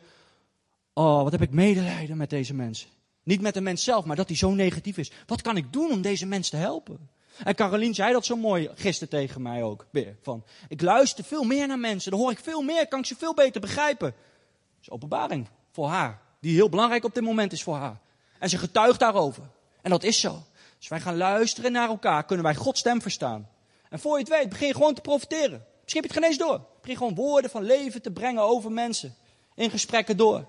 Oh, 0.93 1.23
wat 1.23 1.33
heb 1.33 1.43
ik 1.43 1.51
medelijden 1.51 2.17
met 2.17 2.31
deze 2.31 2.55
mensen. 2.55 2.89
Niet 3.23 3.41
met 3.41 3.55
de 3.55 3.61
mens 3.61 3.85
zelf, 3.85 4.05
maar 4.05 4.17
dat 4.17 4.29
hij 4.29 4.37
zo 4.37 4.51
negatief 4.51 4.99
is. 4.99 5.11
Wat 5.27 5.43
kan 5.43 5.57
ik 5.57 5.73
doen 5.73 5.91
om 5.91 6.03
deze 6.03 6.27
mens 6.27 6.49
te 6.49 6.57
helpen? 6.57 7.11
En 7.45 7.55
Carolien 7.55 7.95
zei 7.95 8.13
dat 8.13 8.25
zo 8.25 8.37
mooi 8.37 8.71
gisteren 8.75 9.09
tegen 9.09 9.43
mij 9.43 9.63
ook. 9.63 9.87
Van, 10.23 10.45
ik 10.69 10.81
luister 10.81 11.25
veel 11.25 11.45
meer 11.45 11.67
naar 11.67 11.79
mensen. 11.79 12.11
Dan 12.11 12.21
hoor 12.21 12.31
ik 12.31 12.39
veel 12.39 12.63
meer, 12.63 12.89
kan 12.89 12.99
ik 12.99 13.07
ze 13.07 13.17
veel 13.17 13.35
beter 13.35 13.61
begrijpen. 13.61 14.11
Dat 14.11 14.81
is 14.81 14.91
openbaring 14.91 15.47
voor 15.71 15.89
haar. 15.89 16.21
Die 16.41 16.55
heel 16.55 16.69
belangrijk 16.69 17.05
op 17.05 17.15
dit 17.15 17.25
moment 17.25 17.53
is 17.53 17.63
voor 17.63 17.77
haar. 17.77 18.01
En 18.39 18.49
ze 18.49 18.59
getuigt 18.59 18.99
daarover. 18.99 19.43
En 19.83 19.91
dat 19.91 20.03
is 20.03 20.21
zo. 20.21 20.43
Als 20.79 20.89
wij 20.89 21.01
gaan 21.01 21.17
luisteren 21.17 21.73
naar 21.73 21.89
elkaar, 21.89 22.25
kunnen 22.25 22.45
wij 22.45 22.55
Gods 22.55 22.81
stem 22.81 23.03
verstaan. 23.03 23.49
En 23.95 24.01
voor 24.01 24.13
je 24.13 24.25
het 24.25 24.29
weet, 24.29 24.49
begin 24.49 24.67
je 24.67 24.75
gewoon 24.75 24.95
te 24.95 25.01
profiteren. 25.01 25.65
Misschien 25.83 26.03
heb 26.03 26.13
je 26.13 26.19
het 26.19 26.25
geen 26.25 26.25
eens 26.25 26.39
door. 26.39 26.67
Begin 26.81 26.97
gewoon 26.97 27.15
woorden 27.15 27.51
van 27.51 27.63
leven 27.63 28.03
te 28.03 28.11
brengen 28.11 28.43
over 28.43 28.73
mensen. 28.73 29.17
In 29.55 29.71
gesprekken 29.71 30.17
door. 30.17 30.49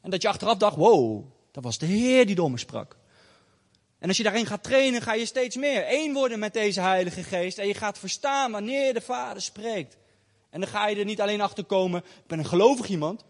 En 0.00 0.10
dat 0.10 0.22
je 0.22 0.28
achteraf 0.28 0.56
dacht, 0.56 0.76
wow, 0.76 1.24
dat 1.52 1.64
was 1.64 1.78
de 1.78 1.86
Heer 1.86 2.26
die 2.26 2.34
door 2.34 2.50
me 2.50 2.58
sprak. 2.58 2.96
En 3.98 4.08
als 4.08 4.16
je 4.16 4.22
daarin 4.22 4.46
gaat 4.46 4.62
trainen, 4.62 5.02
ga 5.02 5.12
je 5.12 5.26
steeds 5.26 5.56
meer 5.56 5.84
één 5.84 6.12
worden 6.12 6.38
met 6.38 6.52
deze 6.52 6.80
Heilige 6.80 7.22
Geest. 7.22 7.58
En 7.58 7.66
je 7.66 7.74
gaat 7.74 7.98
verstaan 7.98 8.52
wanneer 8.52 8.94
de 8.94 9.00
Vader 9.00 9.42
spreekt. 9.42 9.96
En 10.50 10.60
dan 10.60 10.68
ga 10.68 10.86
je 10.86 10.96
er 10.96 11.04
niet 11.04 11.20
alleen 11.20 11.40
achter 11.40 11.64
komen, 11.64 12.00
ik 12.00 12.26
ben 12.26 12.38
een 12.38 12.44
gelovig 12.44 12.88
iemand. 12.88 13.24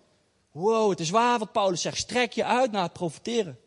Wow, 0.53 0.91
het 0.91 1.01
is 1.01 1.11
waar 1.11 1.39
wat 1.39 1.53
Paulus 1.53 1.81
zegt. 1.81 1.97
Strek 1.97 2.33
je 2.33 2.45
uit 2.45 2.71
naar 2.71 2.83
het 2.83 2.93
profiteren. 2.93 3.59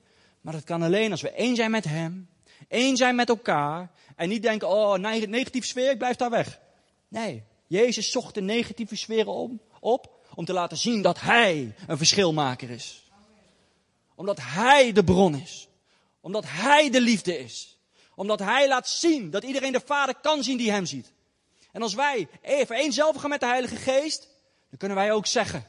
Maar 0.42 0.54
dat 0.54 0.64
kan 0.64 0.82
alleen 0.82 1.12
als 1.12 1.22
we 1.22 1.32
één 1.32 1.56
zijn 1.56 1.72
met 1.72 1.84
Hem. 1.84 2.30
Één 2.72 2.98
zijn 2.98 3.16
met 3.16 3.30
elkaar. 3.30 3.92
En 4.16 4.30
niet 4.30 4.42
denken, 4.42 4.70
oh, 4.70 4.94
negatieve 5.28 5.68
sfeer, 5.68 5.92
ik 5.92 5.98
blijf 5.98 6.16
daar 6.16 6.30
weg. 6.30 6.60
Nee, 7.08 7.44
Jezus 7.68 8.12
zocht 8.12 8.34
de 8.34 8.42
negatieve 8.42 8.96
sferen 8.96 9.34
om, 9.34 9.62
op. 9.80 10.20
Om 10.36 10.46
te 10.46 10.54
laten 10.54 10.78
zien 10.78 11.02
dat 11.02 11.20
Hij 11.20 11.76
een 11.88 11.98
verschilmaker 11.98 12.70
is. 12.70 13.04
Omdat 14.16 14.38
Hij 14.42 14.92
de 14.92 15.04
bron 15.04 15.36
is. 15.36 15.68
Omdat 16.22 16.44
Hij 16.48 16.90
de 16.90 17.02
liefde 17.02 17.40
is. 17.40 17.78
Omdat 18.16 18.40
Hij 18.40 18.68
laat 18.68 18.90
zien 18.90 19.30
dat 19.30 19.44
iedereen 19.44 19.72
de 19.72 19.82
Vader 19.86 20.16
kan 20.22 20.44
zien 20.44 20.58
die 20.58 20.72
Hem 20.72 20.86
ziet. 20.86 21.12
En 21.72 21.82
als 21.82 21.94
wij 21.94 22.28
even 22.42 22.76
eenzelvig 22.76 23.22
gaan 23.22 23.30
met 23.30 23.40
de 23.40 23.46
Heilige 23.46 23.76
Geest, 23.76 24.28
dan 24.70 24.78
kunnen 24.78 24.98
wij 24.98 25.12
ook 25.12 25.26
zeggen, 25.26 25.68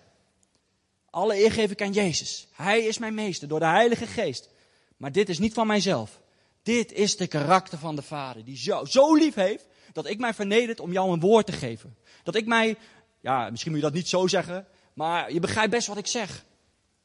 alle 1.10 1.42
eer 1.42 1.52
geef 1.52 1.70
ik 1.70 1.82
aan 1.82 1.92
Jezus. 1.92 2.46
Hij 2.52 2.80
is 2.80 2.98
mijn 2.98 3.14
meester 3.14 3.48
door 3.48 3.60
de 3.60 3.66
Heilige 3.66 4.06
Geest. 4.06 4.48
Maar 4.96 5.12
dit 5.12 5.28
is 5.28 5.38
niet 5.38 5.54
van 5.54 5.66
mijzelf. 5.66 6.20
Dit 6.62 6.92
is 6.92 7.16
de 7.16 7.26
karakter 7.26 7.78
van 7.78 7.96
de 7.96 8.02
Vader. 8.02 8.44
Die 8.44 8.56
jou 8.56 8.86
zo 8.86 9.14
lief 9.14 9.34
heeft 9.34 9.66
dat 9.92 10.06
ik 10.06 10.18
mij 10.18 10.34
vernederd 10.34 10.80
om 10.80 10.92
jou 10.92 11.12
een 11.12 11.20
woord 11.20 11.46
te 11.46 11.52
geven. 11.52 11.96
Dat 12.22 12.34
ik 12.34 12.46
mij, 12.46 12.76
ja, 13.20 13.50
misschien 13.50 13.72
moet 13.72 13.80
je 13.80 13.86
dat 13.86 13.96
niet 13.96 14.08
zo 14.08 14.26
zeggen. 14.26 14.66
Maar 14.92 15.32
je 15.32 15.40
begrijpt 15.40 15.70
best 15.70 15.86
wat 15.86 15.96
ik 15.96 16.06
zeg. 16.06 16.44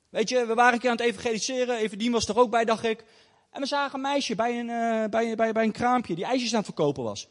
Weet 0.09 0.29
je, 0.29 0.45
we 0.45 0.53
waren 0.53 0.73
een 0.73 0.79
keer 0.79 0.89
aan 0.89 0.97
het 0.97 1.05
evangeliseren. 1.05 1.77
Everdien 1.77 2.11
was 2.11 2.27
er 2.27 2.37
ook 2.37 2.49
bij, 2.49 2.65
dacht 2.65 2.83
ik. 2.83 3.03
En 3.51 3.61
we 3.61 3.67
zagen 3.67 3.95
een 3.95 4.01
meisje 4.01 4.35
bij 4.35 4.59
een, 4.59 4.69
uh, 4.69 5.05
bij, 5.35 5.53
bij, 5.53 5.63
een 5.63 5.71
kraampje 5.71 6.15
die 6.15 6.25
ijsjes 6.25 6.51
aan 6.51 6.57
het 6.57 6.65
verkopen 6.65 7.03
was. 7.03 7.27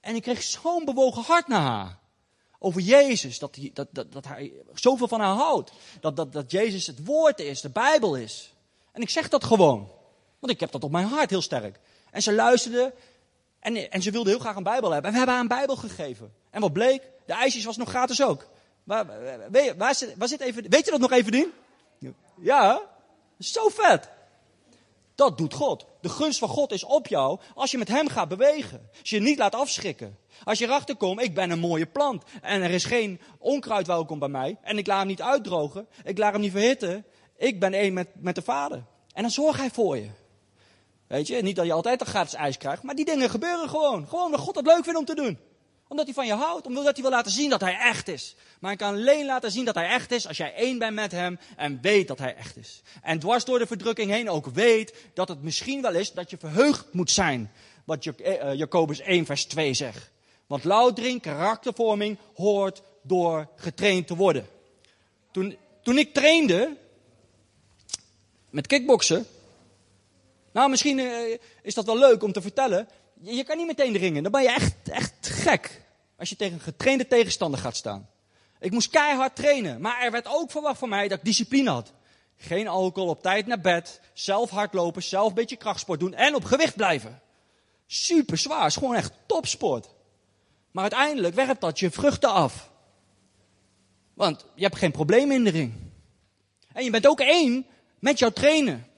En 0.00 0.14
ik 0.14 0.22
kreeg 0.22 0.42
zo'n 0.42 0.84
bewogen 0.84 1.22
hart 1.22 1.48
naar 1.48 1.60
haar 1.60 1.98
over 2.58 2.80
Jezus. 2.80 3.38
Dat, 3.38 3.56
hij, 3.56 3.70
dat, 3.74 3.88
dat, 3.90 4.12
dat 4.12 4.26
hij 4.26 4.52
zoveel 4.74 5.08
van 5.08 5.20
haar 5.20 5.34
houdt. 5.34 5.72
Dat, 6.00 6.16
dat, 6.16 6.32
dat 6.32 6.50
Jezus 6.50 6.86
het 6.86 7.04
woord 7.04 7.38
is, 7.38 7.60
de 7.60 7.70
Bijbel 7.70 8.16
is. 8.16 8.54
En 8.92 9.02
ik 9.02 9.10
zeg 9.10 9.28
dat 9.28 9.44
gewoon. 9.44 9.88
Want 10.44 10.56
ik 10.56 10.62
heb 10.62 10.72
dat 10.72 10.84
op 10.84 10.90
mijn 10.90 11.06
hart 11.06 11.30
heel 11.30 11.42
sterk. 11.42 11.78
En 12.10 12.22
ze 12.22 12.32
luisterde. 12.32 12.94
En, 13.60 13.90
en 13.90 14.02
ze 14.02 14.10
wilde 14.10 14.30
heel 14.30 14.38
graag 14.38 14.56
een 14.56 14.62
Bijbel 14.62 14.90
hebben. 14.90 15.06
En 15.06 15.12
we 15.12 15.16
hebben 15.16 15.34
haar 15.34 15.44
een 15.44 15.58
Bijbel 15.58 15.76
gegeven. 15.76 16.32
En 16.50 16.60
wat 16.60 16.72
bleek? 16.72 17.02
De 17.26 17.32
ijsjes 17.32 17.64
was 17.64 17.76
nog 17.76 17.88
gratis 17.88 18.22
ook. 18.22 18.46
Waar, 18.82 19.06
waar, 19.50 19.76
waar, 19.76 19.94
zit, 19.94 20.14
waar 20.16 20.28
zit 20.28 20.40
even, 20.40 20.70
weet 20.70 20.84
je 20.84 20.90
dat 20.90 21.00
nog 21.00 21.12
even, 21.12 21.32
Dien? 21.32 21.52
Ja, 22.40 22.80
zo 23.38 23.68
vet. 23.68 24.08
Dat 25.14 25.38
doet 25.38 25.54
God. 25.54 25.86
De 26.00 26.08
gunst 26.08 26.38
van 26.38 26.48
God 26.48 26.72
is 26.72 26.84
op 26.84 27.06
jou 27.06 27.40
als 27.54 27.70
je 27.70 27.78
met 27.78 27.88
Hem 27.88 28.08
gaat 28.08 28.28
bewegen. 28.28 28.88
Als 29.00 29.10
je 29.10 29.16
je 29.16 29.22
niet 29.22 29.38
laat 29.38 29.54
afschrikken. 29.54 30.18
Als 30.44 30.58
je 30.58 30.64
erachter 30.64 30.96
komt, 30.96 31.20
ik 31.20 31.34
ben 31.34 31.50
een 31.50 31.58
mooie 31.58 31.86
plant. 31.86 32.22
En 32.42 32.62
er 32.62 32.70
is 32.70 32.84
geen 32.84 33.20
onkruid 33.38 33.86
welkom 33.86 34.18
bij 34.18 34.28
mij. 34.28 34.58
En 34.62 34.78
ik 34.78 34.86
laat 34.86 34.98
hem 34.98 35.06
niet 35.06 35.22
uitdrogen. 35.22 35.86
Ik 36.04 36.18
laat 36.18 36.32
hem 36.32 36.40
niet 36.40 36.52
verhitten. 36.52 37.04
Ik 37.36 37.60
ben 37.60 37.72
één 37.72 37.92
met, 37.92 38.08
met 38.14 38.34
de 38.34 38.42
Vader. 38.42 38.84
En 39.12 39.22
dan 39.22 39.30
zorgt 39.30 39.58
Hij 39.58 39.70
voor 39.70 39.96
je. 39.96 40.22
Weet 41.06 41.26
je, 41.26 41.42
niet 41.42 41.56
dat 41.56 41.66
je 41.66 41.72
altijd 41.72 42.00
een 42.00 42.06
gratis 42.06 42.34
ijs 42.34 42.56
krijgt. 42.56 42.82
Maar 42.82 42.94
die 42.94 43.04
dingen 43.04 43.30
gebeuren 43.30 43.68
gewoon. 43.68 44.08
Gewoon 44.08 44.24
omdat 44.24 44.40
God 44.40 44.56
het 44.56 44.66
leuk 44.66 44.84
vindt 44.84 44.98
om 44.98 45.04
te 45.04 45.14
doen. 45.14 45.38
Omdat 45.88 46.04
hij 46.04 46.14
van 46.14 46.26
je 46.26 46.34
houdt. 46.34 46.66
Omdat 46.66 46.84
hij 46.84 47.02
wil 47.02 47.10
laten 47.10 47.32
zien 47.32 47.50
dat 47.50 47.60
hij 47.60 47.78
echt 47.78 48.08
is. 48.08 48.36
Maar 48.60 48.70
hij 48.70 48.78
kan 48.78 48.94
alleen 48.94 49.26
laten 49.26 49.50
zien 49.50 49.64
dat 49.64 49.74
hij 49.74 49.88
echt 49.88 50.10
is 50.10 50.28
als 50.28 50.36
jij 50.36 50.54
één 50.54 50.78
bent 50.78 50.94
met 50.94 51.12
hem 51.12 51.38
en 51.56 51.78
weet 51.82 52.08
dat 52.08 52.18
hij 52.18 52.36
echt 52.36 52.56
is. 52.56 52.82
En 53.02 53.18
dwars 53.18 53.44
door 53.44 53.58
de 53.58 53.66
verdrukking 53.66 54.10
heen 54.10 54.30
ook 54.30 54.46
weet 54.46 54.94
dat 55.14 55.28
het 55.28 55.42
misschien 55.42 55.82
wel 55.82 55.94
is 55.94 56.12
dat 56.12 56.30
je 56.30 56.36
verheugd 56.36 56.92
moet 56.92 57.10
zijn. 57.10 57.52
Wat 57.84 58.06
eh, 58.06 58.54
Jacobus 58.54 59.00
1 59.00 59.26
vers 59.26 59.44
2 59.44 59.74
zegt. 59.74 60.10
Want 60.46 60.64
loutering, 60.64 61.20
karaktervorming 61.20 62.18
hoort 62.34 62.82
door 63.02 63.48
getraind 63.56 64.06
te 64.06 64.16
worden. 64.16 64.46
Toen, 65.30 65.56
toen 65.82 65.98
ik 65.98 66.14
trainde 66.14 66.76
met 68.50 68.66
kickboksen. 68.66 69.26
Nou, 70.54 70.70
misschien 70.70 70.98
uh, 70.98 71.38
is 71.62 71.74
dat 71.74 71.84
wel 71.84 71.98
leuk 71.98 72.22
om 72.22 72.32
te 72.32 72.42
vertellen. 72.42 72.88
Je, 73.20 73.44
kan 73.44 73.56
niet 73.56 73.66
meteen 73.66 73.96
ringen. 73.96 74.22
Dan 74.22 74.32
ben 74.32 74.42
je 74.42 74.52
echt, 74.52 74.88
echt 74.88 75.14
gek. 75.20 75.82
Als 76.16 76.28
je 76.28 76.36
tegen 76.36 76.54
een 76.54 76.60
getrainde 76.60 77.06
tegenstander 77.06 77.60
gaat 77.60 77.76
staan. 77.76 78.08
Ik 78.60 78.70
moest 78.70 78.90
keihard 78.90 79.36
trainen. 79.36 79.80
Maar 79.80 80.02
er 80.02 80.10
werd 80.10 80.26
ook 80.26 80.50
verwacht 80.50 80.78
van 80.78 80.88
mij 80.88 81.08
dat 81.08 81.18
ik 81.18 81.24
discipline 81.24 81.70
had. 81.70 81.92
Geen 82.36 82.68
alcohol, 82.68 83.08
op 83.08 83.22
tijd 83.22 83.46
naar 83.46 83.60
bed. 83.60 84.00
Zelf 84.12 84.50
hardlopen, 84.50 85.02
zelf 85.02 85.28
een 85.28 85.34
beetje 85.34 85.56
krachtsport 85.56 86.00
doen. 86.00 86.14
En 86.14 86.34
op 86.34 86.44
gewicht 86.44 86.76
blijven. 86.76 87.20
Super 87.86 88.38
zwaar. 88.38 88.66
is 88.66 88.76
gewoon 88.76 88.94
echt 88.94 89.12
topsport. 89.26 89.88
Maar 90.70 90.82
uiteindelijk 90.82 91.34
werpt 91.34 91.60
dat 91.60 91.78
je 91.78 91.90
vruchten 91.90 92.30
af. 92.30 92.70
Want 94.14 94.46
je 94.54 94.62
hebt 94.62 94.76
geen 94.76 94.92
probleem 94.92 95.30
in 95.30 95.44
de 95.44 95.50
ring. 95.50 95.74
En 96.72 96.84
je 96.84 96.90
bent 96.90 97.06
ook 97.06 97.20
één 97.20 97.66
met 97.98 98.18
jouw 98.18 98.30
trainer. 98.30 98.92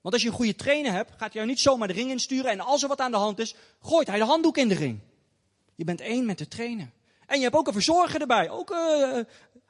Want 0.00 0.14
als 0.14 0.22
je 0.22 0.28
een 0.28 0.34
goede 0.34 0.54
trainer 0.54 0.92
hebt, 0.92 1.10
gaat 1.10 1.20
hij 1.20 1.30
jou 1.32 1.46
niet 1.46 1.60
zomaar 1.60 1.88
de 1.88 1.94
ring 1.94 2.10
insturen. 2.10 2.50
En 2.50 2.60
als 2.60 2.82
er 2.82 2.88
wat 2.88 3.00
aan 3.00 3.10
de 3.10 3.16
hand 3.16 3.38
is, 3.38 3.54
gooit 3.82 4.06
hij 4.06 4.18
de 4.18 4.24
handdoek 4.24 4.56
in 4.56 4.68
de 4.68 4.74
ring. 4.74 5.00
Je 5.74 5.84
bent 5.84 6.00
één 6.00 6.26
met 6.26 6.38
de 6.38 6.48
trainer. 6.48 6.90
En 7.26 7.36
je 7.36 7.42
hebt 7.42 7.56
ook 7.56 7.66
een 7.66 7.72
verzorger 7.72 8.20
erbij. 8.20 8.50
Ook, 8.50 8.70
uh, 8.70 9.18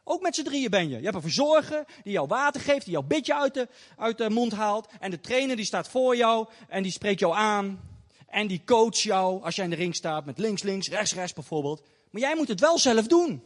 ook 0.04 0.22
met 0.22 0.34
z'n 0.34 0.42
drieën 0.42 0.70
ben 0.70 0.88
je. 0.88 0.96
Je 0.96 1.02
hebt 1.02 1.14
een 1.14 1.22
verzorger 1.22 1.84
die 2.02 2.12
jou 2.12 2.26
water 2.26 2.60
geeft, 2.60 2.84
die 2.84 2.92
jouw 2.92 3.02
bitje 3.02 3.34
uit 3.34 3.54
de, 3.54 3.68
uit 3.96 4.18
de 4.18 4.30
mond 4.30 4.52
haalt. 4.52 4.88
En 5.00 5.10
de 5.10 5.20
trainer 5.20 5.56
die 5.56 5.64
staat 5.64 5.88
voor 5.88 6.16
jou 6.16 6.46
en 6.68 6.82
die 6.82 6.92
spreekt 6.92 7.20
jou 7.20 7.34
aan. 7.34 7.80
En 8.26 8.46
die 8.46 8.62
coacht 8.64 9.00
jou 9.00 9.42
als 9.42 9.54
jij 9.54 9.64
in 9.64 9.70
de 9.70 9.76
ring 9.76 9.94
staat 9.94 10.24
met 10.24 10.38
links, 10.38 10.62
links, 10.62 10.88
rechts, 10.88 11.14
rechts 11.14 11.32
bijvoorbeeld. 11.32 11.82
Maar 12.10 12.22
jij 12.22 12.36
moet 12.36 12.48
het 12.48 12.60
wel 12.60 12.78
zelf 12.78 13.06
doen. 13.06 13.42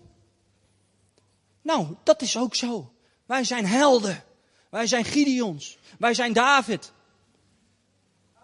Nou, 1.63 1.87
dat 2.03 2.23
is 2.23 2.37
ook 2.37 2.55
zo. 2.55 2.93
Wij 3.27 3.45
zijn 3.45 3.67
helden. 3.67 4.25
Wij 4.73 4.87
zijn 4.87 5.05
Gideons. 5.05 5.79
Wij 5.99 6.15
zijn 6.15 6.33
David. 6.33 6.93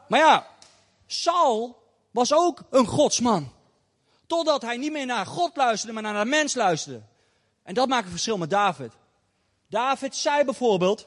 Maar 0.08 0.18
ja, 0.18 0.46
Saul 1.06 1.82
was 2.10 2.34
ook 2.34 2.62
een 2.70 2.86
godsman. 2.86 3.52
Totdat 4.26 4.62
hij 4.62 4.76
niet 4.76 4.92
meer 4.92 5.06
naar 5.06 5.26
God 5.26 5.56
luisterde, 5.56 5.94
maar 5.94 6.02
naar 6.02 6.24
de 6.24 6.30
mens 6.30 6.54
luisterde. 6.54 7.02
En 7.62 7.74
dat 7.74 7.88
maakt 7.88 8.04
een 8.04 8.10
verschil 8.10 8.38
met 8.38 8.50
David. 8.50 8.92
David 9.68 10.16
zei 10.16 10.44
bijvoorbeeld, 10.44 11.06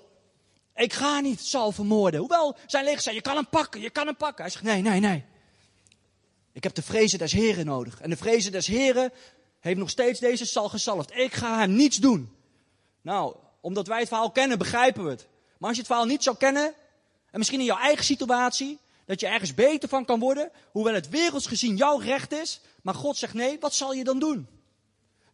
ik 0.76 0.94
ga 0.94 1.20
niet 1.20 1.40
Saul 1.40 1.72
vermoorden. 1.72 2.20
Hoewel 2.20 2.56
zijn 2.66 2.84
leger 2.84 3.02
zei, 3.02 3.16
je 3.16 3.22
kan 3.22 3.36
hem 3.36 3.50
pakken, 3.50 3.82
je 3.82 3.90
kan 3.90 4.06
hem 4.06 4.18
pakken. 4.18 4.44
Hij 4.44 4.52
zegt, 4.52 4.64
nee, 4.64 4.82
nee, 4.82 5.00
nee. 5.00 5.26
Ik 6.52 6.64
heb 6.64 6.74
de 6.74 6.82
vrezen 6.82 7.20
des 7.20 7.32
Heren 7.32 7.66
nodig. 7.66 8.02
En 8.02 8.10
de 8.10 8.18
vrezen 8.18 8.52
des 8.52 8.68
Heren 8.68 9.12
heeft 9.60 9.80
nog 9.80 9.90
steeds 9.90 10.20
deze 10.20 10.46
Saul 10.46 10.70
gezalfd. 10.70 11.16
Ik 11.16 11.34
ga 11.34 11.60
hem 11.60 11.74
niets 11.74 11.98
doen. 11.98 12.36
Nou, 13.02 13.36
omdat 13.62 13.88
wij 13.88 14.00
het 14.00 14.08
verhaal 14.08 14.32
kennen, 14.32 14.58
begrijpen 14.58 15.04
we 15.04 15.10
het. 15.10 15.28
Maar 15.58 15.68
als 15.70 15.78
je 15.78 15.84
het 15.84 15.92
verhaal 15.92 16.06
niet 16.06 16.24
zou 16.24 16.38
kennen, 16.38 16.74
en 17.32 17.38
misschien 17.38 17.60
in 17.60 17.66
jouw 17.66 17.78
eigen 17.78 18.06
situatie, 18.06 18.80
dat 19.06 19.20
je 19.20 19.28
ergens 19.28 19.54
beter 19.54 19.90
van 19.90 20.06
kan 20.06 20.20
worden, 20.20 20.52
hoewel 20.72 20.94
het 20.94 21.10
werelds 21.10 21.48
gezien 21.48 21.76
jouw 21.76 21.98
recht 21.98 22.32
is, 22.32 22.62
maar 22.82 22.94
God 22.94 23.18
zegt 23.18 23.34
nee, 23.34 23.60
wat 23.60 23.74
zal 23.74 23.94
je 23.94 24.04
dan 24.04 24.20
doen? 24.20 24.48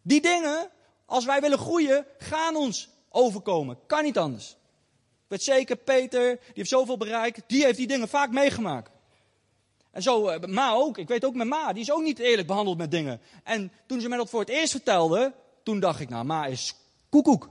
Die 0.02 0.22
dingen, 0.22 0.70
als 1.06 1.26
wij 1.26 1.42
willen 1.42 1.58
groeien, 1.58 2.06
gaan 2.18 2.56
ons 2.56 2.90
overkomen. 3.10 3.78
Kan 3.88 4.04
niet 4.04 4.18
anders. 4.18 4.50
Ik 5.24 5.34
weet 5.34 5.44
zeker, 5.44 5.76
Peter, 5.76 6.38
die 6.40 6.54
heeft 6.54 6.70
zoveel 6.70 6.98
bereikt, 6.98 7.42
die 7.48 7.64
heeft 7.64 7.78
die 7.78 7.88
dingen 7.88 8.08
vaak 8.08 8.32
meegemaakt. 8.32 8.92
En 9.92 10.02
zo, 10.02 10.30
uh, 10.30 10.40
Ma 10.40 10.72
ook. 10.72 10.98
Ik 10.98 11.08
weet 11.08 11.26
ook 11.26 11.34
met 11.34 11.48
Ma, 11.48 11.74
die 11.74 11.82
is 11.82 11.92
ook 11.92 12.02
niet 12.02 12.20
eerlijk 12.20 12.48
behandeld 12.48 12.78
met 12.78 12.92
dingen. 12.92 13.22
En 13.44 13.72
toen 13.86 14.02
ze 14.02 14.10
mij 14.10 14.18
dat 14.18 14.30
voor 14.30 14.40
het 14.40 14.50
eerst 14.50 14.72
vertelde, 14.72 15.34
toen 15.64 15.80
dacht 15.80 16.00
ik, 16.00 16.10
nou, 16.10 16.26
Ma 16.26 16.46
is 16.46 16.76
koekoek. 17.10 17.50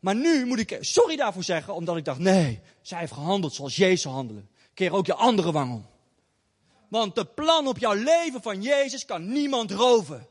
Maar 0.00 0.14
nu 0.14 0.46
moet 0.46 0.58
ik 0.58 0.76
sorry 0.80 1.16
daarvoor 1.16 1.42
zeggen, 1.42 1.74
omdat 1.74 1.96
ik 1.96 2.04
dacht, 2.04 2.18
nee, 2.18 2.60
zij 2.82 2.98
heeft 2.98 3.12
gehandeld 3.12 3.54
zoals 3.54 3.76
Jezus 3.76 4.12
handelde. 4.12 4.42
Keer 4.74 4.92
ook 4.92 5.06
je 5.06 5.14
andere 5.14 5.52
wang 5.52 5.72
om. 5.72 5.86
Want 6.88 7.14
de 7.14 7.24
plan 7.24 7.66
op 7.66 7.78
jouw 7.78 7.92
leven 7.92 8.42
van 8.42 8.62
Jezus 8.62 9.04
kan 9.04 9.32
niemand 9.32 9.70
roven. 9.70 10.26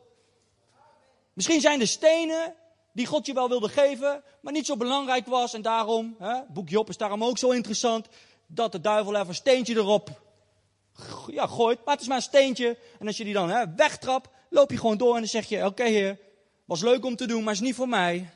Misschien 1.33 1.61
zijn 1.61 1.79
de 1.79 1.85
stenen 1.85 2.55
die 2.93 3.05
God 3.05 3.25
je 3.25 3.33
wel 3.33 3.49
wilde 3.49 3.69
geven, 3.69 4.23
maar 4.41 4.53
niet 4.53 4.65
zo 4.65 4.77
belangrijk 4.77 5.25
was. 5.25 5.53
En 5.53 5.61
daarom, 5.61 6.15
hè, 6.19 6.39
boek 6.47 6.69
Job 6.69 6.89
is 6.89 6.97
daarom 6.97 7.23
ook 7.23 7.37
zo 7.37 7.49
interessant, 7.49 8.07
dat 8.47 8.71
de 8.71 8.81
duivel 8.81 9.15
even 9.15 9.27
een 9.27 9.35
steentje 9.35 9.75
erop 9.75 10.21
ja, 11.27 11.47
gooit. 11.47 11.85
Maar 11.85 11.93
het 11.93 12.01
is 12.01 12.07
maar 12.07 12.17
een 12.17 12.23
steentje. 12.23 12.77
En 12.99 13.07
als 13.07 13.17
je 13.17 13.23
die 13.23 13.33
dan 13.33 13.49
hè, 13.49 13.73
wegtrapt, 13.75 14.29
loop 14.49 14.71
je 14.71 14.77
gewoon 14.77 14.97
door 14.97 15.13
en 15.13 15.19
dan 15.19 15.29
zeg 15.29 15.45
je, 15.45 15.65
oké 15.65 15.83
heer, 15.83 16.17
was 16.65 16.81
leuk 16.81 17.05
om 17.05 17.15
te 17.15 17.27
doen, 17.27 17.43
maar 17.43 17.53
is 17.53 17.59
niet 17.59 17.75
voor 17.75 17.89
mij. 17.89 18.29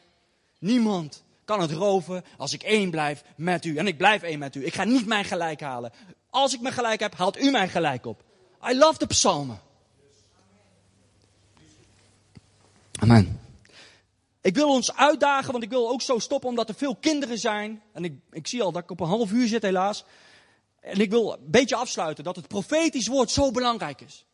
Niemand 0.62 1.24
kan 1.46 1.62
het 1.62 1.72
roven 1.72 2.24
als 2.38 2.54
ik 2.54 2.64
één 2.64 2.92
blijf 2.92 3.24
met 3.36 3.66
u. 3.66 3.78
En 3.78 3.88
ik 3.88 3.98
blijf 3.98 4.22
één 4.22 4.40
met 4.40 4.56
u. 4.56 4.66
Ik 4.66 4.74
ga 4.74 4.84
niet 4.84 5.06
mijn 5.06 5.26
gelijk 5.26 5.62
halen. 5.62 5.92
Als 6.30 6.54
ik 6.54 6.62
mijn 6.62 6.74
gelijk 6.74 7.00
heb, 7.00 7.16
haalt 7.16 7.42
u 7.42 7.52
mijn 7.52 7.70
gelijk 7.70 8.06
op. 8.06 8.24
I 8.70 8.78
love 8.78 8.98
de 8.98 9.06
psalmen. 9.06 9.62
Amen. 13.00 13.40
Ik 14.42 14.56
wil 14.56 14.70
ons 14.70 14.96
uitdagen, 14.96 15.52
want 15.52 15.64
ik 15.64 15.70
wil 15.70 15.90
ook 15.90 16.02
zo 16.02 16.20
stoppen 16.20 16.50
omdat 16.50 16.70
er 16.70 16.76
veel 16.76 16.96
kinderen 16.96 17.38
zijn. 17.38 17.82
En 17.94 18.04
ik, 18.04 18.14
ik 18.32 18.48
zie 18.48 18.64
al 18.64 18.72
dat 18.72 18.84
ik 18.84 18.92
op 18.92 19.00
een 19.00 19.08
half 19.08 19.32
uur 19.32 19.48
zit 19.48 19.62
helaas. 19.62 20.04
En 20.80 21.00
ik 21.00 21.10
wil 21.10 21.34
een 21.34 21.52
beetje 21.52 21.76
afsluiten 21.76 22.24
dat 22.24 22.36
het 22.36 22.48
profetisch 22.48 23.08
woord 23.08 23.32
zo 23.32 23.52
belangrijk 23.52 24.02
is. 24.02 24.26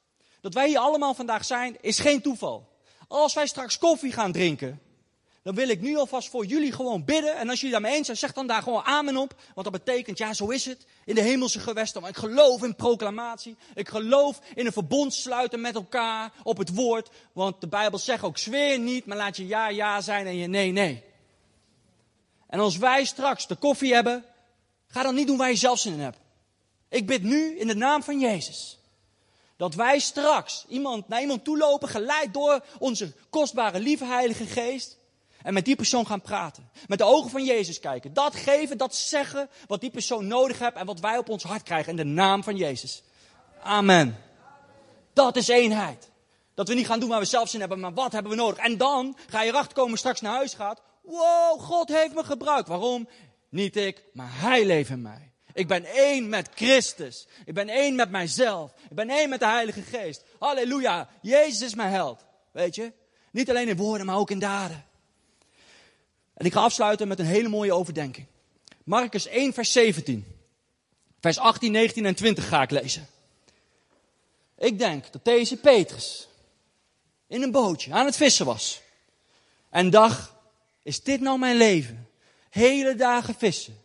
Dat 0.41 0.53
wij 0.53 0.67
hier 0.67 0.79
allemaal 0.79 1.13
vandaag 1.13 1.45
zijn, 1.45 1.77
is 1.81 1.99
geen 1.99 2.21
toeval. 2.21 2.69
Als 3.07 3.33
wij 3.33 3.47
straks 3.47 3.77
koffie 3.77 4.11
gaan 4.11 4.31
drinken, 4.31 4.81
dan 5.47 5.55
wil 5.55 5.69
ik 5.69 5.81
nu 5.81 5.97
alvast 5.97 6.29
voor 6.29 6.45
jullie 6.45 6.71
gewoon 6.71 7.05
bidden. 7.05 7.38
En 7.38 7.49
als 7.49 7.60
jullie 7.60 7.71
daarmee 7.71 7.95
eens 7.95 8.05
zijn, 8.05 8.17
zeg 8.17 8.33
dan 8.33 8.47
daar 8.47 8.62
gewoon 8.62 8.83
amen 8.83 9.17
op. 9.17 9.36
Want 9.53 9.71
dat 9.71 9.83
betekent, 9.83 10.17
ja, 10.17 10.33
zo 10.33 10.47
is 10.49 10.65
het. 10.65 10.86
In 11.05 11.15
de 11.15 11.21
hemelse 11.21 11.60
gewesten. 11.60 12.01
Want 12.01 12.15
ik 12.15 12.21
geloof 12.21 12.63
in 12.63 12.75
proclamatie. 12.75 13.55
Ik 13.73 13.89
geloof 13.89 14.39
in 14.55 14.65
een 14.65 14.71
verbond 14.71 15.13
sluiten 15.13 15.62
met 15.62 15.75
elkaar 15.75 16.31
op 16.43 16.57
het 16.57 16.73
woord. 16.73 17.10
Want 17.33 17.62
de 17.62 17.67
Bijbel 17.67 17.99
zegt 17.99 18.23
ook, 18.23 18.38
zweer 18.38 18.79
niet, 18.79 19.05
maar 19.05 19.17
laat 19.17 19.38
je 19.38 19.47
ja, 19.47 19.67
ja 19.69 20.01
zijn 20.01 20.25
en 20.25 20.36
je 20.36 20.47
nee, 20.47 20.71
nee. 20.71 21.03
En 22.47 22.60
als 22.60 22.77
wij 22.77 23.05
straks 23.05 23.47
de 23.47 23.55
koffie 23.55 23.93
hebben, 23.93 24.25
ga 24.88 25.03
dan 25.03 25.15
niet 25.15 25.28
doen 25.28 25.38
waar 25.38 25.49
je 25.49 25.55
zelf 25.55 25.80
zin 25.80 25.93
in 25.93 25.99
hebt. 25.99 26.19
Ik 26.89 27.05
bid 27.07 27.24
nu 27.24 27.57
in 27.59 27.67
de 27.67 27.76
naam 27.76 28.03
van 28.03 28.19
Jezus. 28.19 28.80
Dat 29.57 29.76
wij 29.76 29.99
straks 29.99 30.65
iemand, 30.67 31.07
naar 31.07 31.22
iemand 31.22 31.43
toelopen, 31.43 31.89
geleid 31.89 32.34
door 32.34 32.63
onze 32.80 33.13
kostbare, 33.30 33.80
lieve 33.80 34.05
Heilige 34.05 34.45
Geest. 34.45 34.97
En 35.48 35.54
met 35.54 35.66
die 35.66 35.76
persoon 35.76 36.06
gaan 36.06 36.22
praten. 36.22 36.70
Met 36.88 36.98
de 36.98 37.04
ogen 37.04 37.30
van 37.30 37.45
Jezus 37.45 37.80
kijken. 37.80 38.14
Dat 38.14 38.36
geven, 38.36 38.78
dat 38.78 38.95
zeggen 38.95 39.50
wat 39.68 39.82
die 39.82 39.89
persoon 39.89 40.28
nodig 40.28 40.60
heeft 40.60 40.76
en 40.76 40.86
wat 40.86 41.00
wij 41.00 41.18
op 41.18 41.30
ons 41.30 41.43
hart 41.43 41.64
krijgen 41.64 41.89
in 41.89 41.95
de 41.95 42.04
naam 42.04 42.43
van 42.43 42.56
Jezus. 42.56 43.04
Amen. 43.64 44.18
Dat 45.14 45.36
is 45.36 45.48
eenheid. 45.48 46.10
Dat 46.54 46.68
we 46.68 46.74
niet 46.74 46.86
gaan 46.86 47.00
doen 47.00 47.10
waar 47.10 47.20
we 47.20 47.26
zelf 47.26 47.50
zin 47.50 47.60
hebben, 47.60 47.80
maar 47.80 47.93
wat 47.93 48.12
hebben 48.12 48.32
we 48.32 48.38
nodig? 48.38 48.58
En 48.58 48.78
dan 48.78 49.18
ga 49.30 49.41
je 49.41 49.50
erachter 49.50 49.74
komen, 49.74 49.98
straks 49.98 50.22
naar 50.22 50.34
huis 50.34 50.54
gaat. 50.54 50.82
Wow, 51.02 51.60
God 51.60 51.89
heeft 51.89 52.14
me 52.14 52.24
gebruikt. 52.24 52.68
Waarom? 52.68 53.08
Niet 53.50 53.76
ik, 53.76 54.04
maar 54.14 54.30
Hij 54.32 54.66
leeft 54.66 54.89
in 54.89 55.02
mij. 55.02 55.32
Ik 55.54 55.68
ben 55.68 55.86
één 55.86 56.30
met 56.30 56.50
Christus. 56.56 57.28
Ik 57.45 57.54
ben 57.54 57.70
één 57.70 57.95
met 57.95 58.10
mijzelf. 58.10 58.72
Ik 58.89 58.95
ben 58.95 59.10
één 59.10 59.30
met 59.30 59.39
de 59.39 59.48
Heilige 59.48 59.82
Geest. 59.82 60.24
Halleluja. 60.39 61.10
Jezus 61.22 61.62
is 61.62 61.76
mijn 61.76 61.91
held. 61.91 62.26
Weet 62.52 62.76
je? 62.76 62.93
Niet 63.32 63.50
alleen 63.50 63.68
in 63.68 63.78
woorden, 63.78 64.06
maar 64.06 64.18
ook 64.18 64.32
in 64.32 64.39
daden. 64.39 64.86
En 66.38 66.45
ik 66.45 66.53
ga 66.53 66.59
afsluiten 66.59 67.07
met 67.07 67.19
een 67.19 67.25
hele 67.25 67.49
mooie 67.49 67.73
overdenking. 67.73 68.27
Marcus 68.83 69.27
1, 69.27 69.53
vers 69.53 69.71
17. 69.71 70.25
Vers 71.19 71.38
18, 71.38 71.71
19 71.71 72.05
en 72.05 72.15
20 72.15 72.47
ga 72.47 72.61
ik 72.61 72.71
lezen. 72.71 73.07
Ik 74.57 74.79
denk 74.79 75.11
dat 75.11 75.25
deze 75.25 75.57
Petrus 75.57 76.27
in 77.27 77.41
een 77.41 77.51
bootje 77.51 77.93
aan 77.93 78.05
het 78.05 78.15
vissen 78.15 78.45
was. 78.45 78.81
En 79.69 79.89
dacht, 79.89 80.33
is 80.83 81.03
dit 81.03 81.21
nou 81.21 81.39
mijn 81.39 81.55
leven? 81.55 82.09
Hele 82.49 82.95
dagen 82.95 83.35
vissen, 83.35 83.81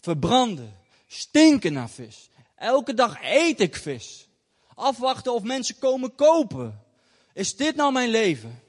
verbranden, 0.00 0.78
stinken 1.06 1.72
naar 1.72 1.90
vis. 1.90 2.28
Elke 2.56 2.94
dag 2.94 3.22
eet 3.22 3.60
ik 3.60 3.76
vis. 3.76 4.28
Afwachten 4.74 5.34
of 5.34 5.42
mensen 5.42 5.78
komen 5.78 6.14
kopen. 6.14 6.84
Is 7.32 7.56
dit 7.56 7.76
nou 7.76 7.92
mijn 7.92 8.08
leven? 8.08 8.62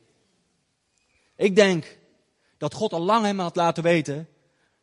Ik 1.35 1.55
denk 1.55 1.97
dat 2.57 2.73
God 2.73 2.93
al 2.93 3.01
lang 3.01 3.25
hem 3.25 3.39
had 3.39 3.55
laten 3.55 3.83
weten 3.83 4.27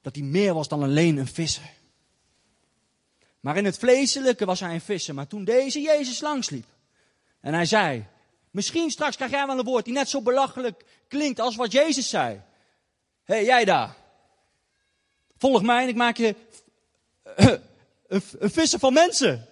dat 0.00 0.14
hij 0.14 0.24
meer 0.24 0.54
was 0.54 0.68
dan 0.68 0.82
alleen 0.82 1.16
een 1.16 1.26
visser. 1.26 1.70
Maar 3.40 3.56
in 3.56 3.64
het 3.64 3.78
vleeselijke 3.78 4.44
was 4.44 4.60
hij 4.60 4.74
een 4.74 4.80
visser. 4.80 5.14
Maar 5.14 5.26
toen 5.26 5.44
deze 5.44 5.80
Jezus 5.80 6.20
langsliep 6.20 6.66
en 7.40 7.54
hij 7.54 7.66
zei, 7.66 8.06
misschien 8.50 8.90
straks 8.90 9.16
krijg 9.16 9.30
jij 9.30 9.46
wel 9.46 9.58
een 9.58 9.64
woord 9.64 9.84
die 9.84 9.94
net 9.94 10.08
zo 10.08 10.22
belachelijk 10.22 10.84
klinkt 11.08 11.40
als 11.40 11.56
wat 11.56 11.72
Jezus 11.72 12.08
zei. 12.08 12.40
Hé, 13.24 13.34
hey, 13.34 13.44
jij 13.44 13.64
daar. 13.64 13.96
Volg 15.36 15.62
mij 15.62 15.82
en 15.82 15.88
ik 15.88 15.94
maak 15.94 16.16
je 16.16 16.34
een, 18.06 18.22
een 18.38 18.50
visser 18.50 18.78
van 18.78 18.92
mensen. 18.92 19.48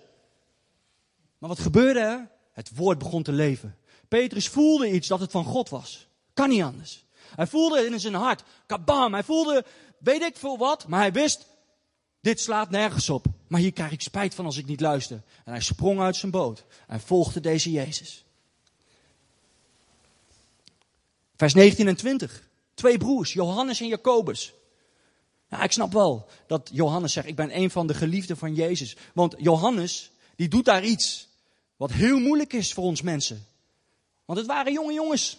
Maar 1.38 1.48
wat 1.48 1.58
gebeurde 1.60 2.00
er? 2.00 2.28
Het 2.52 2.76
woord 2.76 2.98
begon 2.98 3.22
te 3.22 3.32
leven. 3.32 3.78
Petrus 4.08 4.48
voelde 4.48 4.90
iets 4.90 5.08
dat 5.08 5.20
het 5.20 5.30
van 5.30 5.44
God 5.44 5.68
was. 5.68 6.08
Kan 6.34 6.48
niet 6.48 6.62
anders. 6.62 7.04
Hij 7.34 7.46
voelde 7.46 7.86
in 7.86 8.00
zijn 8.00 8.14
hart. 8.14 8.42
Kabam. 8.66 9.12
Hij 9.12 9.24
voelde, 9.24 9.64
weet 9.98 10.22
ik 10.22 10.36
veel 10.36 10.58
wat, 10.58 10.88
maar 10.88 11.00
hij 11.00 11.12
wist, 11.12 11.46
dit 12.20 12.40
slaat 12.40 12.70
nergens 12.70 13.10
op. 13.10 13.26
Maar 13.46 13.60
hier 13.60 13.72
krijg 13.72 13.92
ik 13.92 14.00
spijt 14.00 14.34
van 14.34 14.44
als 14.44 14.56
ik 14.56 14.66
niet 14.66 14.80
luister. 14.80 15.22
En 15.44 15.52
hij 15.52 15.60
sprong 15.60 16.00
uit 16.00 16.16
zijn 16.16 16.32
boot 16.32 16.64
en 16.86 17.00
volgde 17.00 17.40
deze 17.40 17.70
Jezus. 17.70 18.24
Vers 21.36 21.54
19 21.54 21.88
en 21.88 21.96
20. 21.96 22.48
Twee 22.74 22.98
broers, 22.98 23.32
Johannes 23.32 23.80
en 23.80 23.86
Jacobus. 23.86 24.52
Ja, 25.48 25.62
ik 25.62 25.72
snap 25.72 25.92
wel 25.92 26.28
dat 26.46 26.70
Johannes 26.72 27.12
zegt, 27.12 27.26
ik 27.26 27.36
ben 27.36 27.56
een 27.56 27.70
van 27.70 27.86
de 27.86 27.94
geliefden 27.94 28.36
van 28.36 28.54
Jezus. 28.54 28.96
Want 29.14 29.34
Johannes, 29.38 30.10
die 30.36 30.48
doet 30.48 30.64
daar 30.64 30.84
iets 30.84 31.28
wat 31.76 31.92
heel 31.92 32.18
moeilijk 32.18 32.52
is 32.52 32.72
voor 32.72 32.84
ons 32.84 33.02
mensen. 33.02 33.46
Want 34.24 34.38
het 34.38 34.48
waren 34.48 34.72
jonge 34.72 34.92
jongens. 34.92 35.38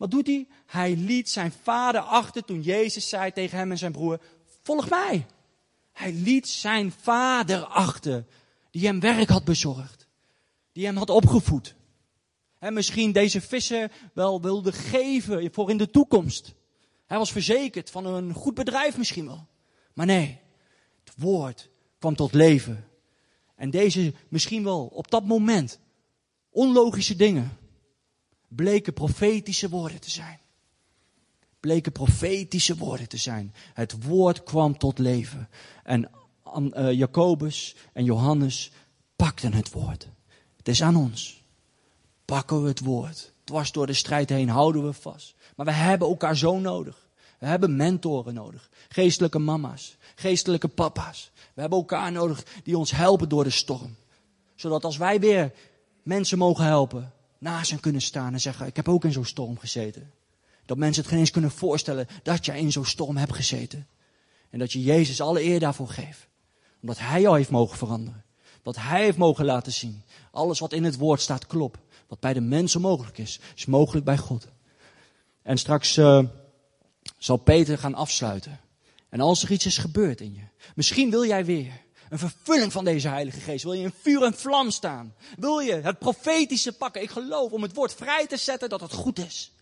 Wat 0.00 0.10
doet 0.10 0.26
hij? 0.26 0.46
Hij 0.66 0.96
liet 0.96 1.30
zijn 1.30 1.52
vader 1.62 2.00
achter 2.00 2.44
toen 2.44 2.62
Jezus 2.62 3.08
zei 3.08 3.32
tegen 3.32 3.58
hem 3.58 3.70
en 3.70 3.78
zijn 3.78 3.92
broer, 3.92 4.20
volg 4.62 4.88
mij. 4.88 5.26
Hij 5.92 6.12
liet 6.12 6.48
zijn 6.48 6.92
vader 6.92 7.64
achter, 7.64 8.24
die 8.70 8.86
hem 8.86 9.00
werk 9.00 9.28
had 9.28 9.44
bezorgd. 9.44 10.06
Die 10.72 10.86
hem 10.86 10.96
had 10.96 11.10
opgevoed. 11.10 11.74
En 12.58 12.74
misschien 12.74 13.12
deze 13.12 13.40
visser 13.40 13.90
wel 14.14 14.40
wilde 14.40 14.72
geven 14.72 15.52
voor 15.52 15.70
in 15.70 15.76
de 15.76 15.90
toekomst. 15.90 16.54
Hij 17.06 17.18
was 17.18 17.32
verzekerd 17.32 17.90
van 17.90 18.06
een 18.06 18.32
goed 18.32 18.54
bedrijf 18.54 18.96
misschien 18.96 19.26
wel. 19.26 19.46
Maar 19.94 20.06
nee, 20.06 20.40
het 21.04 21.14
woord 21.16 21.70
kwam 21.98 22.16
tot 22.16 22.34
leven. 22.34 22.88
En 23.54 23.70
deze 23.70 24.14
misschien 24.28 24.64
wel 24.64 24.86
op 24.86 25.10
dat 25.10 25.24
moment 25.24 25.80
onlogische 26.50 27.16
dingen 27.16 27.58
bleken 28.56 28.92
profetische 28.92 29.68
woorden 29.68 30.00
te 30.00 30.10
zijn. 30.10 30.38
Bleken 31.60 31.92
profetische 31.92 32.76
woorden 32.76 33.08
te 33.08 33.16
zijn. 33.16 33.54
Het 33.74 34.04
woord 34.04 34.42
kwam 34.42 34.78
tot 34.78 34.98
leven. 34.98 35.48
En 35.84 36.10
uh, 36.58 36.92
Jacobus 36.92 37.76
en 37.92 38.04
Johannes 38.04 38.70
pakten 39.16 39.52
het 39.52 39.72
woord. 39.72 40.08
Het 40.56 40.68
is 40.68 40.82
aan 40.82 40.96
ons. 40.96 41.42
Pakken 42.24 42.62
we 42.62 42.68
het 42.68 42.80
woord. 42.80 43.32
Dwars 43.44 43.72
door 43.72 43.86
de 43.86 43.92
strijd 43.92 44.28
heen 44.28 44.48
houden 44.48 44.84
we 44.84 44.92
vast. 44.92 45.34
Maar 45.56 45.66
we 45.66 45.72
hebben 45.72 46.08
elkaar 46.08 46.36
zo 46.36 46.58
nodig. 46.58 47.08
We 47.38 47.46
hebben 47.46 47.76
mentoren 47.76 48.34
nodig. 48.34 48.68
Geestelijke 48.88 49.38
mama's. 49.38 49.96
Geestelijke 50.14 50.68
papa's. 50.68 51.30
We 51.54 51.60
hebben 51.60 51.78
elkaar 51.78 52.12
nodig 52.12 52.44
die 52.64 52.78
ons 52.78 52.90
helpen 52.90 53.28
door 53.28 53.44
de 53.44 53.50
storm. 53.50 53.96
Zodat 54.54 54.84
als 54.84 54.96
wij 54.96 55.20
weer 55.20 55.52
mensen 56.02 56.38
mogen 56.38 56.64
helpen, 56.64 57.12
naast 57.40 57.70
hen 57.70 57.80
kunnen 57.80 58.02
staan 58.02 58.32
en 58.32 58.40
zeggen, 58.40 58.66
ik 58.66 58.76
heb 58.76 58.88
ook 58.88 59.04
in 59.04 59.12
zo'n 59.12 59.24
storm 59.24 59.58
gezeten. 59.58 60.12
Dat 60.64 60.76
mensen 60.76 61.02
het 61.02 61.10
geen 61.10 61.20
eens 61.20 61.30
kunnen 61.30 61.50
voorstellen 61.50 62.06
dat 62.22 62.44
jij 62.44 62.58
in 62.58 62.72
zo'n 62.72 62.84
storm 62.84 63.16
hebt 63.16 63.34
gezeten. 63.34 63.86
En 64.50 64.58
dat 64.58 64.72
je 64.72 64.82
Jezus 64.82 65.20
alle 65.20 65.42
eer 65.42 65.60
daarvoor 65.60 65.88
geeft. 65.88 66.26
Omdat 66.82 66.98
Hij 66.98 67.20
jou 67.20 67.36
heeft 67.36 67.50
mogen 67.50 67.78
veranderen. 67.78 68.24
Dat 68.62 68.76
Hij 68.76 69.02
heeft 69.02 69.18
mogen 69.18 69.44
laten 69.44 69.72
zien. 69.72 70.02
Alles 70.30 70.58
wat 70.58 70.72
in 70.72 70.84
het 70.84 70.96
woord 70.96 71.20
staat 71.20 71.46
klopt. 71.46 71.78
Wat 72.08 72.20
bij 72.20 72.32
de 72.32 72.40
mensen 72.40 72.80
mogelijk 72.80 73.18
is, 73.18 73.40
is 73.56 73.66
mogelijk 73.66 74.04
bij 74.04 74.18
God. 74.18 74.46
En 75.42 75.58
straks 75.58 75.96
uh, 75.96 76.24
zal 77.18 77.36
Peter 77.36 77.78
gaan 77.78 77.94
afsluiten. 77.94 78.60
En 79.08 79.20
als 79.20 79.42
er 79.42 79.50
iets 79.50 79.66
is 79.66 79.78
gebeurd 79.78 80.20
in 80.20 80.34
je. 80.34 80.42
Misschien 80.74 81.10
wil 81.10 81.26
jij 81.26 81.44
weer 81.44 81.72
een 82.10 82.18
vervulling 82.18 82.72
van 82.72 82.84
deze 82.84 83.08
Heilige 83.08 83.40
Geest. 83.40 83.64
Wil 83.64 83.72
je 83.72 83.82
in 83.82 83.94
vuur 84.00 84.22
en 84.22 84.34
vlam 84.34 84.70
staan? 84.70 85.14
Wil 85.38 85.58
je 85.58 85.72
het 85.72 85.98
profetische 85.98 86.72
pakken? 86.72 87.02
Ik 87.02 87.10
geloof 87.10 87.52
om 87.52 87.62
het 87.62 87.74
woord 87.74 87.94
vrij 87.94 88.26
te 88.26 88.36
zetten 88.36 88.68
dat 88.68 88.80
het 88.80 88.92
goed 88.92 89.18
is. 89.18 89.52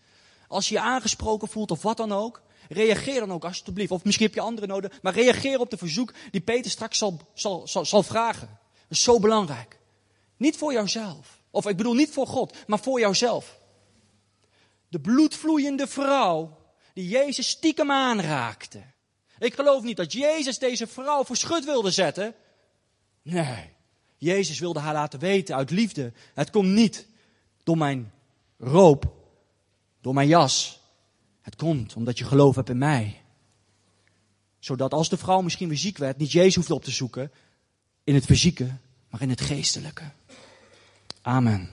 Als 0.47 0.69
je 0.69 0.75
je 0.75 0.81
aangesproken 0.81 1.47
voelt 1.47 1.71
of 1.71 1.81
wat 1.81 1.97
dan 1.97 2.11
ook, 2.11 2.41
reageer 2.69 3.19
dan 3.19 3.31
ook 3.31 3.45
alsjeblieft. 3.45 3.91
Of 3.91 4.03
misschien 4.03 4.25
heb 4.25 4.35
je 4.35 4.41
andere 4.41 4.67
noden, 4.67 4.91
maar 5.01 5.13
reageer 5.13 5.59
op 5.59 5.69
de 5.69 5.77
verzoek 5.77 6.13
die 6.31 6.41
Peter 6.41 6.71
straks 6.71 6.97
zal, 6.97 7.21
zal, 7.33 7.67
zal, 7.67 7.85
zal 7.85 8.03
vragen. 8.03 8.59
Dat 8.71 8.97
is 8.97 9.03
zo 9.03 9.19
belangrijk. 9.19 9.79
Niet 10.37 10.57
voor 10.57 10.73
jouzelf. 10.73 11.41
Of 11.51 11.67
ik 11.67 11.77
bedoel 11.77 11.93
niet 11.93 12.11
voor 12.11 12.27
God, 12.27 12.55
maar 12.67 12.79
voor 12.79 12.99
jouzelf. 12.99 13.59
De 14.87 14.99
bloedvloeiende 14.99 15.87
vrouw 15.87 16.57
die 16.93 17.07
Jezus 17.07 17.47
stiekem 17.47 17.91
aanraakte. 17.91 18.83
Ik 19.39 19.53
geloof 19.53 19.83
niet 19.83 19.97
dat 19.97 20.13
Jezus 20.13 20.59
deze 20.59 20.87
vrouw 20.87 21.23
voor 21.23 21.37
schut 21.37 21.65
wilde 21.65 21.91
zetten. 21.91 22.35
Nee, 23.21 23.69
Jezus 24.17 24.59
wilde 24.59 24.79
haar 24.79 24.93
laten 24.93 25.19
weten 25.19 25.55
uit 25.55 25.69
liefde. 25.69 26.13
Het 26.33 26.49
komt 26.49 26.67
niet 26.67 27.07
door 27.63 27.77
mijn 27.77 28.11
roop, 28.57 29.13
door 30.01 30.13
mijn 30.13 30.27
jas. 30.27 30.79
Het 31.41 31.55
komt 31.55 31.95
omdat 31.95 32.17
je 32.17 32.25
geloof 32.25 32.55
hebt 32.55 32.69
in 32.69 32.77
mij. 32.77 33.21
Zodat 34.59 34.93
als 34.93 35.09
de 35.09 35.17
vrouw 35.17 35.41
misschien 35.41 35.67
weer 35.67 35.77
ziek 35.77 35.97
werd, 35.97 36.17
niet 36.17 36.31
Jezus 36.31 36.55
hoefde 36.55 36.73
op 36.73 36.83
te 36.83 36.91
zoeken 36.91 37.31
in 38.03 38.15
het 38.15 38.25
fysieke, 38.25 38.77
maar 39.09 39.21
in 39.21 39.29
het 39.29 39.41
geestelijke. 39.41 40.03
Amen. 41.21 41.69